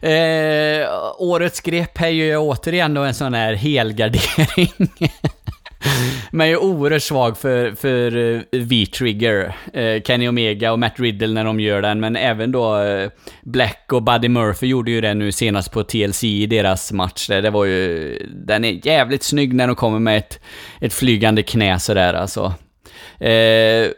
eh, 0.10 0.88
årets 1.18 1.60
grepp 1.60 2.00
är 2.00 2.08
ju 2.08 2.36
återigen 2.36 2.94
då 2.94 3.02
en 3.02 3.14
sån 3.14 3.34
här 3.34 3.54
helgardering. 3.54 4.72
Men 6.30 6.48
jag 6.48 6.62
är 6.62 6.64
oerhört 6.64 7.02
svag 7.02 7.38
för, 7.38 7.70
för 7.70 8.16
eh, 8.16 8.40
V-Trigger, 8.52 9.56
eh, 9.72 10.02
Kenny 10.02 10.28
Omega 10.28 10.72
och 10.72 10.78
Matt 10.78 11.00
Riddle 11.00 11.34
när 11.34 11.44
de 11.44 11.60
gör 11.60 11.82
den, 11.82 12.00
men 12.00 12.16
även 12.16 12.52
då 12.52 12.78
eh, 12.78 13.10
Black 13.42 13.84
och 13.92 14.02
Buddy 14.02 14.28
Murphy 14.28 14.66
gjorde 14.66 14.90
ju 14.90 15.00
det 15.00 15.14
nu 15.14 15.32
senast 15.32 15.72
på 15.72 15.84
TLC 15.84 16.24
i 16.24 16.46
deras 16.46 16.92
match 16.92 17.26
där. 17.28 17.42
Det 17.42 17.50
var 17.50 17.64
ju... 17.64 18.18
Den 18.46 18.64
är 18.64 18.86
jävligt 18.86 19.22
snygg 19.22 19.54
när 19.54 19.66
de 19.66 19.76
kommer 19.76 19.98
med 19.98 20.18
ett, 20.18 20.40
ett 20.80 20.94
flygande 20.94 21.42
knä 21.42 21.78
sådär 21.78 22.14
alltså. 22.14 22.54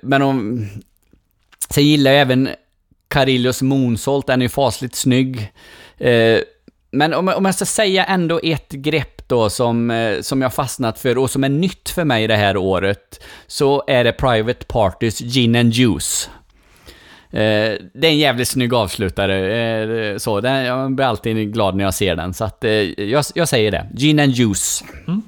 men 0.02 0.20
de... 0.20 0.66
Sen 1.70 1.84
gillar 1.84 2.10
jag 2.10 2.20
även 2.20 2.48
Carillos 3.08 3.62
Moonsault, 3.62 4.26
den 4.26 4.40
är 4.40 4.44
ju 4.44 4.48
fasligt 4.48 4.94
snygg. 4.94 5.52
Eh, 5.98 6.38
men 6.90 7.14
om, 7.14 7.28
om 7.28 7.44
jag 7.44 7.54
ska 7.54 7.64
säga 7.64 8.04
ändå 8.04 8.40
ett 8.42 8.72
grepp 8.72 9.28
då 9.28 9.50
som, 9.50 9.90
eh, 9.90 10.20
som 10.20 10.42
jag 10.42 10.54
fastnat 10.54 10.98
för 10.98 11.18
och 11.18 11.30
som 11.30 11.44
är 11.44 11.48
nytt 11.48 11.88
för 11.88 12.04
mig 12.04 12.26
det 12.26 12.36
här 12.36 12.56
året, 12.56 13.24
så 13.46 13.84
är 13.86 14.04
det 14.04 14.12
Private 14.12 14.64
Parties 14.66 15.20
Gin 15.20 15.56
and 15.56 15.72
Juice. 15.72 16.30
Eh, 17.30 17.72
det 17.94 18.06
är 18.06 18.10
en 18.10 18.18
jävligt 18.18 18.48
snygg 18.48 18.74
avslutare, 18.74 20.12
eh, 20.12 20.16
så 20.16 20.40
den, 20.40 20.64
jag 20.64 20.94
blir 20.94 21.06
alltid 21.06 21.52
glad 21.52 21.76
när 21.76 21.84
jag 21.84 21.94
ser 21.94 22.16
den, 22.16 22.34
så 22.34 22.44
att 22.44 22.64
eh, 22.64 22.72
jag, 23.00 23.24
jag 23.34 23.48
säger 23.48 23.70
det. 23.70 23.88
Gin 23.94 24.20
and 24.20 24.32
Juice. 24.32 24.84
Mm. 25.06 25.22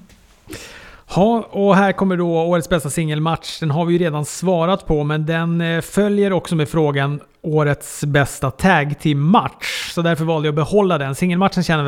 Ja, 1.14 1.48
och 1.50 1.76
här 1.76 1.92
kommer 1.92 2.16
då 2.16 2.40
årets 2.40 2.68
bästa 2.68 2.90
singelmatch. 2.90 3.60
Den 3.60 3.70
har 3.70 3.84
vi 3.84 3.92
ju 3.92 3.98
redan 3.98 4.24
svarat 4.24 4.86
på, 4.86 5.04
men 5.04 5.26
den 5.26 5.60
eh, 5.60 5.80
följer 5.80 6.32
också 6.32 6.56
med 6.56 6.68
frågan 6.68 7.20
årets 7.42 8.05
bästa 8.05 8.50
tag 8.50 8.98
team-match. 9.00 9.92
Så 9.94 10.03
därför 10.03 10.24
valde 10.24 10.48
jag 10.48 10.53
att 10.53 10.57
behålla 10.57 10.98
den. 10.98 11.14
Singelmatchen 11.14 11.62
känner 11.62 11.85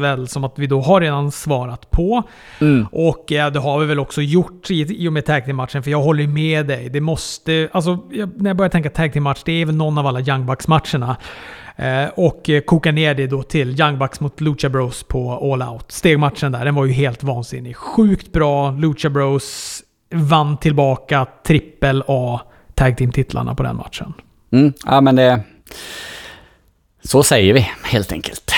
väl 0.00 0.28
som 0.28 0.44
att 0.44 0.58
vi 0.58 0.66
då 0.66 0.80
har 0.80 1.00
redan 1.00 1.30
svarat 1.30 1.90
på. 1.90 2.22
Mm. 2.60 2.86
Och 2.92 3.24
ja, 3.28 3.50
det 3.50 3.58
har 3.58 3.80
vi 3.80 3.86
väl 3.86 3.98
också 3.98 4.22
gjort 4.22 4.70
i, 4.70 5.04
i 5.04 5.08
och 5.08 5.12
med 5.12 5.26
tag 5.26 5.44
team-matchen, 5.44 5.82
för 5.82 5.90
jag 5.90 6.02
håller 6.02 6.26
med 6.26 6.66
dig. 6.66 6.88
Det 6.88 7.00
måste... 7.00 7.68
Alltså, 7.72 7.98
när 8.36 8.50
jag 8.50 8.56
börjar 8.56 8.70
tänka 8.70 8.90
tag 8.90 9.12
team-match, 9.12 9.42
det 9.44 9.52
är 9.52 9.66
väl 9.66 9.76
någon 9.76 9.98
av 9.98 10.06
alla 10.06 10.20
Young 10.20 10.46
Bucks-matcherna. 10.46 11.16
Eh, 11.76 12.08
och 12.14 12.50
koka 12.66 12.92
ner 12.92 13.14
det 13.14 13.26
då 13.26 13.42
till 13.42 13.80
Young 13.80 13.98
Bucks 13.98 14.20
mot 14.20 14.40
Lucha 14.40 14.68
Bros 14.68 15.02
på 15.02 15.52
All 15.52 15.62
Out. 15.62 15.92
Stegmatchen 15.92 16.52
där, 16.52 16.64
den 16.64 16.74
var 16.74 16.84
ju 16.84 16.92
helt 16.92 17.22
vansinnig. 17.22 17.76
Sjukt 17.76 18.32
bra. 18.32 18.70
Lucha 18.70 19.10
Bros 19.10 19.82
vann 20.14 20.56
tillbaka 20.56 21.26
trippel 21.46 22.02
A 22.06 22.40
Tag 22.74 22.96
Team-titlarna 22.96 23.54
på 23.54 23.62
den 23.62 23.76
matchen. 23.76 24.12
Mm, 24.50 24.72
ja 24.84 25.00
men 25.00 25.16
det... 25.16 25.40
Så 27.02 27.22
säger 27.22 27.54
vi 27.54 27.68
helt 27.84 28.12
enkelt. 28.12 28.52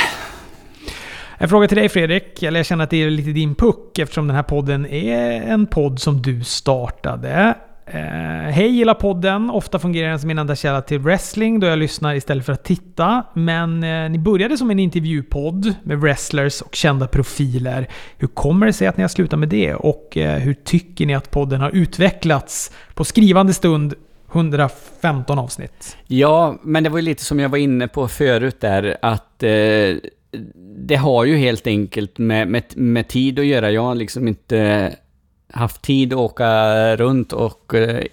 En 1.38 1.48
fråga 1.48 1.68
till 1.68 1.76
dig 1.76 1.88
Fredrik, 1.88 2.42
eller 2.42 2.58
jag 2.58 2.66
känner 2.66 2.84
att 2.84 2.90
det 2.90 3.02
är 3.02 3.10
lite 3.10 3.30
din 3.30 3.54
puck 3.54 3.98
eftersom 3.98 4.26
den 4.26 4.36
här 4.36 4.42
podden 4.42 4.86
är 4.86 5.42
en 5.42 5.66
podd 5.66 6.00
som 6.00 6.22
du 6.22 6.44
startade. 6.44 7.54
Eh, 7.86 8.50
Hej 8.50 8.68
gillar 8.68 8.94
podden. 8.94 9.50
Ofta 9.50 9.78
fungerar 9.78 10.08
den 10.08 10.18
som 10.18 10.28
min 10.28 10.38
enda 10.38 10.56
källa 10.56 10.82
till 10.82 10.98
wrestling 10.98 11.60
då 11.60 11.66
jag 11.66 11.78
lyssnar 11.78 12.14
istället 12.14 12.46
för 12.46 12.52
att 12.52 12.64
titta. 12.64 13.22
Men 13.34 13.82
eh, 13.82 14.10
ni 14.10 14.18
började 14.18 14.56
som 14.56 14.70
en 14.70 14.78
intervjupodd 14.78 15.74
med 15.82 16.00
wrestlers 16.00 16.60
och 16.60 16.74
kända 16.74 17.06
profiler. 17.06 17.88
Hur 18.18 18.28
kommer 18.28 18.66
det 18.66 18.72
sig 18.72 18.86
att 18.86 18.96
ni 18.96 19.02
har 19.02 19.08
slutat 19.08 19.38
med 19.38 19.48
det? 19.48 19.74
Och 19.74 20.16
eh, 20.16 20.38
hur 20.38 20.54
tycker 20.54 21.06
ni 21.06 21.14
att 21.14 21.30
podden 21.30 21.60
har 21.60 21.70
utvecklats 21.70 22.72
på 22.94 23.04
skrivande 23.04 23.52
stund 23.54 23.94
115 24.32 25.38
avsnitt? 25.38 25.96
Ja, 26.06 26.58
men 26.62 26.84
det 26.84 26.90
var 26.90 26.98
ju 26.98 27.04
lite 27.04 27.24
som 27.24 27.40
jag 27.40 27.48
var 27.48 27.58
inne 27.58 27.88
på 27.88 28.08
förut 28.08 28.60
där, 28.60 28.96
att 29.02 29.42
eh, 29.42 29.96
det 30.86 30.96
har 30.96 31.24
ju 31.24 31.36
helt 31.36 31.66
enkelt 31.66 32.18
med, 32.18 32.48
med, 32.48 32.64
med 32.76 33.08
tid 33.08 33.38
att 33.38 33.46
göra. 33.46 33.70
Jag 33.70 33.82
har 33.82 33.94
liksom 33.94 34.28
inte 34.28 34.92
haft 35.52 35.82
tid 35.82 36.12
att 36.12 36.18
åka 36.18 36.96
runt 36.96 37.32
och 37.32 37.74
eh, 37.74 38.04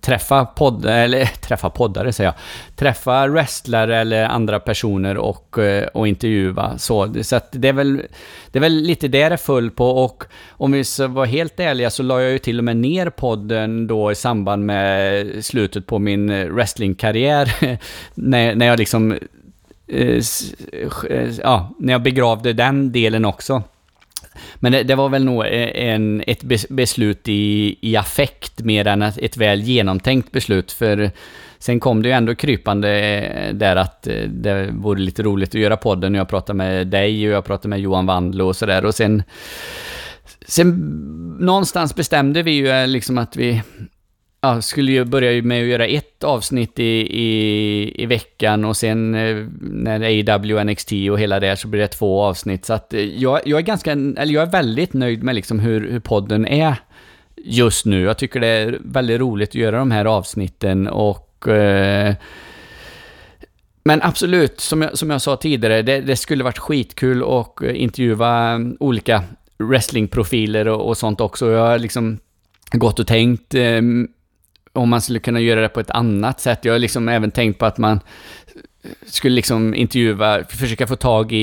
träffa 0.00 0.44
podd, 0.44 0.86
eller 0.86 1.24
träffa 1.40 1.70
poddare 1.70 2.12
säger 2.12 2.28
jag, 2.28 2.34
träffa 2.76 3.26
wrestlare 3.26 3.96
eller 3.96 4.24
andra 4.24 4.60
personer 4.60 5.16
och, 5.16 5.58
eh, 5.58 5.86
och 5.86 6.08
intervjua. 6.08 6.78
Så, 6.78 7.14
så 7.22 7.36
att 7.36 7.48
det, 7.50 7.68
är 7.68 7.72
väl, 7.72 8.02
det 8.50 8.58
är 8.58 8.60
väl 8.60 8.72
lite 8.74 9.08
det 9.08 9.28
det 9.28 9.36
föll 9.36 9.70
på 9.70 9.90
och 10.04 10.24
om 10.50 10.72
vi 10.72 10.84
ska 10.84 11.06
vara 11.06 11.26
helt 11.26 11.60
ärliga 11.60 11.90
så 11.90 12.02
la 12.02 12.20
jag 12.20 12.32
ju 12.32 12.38
till 12.38 12.58
och 12.58 12.64
med 12.64 12.76
ner 12.76 13.10
podden 13.10 13.86
då 13.86 14.12
i 14.12 14.14
samband 14.14 14.66
med 14.66 15.26
slutet 15.44 15.86
på 15.86 15.98
min 15.98 16.30
eh, 16.30 16.46
wrestlingkarriär. 16.46 17.78
när, 18.14 18.54
när 18.54 18.66
jag 18.66 18.78
liksom, 18.78 19.12
eh, 19.88 20.20
eh, 21.10 21.30
ja, 21.42 21.74
när 21.78 21.92
jag 21.92 22.02
begravde 22.02 22.52
den 22.52 22.92
delen 22.92 23.24
också. 23.24 23.62
Men 24.64 24.72
det, 24.72 24.82
det, 24.82 24.94
var 24.94 25.08
väl 25.08 25.24
nog 25.24 25.44
eh, 25.44 25.88
en, 25.88 26.22
ett 26.26 26.42
beslut 26.68 27.28
i, 27.28 27.76
i 27.80 27.96
affekt 27.96 28.60
mer 28.60 28.86
än 28.86 29.02
ett 29.02 29.36
väl 29.36 29.60
genomtänkt 29.60 30.32
beslut. 30.32 30.72
För 30.72 31.10
sen 31.58 31.80
kom 31.80 32.02
det 32.02 32.08
ju 32.08 32.14
ändå 32.14 32.34
krypande 32.34 33.00
eh, 33.00 33.54
där 33.54 33.76
att 33.76 34.06
eh, 34.06 34.22
det 34.28 34.68
vore 34.72 35.00
lite 35.00 35.22
roligt 35.22 35.48
att 35.48 35.60
göra 35.60 35.76
podden. 35.76 36.14
Jag 36.14 36.28
pratade 36.28 36.56
med 36.56 36.86
dig 36.86 37.28
och 37.28 37.34
jag 37.34 37.44
pratade 37.44 37.68
med 37.68 37.80
Johan 37.80 38.06
Wandlo 38.06 38.46
och 38.46 38.56
sådär. 38.56 38.84
Och 38.84 38.94
sen, 38.94 39.22
sen 40.46 40.68
någonstans 41.40 41.94
bestämde 41.94 42.42
vi 42.42 42.50
ju 42.50 42.86
liksom 42.86 43.18
att 43.18 43.36
vi 43.36 43.62
ja, 44.44 44.62
skulle 44.62 44.92
ju 44.92 45.04
börja 45.04 45.42
med 45.42 45.62
att 45.62 45.68
göra 45.68 45.86
ett 45.86 46.24
avsnitt 46.24 46.78
i, 46.78 47.06
i, 47.22 48.02
i 48.02 48.06
veckan 48.06 48.64
och 48.64 48.76
sen 48.76 49.14
eh, 49.14 49.46
när 49.60 50.30
AW, 50.34 50.64
NXT 50.64 50.92
och 51.10 51.20
hela 51.20 51.40
det 51.40 51.56
så 51.56 51.68
blir 51.68 51.80
det 51.80 51.88
två 51.88 52.22
avsnitt. 52.22 52.64
Så 52.64 52.72
att 52.72 52.94
eh, 52.94 53.00
jag, 53.00 53.40
jag 53.44 53.58
är 53.58 53.62
ganska, 53.62 53.92
eller 53.92 54.32
jag 54.34 54.42
är 54.42 54.50
väldigt 54.50 54.92
nöjd 54.92 55.22
med 55.22 55.34
liksom 55.34 55.58
hur, 55.58 55.90
hur 55.90 56.00
podden 56.00 56.46
är 56.46 56.76
just 57.36 57.86
nu. 57.86 58.02
Jag 58.02 58.18
tycker 58.18 58.40
det 58.40 58.46
är 58.46 58.78
väldigt 58.84 59.20
roligt 59.20 59.48
att 59.48 59.54
göra 59.54 59.78
de 59.78 59.90
här 59.90 60.04
avsnitten 60.04 60.88
och 60.88 61.48
eh, 61.48 62.14
men 63.84 64.02
absolut, 64.02 64.60
som 64.60 64.82
jag, 64.82 64.98
som 64.98 65.10
jag 65.10 65.22
sa 65.22 65.36
tidigare, 65.36 65.82
det, 65.82 66.00
det 66.00 66.16
skulle 66.16 66.44
varit 66.44 66.58
skitkul 66.58 67.22
att 67.22 67.62
intervjua 67.62 68.60
olika 68.80 69.22
wrestlingprofiler 69.58 70.68
och, 70.68 70.88
och 70.88 70.96
sånt 70.96 71.20
också. 71.20 71.50
Jag 71.50 71.66
har 71.66 71.78
liksom 71.78 72.18
gått 72.72 72.98
och 72.98 73.06
tänkt 73.06 73.54
eh, 73.54 73.80
om 74.74 74.88
man 74.88 75.00
skulle 75.00 75.18
kunna 75.18 75.40
göra 75.40 75.60
det 75.60 75.68
på 75.68 75.80
ett 75.80 75.90
annat 75.90 76.40
sätt. 76.40 76.64
Jag 76.64 76.72
har 76.72 76.78
liksom 76.78 77.08
även 77.08 77.30
tänkt 77.30 77.58
på 77.58 77.66
att 77.66 77.78
man 77.78 78.00
skulle 79.06 79.34
liksom 79.34 79.74
intervjua, 79.74 80.44
försöka 80.44 80.86
få 80.86 80.96
tag 80.96 81.32
i, 81.32 81.36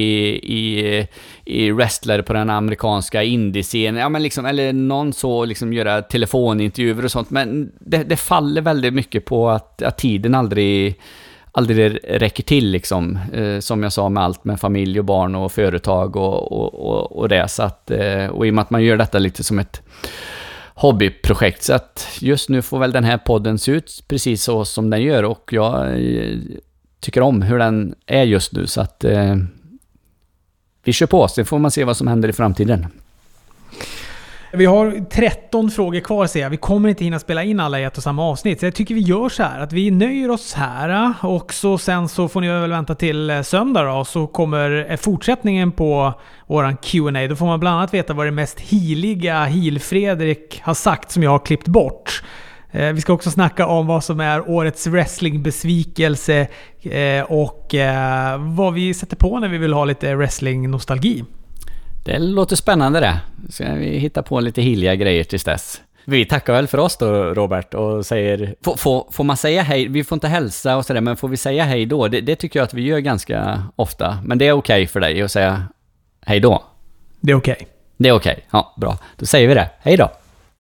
i, 0.43 1.07
i 1.45 1.71
wrestlare 1.71 2.23
på 2.23 2.33
den 2.33 2.49
amerikanska 2.49 3.23
indiescenen, 3.23 4.01
ja 4.01 4.09
men 4.09 4.23
liksom, 4.23 4.45
eller 4.45 4.73
någon 4.73 5.13
så, 5.13 5.45
liksom 5.45 5.73
göra 5.73 6.01
telefonintervjuer 6.01 7.05
och 7.05 7.11
sånt, 7.11 7.29
men 7.29 7.71
det, 7.79 8.03
det 8.03 8.17
faller 8.17 8.61
väldigt 8.61 8.93
mycket 8.93 9.25
på 9.25 9.49
att, 9.49 9.81
att 9.81 9.97
tiden 9.97 10.35
aldrig, 10.35 10.99
aldrig 11.51 11.99
räcker 12.03 12.43
till 12.43 12.71
liksom, 12.71 13.19
eh, 13.33 13.59
som 13.59 13.83
jag 13.83 13.93
sa 13.93 14.09
med 14.09 14.23
allt 14.23 14.43
med 14.43 14.59
familj 14.59 14.99
och 14.99 15.05
barn 15.05 15.35
och 15.35 15.51
företag 15.51 16.15
och, 16.15 16.51
och, 16.51 16.73
och, 16.73 17.17
och 17.17 17.29
det, 17.29 17.47
så 17.47 17.63
att, 17.63 17.91
eh, 17.91 18.25
och 18.25 18.47
i 18.47 18.49
och 18.49 18.53
med 18.53 18.61
att 18.61 18.69
man 18.69 18.83
gör 18.83 18.97
detta 18.97 19.19
lite 19.19 19.43
som 19.43 19.59
ett 19.59 19.81
hobbyprojekt. 20.81 21.63
Så 21.63 21.73
att 21.73 22.07
just 22.19 22.49
nu 22.49 22.61
får 22.61 22.79
väl 22.79 22.91
den 22.91 23.03
här 23.03 23.17
podden 23.17 23.59
se 23.59 23.71
ut 23.71 24.03
precis 24.07 24.43
så 24.43 24.65
som 24.65 24.89
den 24.89 25.01
gör 25.01 25.23
och 25.23 25.53
jag 25.53 25.87
eh, 25.87 26.37
tycker 26.99 27.21
om 27.21 27.41
hur 27.41 27.59
den 27.59 27.95
är 28.05 28.23
just 28.23 28.51
nu. 28.51 28.67
Så 28.67 28.81
att 28.81 29.03
eh, 29.03 29.35
vi 30.83 30.93
kör 30.93 31.05
på, 31.05 31.27
sen 31.27 31.45
får 31.45 31.59
man 31.59 31.71
se 31.71 31.83
vad 31.83 31.97
som 31.97 32.07
händer 32.07 32.29
i 32.29 32.33
framtiden. 32.33 32.87
Vi 34.53 34.65
har 34.65 35.05
13 35.09 35.71
frågor 35.71 35.99
kvar 35.99 36.27
ser 36.27 36.41
jag. 36.41 36.49
Vi 36.49 36.57
kommer 36.57 36.89
inte 36.89 37.03
hinna 37.03 37.19
spela 37.19 37.43
in 37.43 37.59
alla 37.59 37.79
i 37.79 37.83
ett 37.83 37.97
och 37.97 38.03
samma 38.03 38.23
avsnitt. 38.23 38.59
Så 38.59 38.65
jag 38.65 38.75
tycker 38.75 38.95
vi 38.95 39.01
gör 39.01 39.29
så 39.29 39.43
här 39.43 39.59
att 39.59 39.73
vi 39.73 39.91
nöjer 39.91 40.31
oss 40.31 40.53
här 40.53 41.13
och 41.21 41.53
så 41.53 41.77
sen 41.77 42.09
så 42.09 42.27
får 42.27 42.41
ni 42.41 42.47
väl 42.47 42.69
vänta 42.69 42.95
till 42.95 43.29
eh, 43.29 43.41
söndag 43.41 43.83
då. 43.83 44.05
Så 44.05 44.27
kommer 44.27 44.91
eh, 44.91 44.97
fortsättningen 44.97 45.71
på 45.71 46.13
våran 46.47 46.77
Q&A. 46.77 47.27
Då 47.27 47.35
får 47.35 47.45
man 47.45 47.59
bland 47.59 47.77
annat 47.77 47.93
veta 47.93 48.13
vad 48.13 48.27
det 48.27 48.31
mest 48.31 48.59
hiliga 48.59 49.45
Heal-Fredrik 49.45 50.61
har 50.63 50.73
sagt 50.73 51.11
som 51.11 51.23
jag 51.23 51.31
har 51.31 51.39
klippt 51.39 51.67
bort. 51.67 52.23
Eh, 52.71 52.93
vi 52.93 53.01
ska 53.01 53.13
också 53.13 53.31
snacka 53.31 53.67
om 53.67 53.87
vad 53.87 54.03
som 54.03 54.19
är 54.19 54.49
årets 54.49 54.87
wrestlingbesvikelse 54.87 56.47
och 57.27 57.75
vad 58.39 58.73
vi 58.73 58.93
sätter 58.93 59.15
på 59.15 59.39
när 59.39 59.47
vi 59.47 59.57
vill 59.57 59.73
ha 59.73 59.85
lite 59.85 60.15
wrestling-nostalgi. 60.15 61.23
Det 62.05 62.19
låter 62.19 62.55
spännande 62.55 62.99
det. 62.99 63.19
Ska 63.49 63.73
vi 63.73 63.85
hitta 63.85 64.23
på 64.23 64.39
lite 64.39 64.61
hiliga 64.61 64.95
grejer 64.95 65.23
tills 65.23 65.43
dess. 65.43 65.81
Vi 66.05 66.25
tackar 66.25 66.53
väl 66.53 66.67
för 66.67 66.77
oss 66.77 66.97
då, 66.97 67.07
Robert, 67.13 67.73
och 67.73 68.05
säger... 68.05 68.55
Får, 68.63 68.75
får, 68.75 69.07
får 69.11 69.23
man 69.23 69.37
säga 69.37 69.61
hej? 69.61 69.87
Vi 69.87 70.03
får 70.03 70.15
inte 70.15 70.27
hälsa 70.27 70.77
och 70.77 70.85
sådär, 70.85 71.01
men 71.01 71.17
får 71.17 71.27
vi 71.27 71.37
säga 71.37 71.63
hej 71.63 71.85
då? 71.85 72.07
Det, 72.07 72.21
det, 72.21 72.35
tycker 72.35 72.59
jag 72.59 72.63
att 72.63 72.73
vi 72.73 72.81
gör 72.81 72.99
ganska 72.99 73.63
ofta. 73.75 74.17
Men 74.25 74.37
det 74.37 74.47
är 74.47 74.51
okej 74.51 74.83
okay 74.83 74.87
för 74.87 74.99
dig 74.99 75.21
att 75.21 75.31
säga 75.31 75.63
hej 76.21 76.39
då? 76.39 76.63
Det 77.19 77.31
är 77.31 77.35
okej. 77.35 77.53
Okay. 77.53 77.67
Det 77.97 78.09
är 78.09 78.13
okej. 78.13 78.31
Okay. 78.31 78.43
Ja, 78.51 78.73
bra. 78.77 78.97
Då 79.17 79.25
säger 79.25 79.47
vi 79.47 79.53
det. 79.53 79.69
Hej 79.79 79.97
då! 79.97 80.11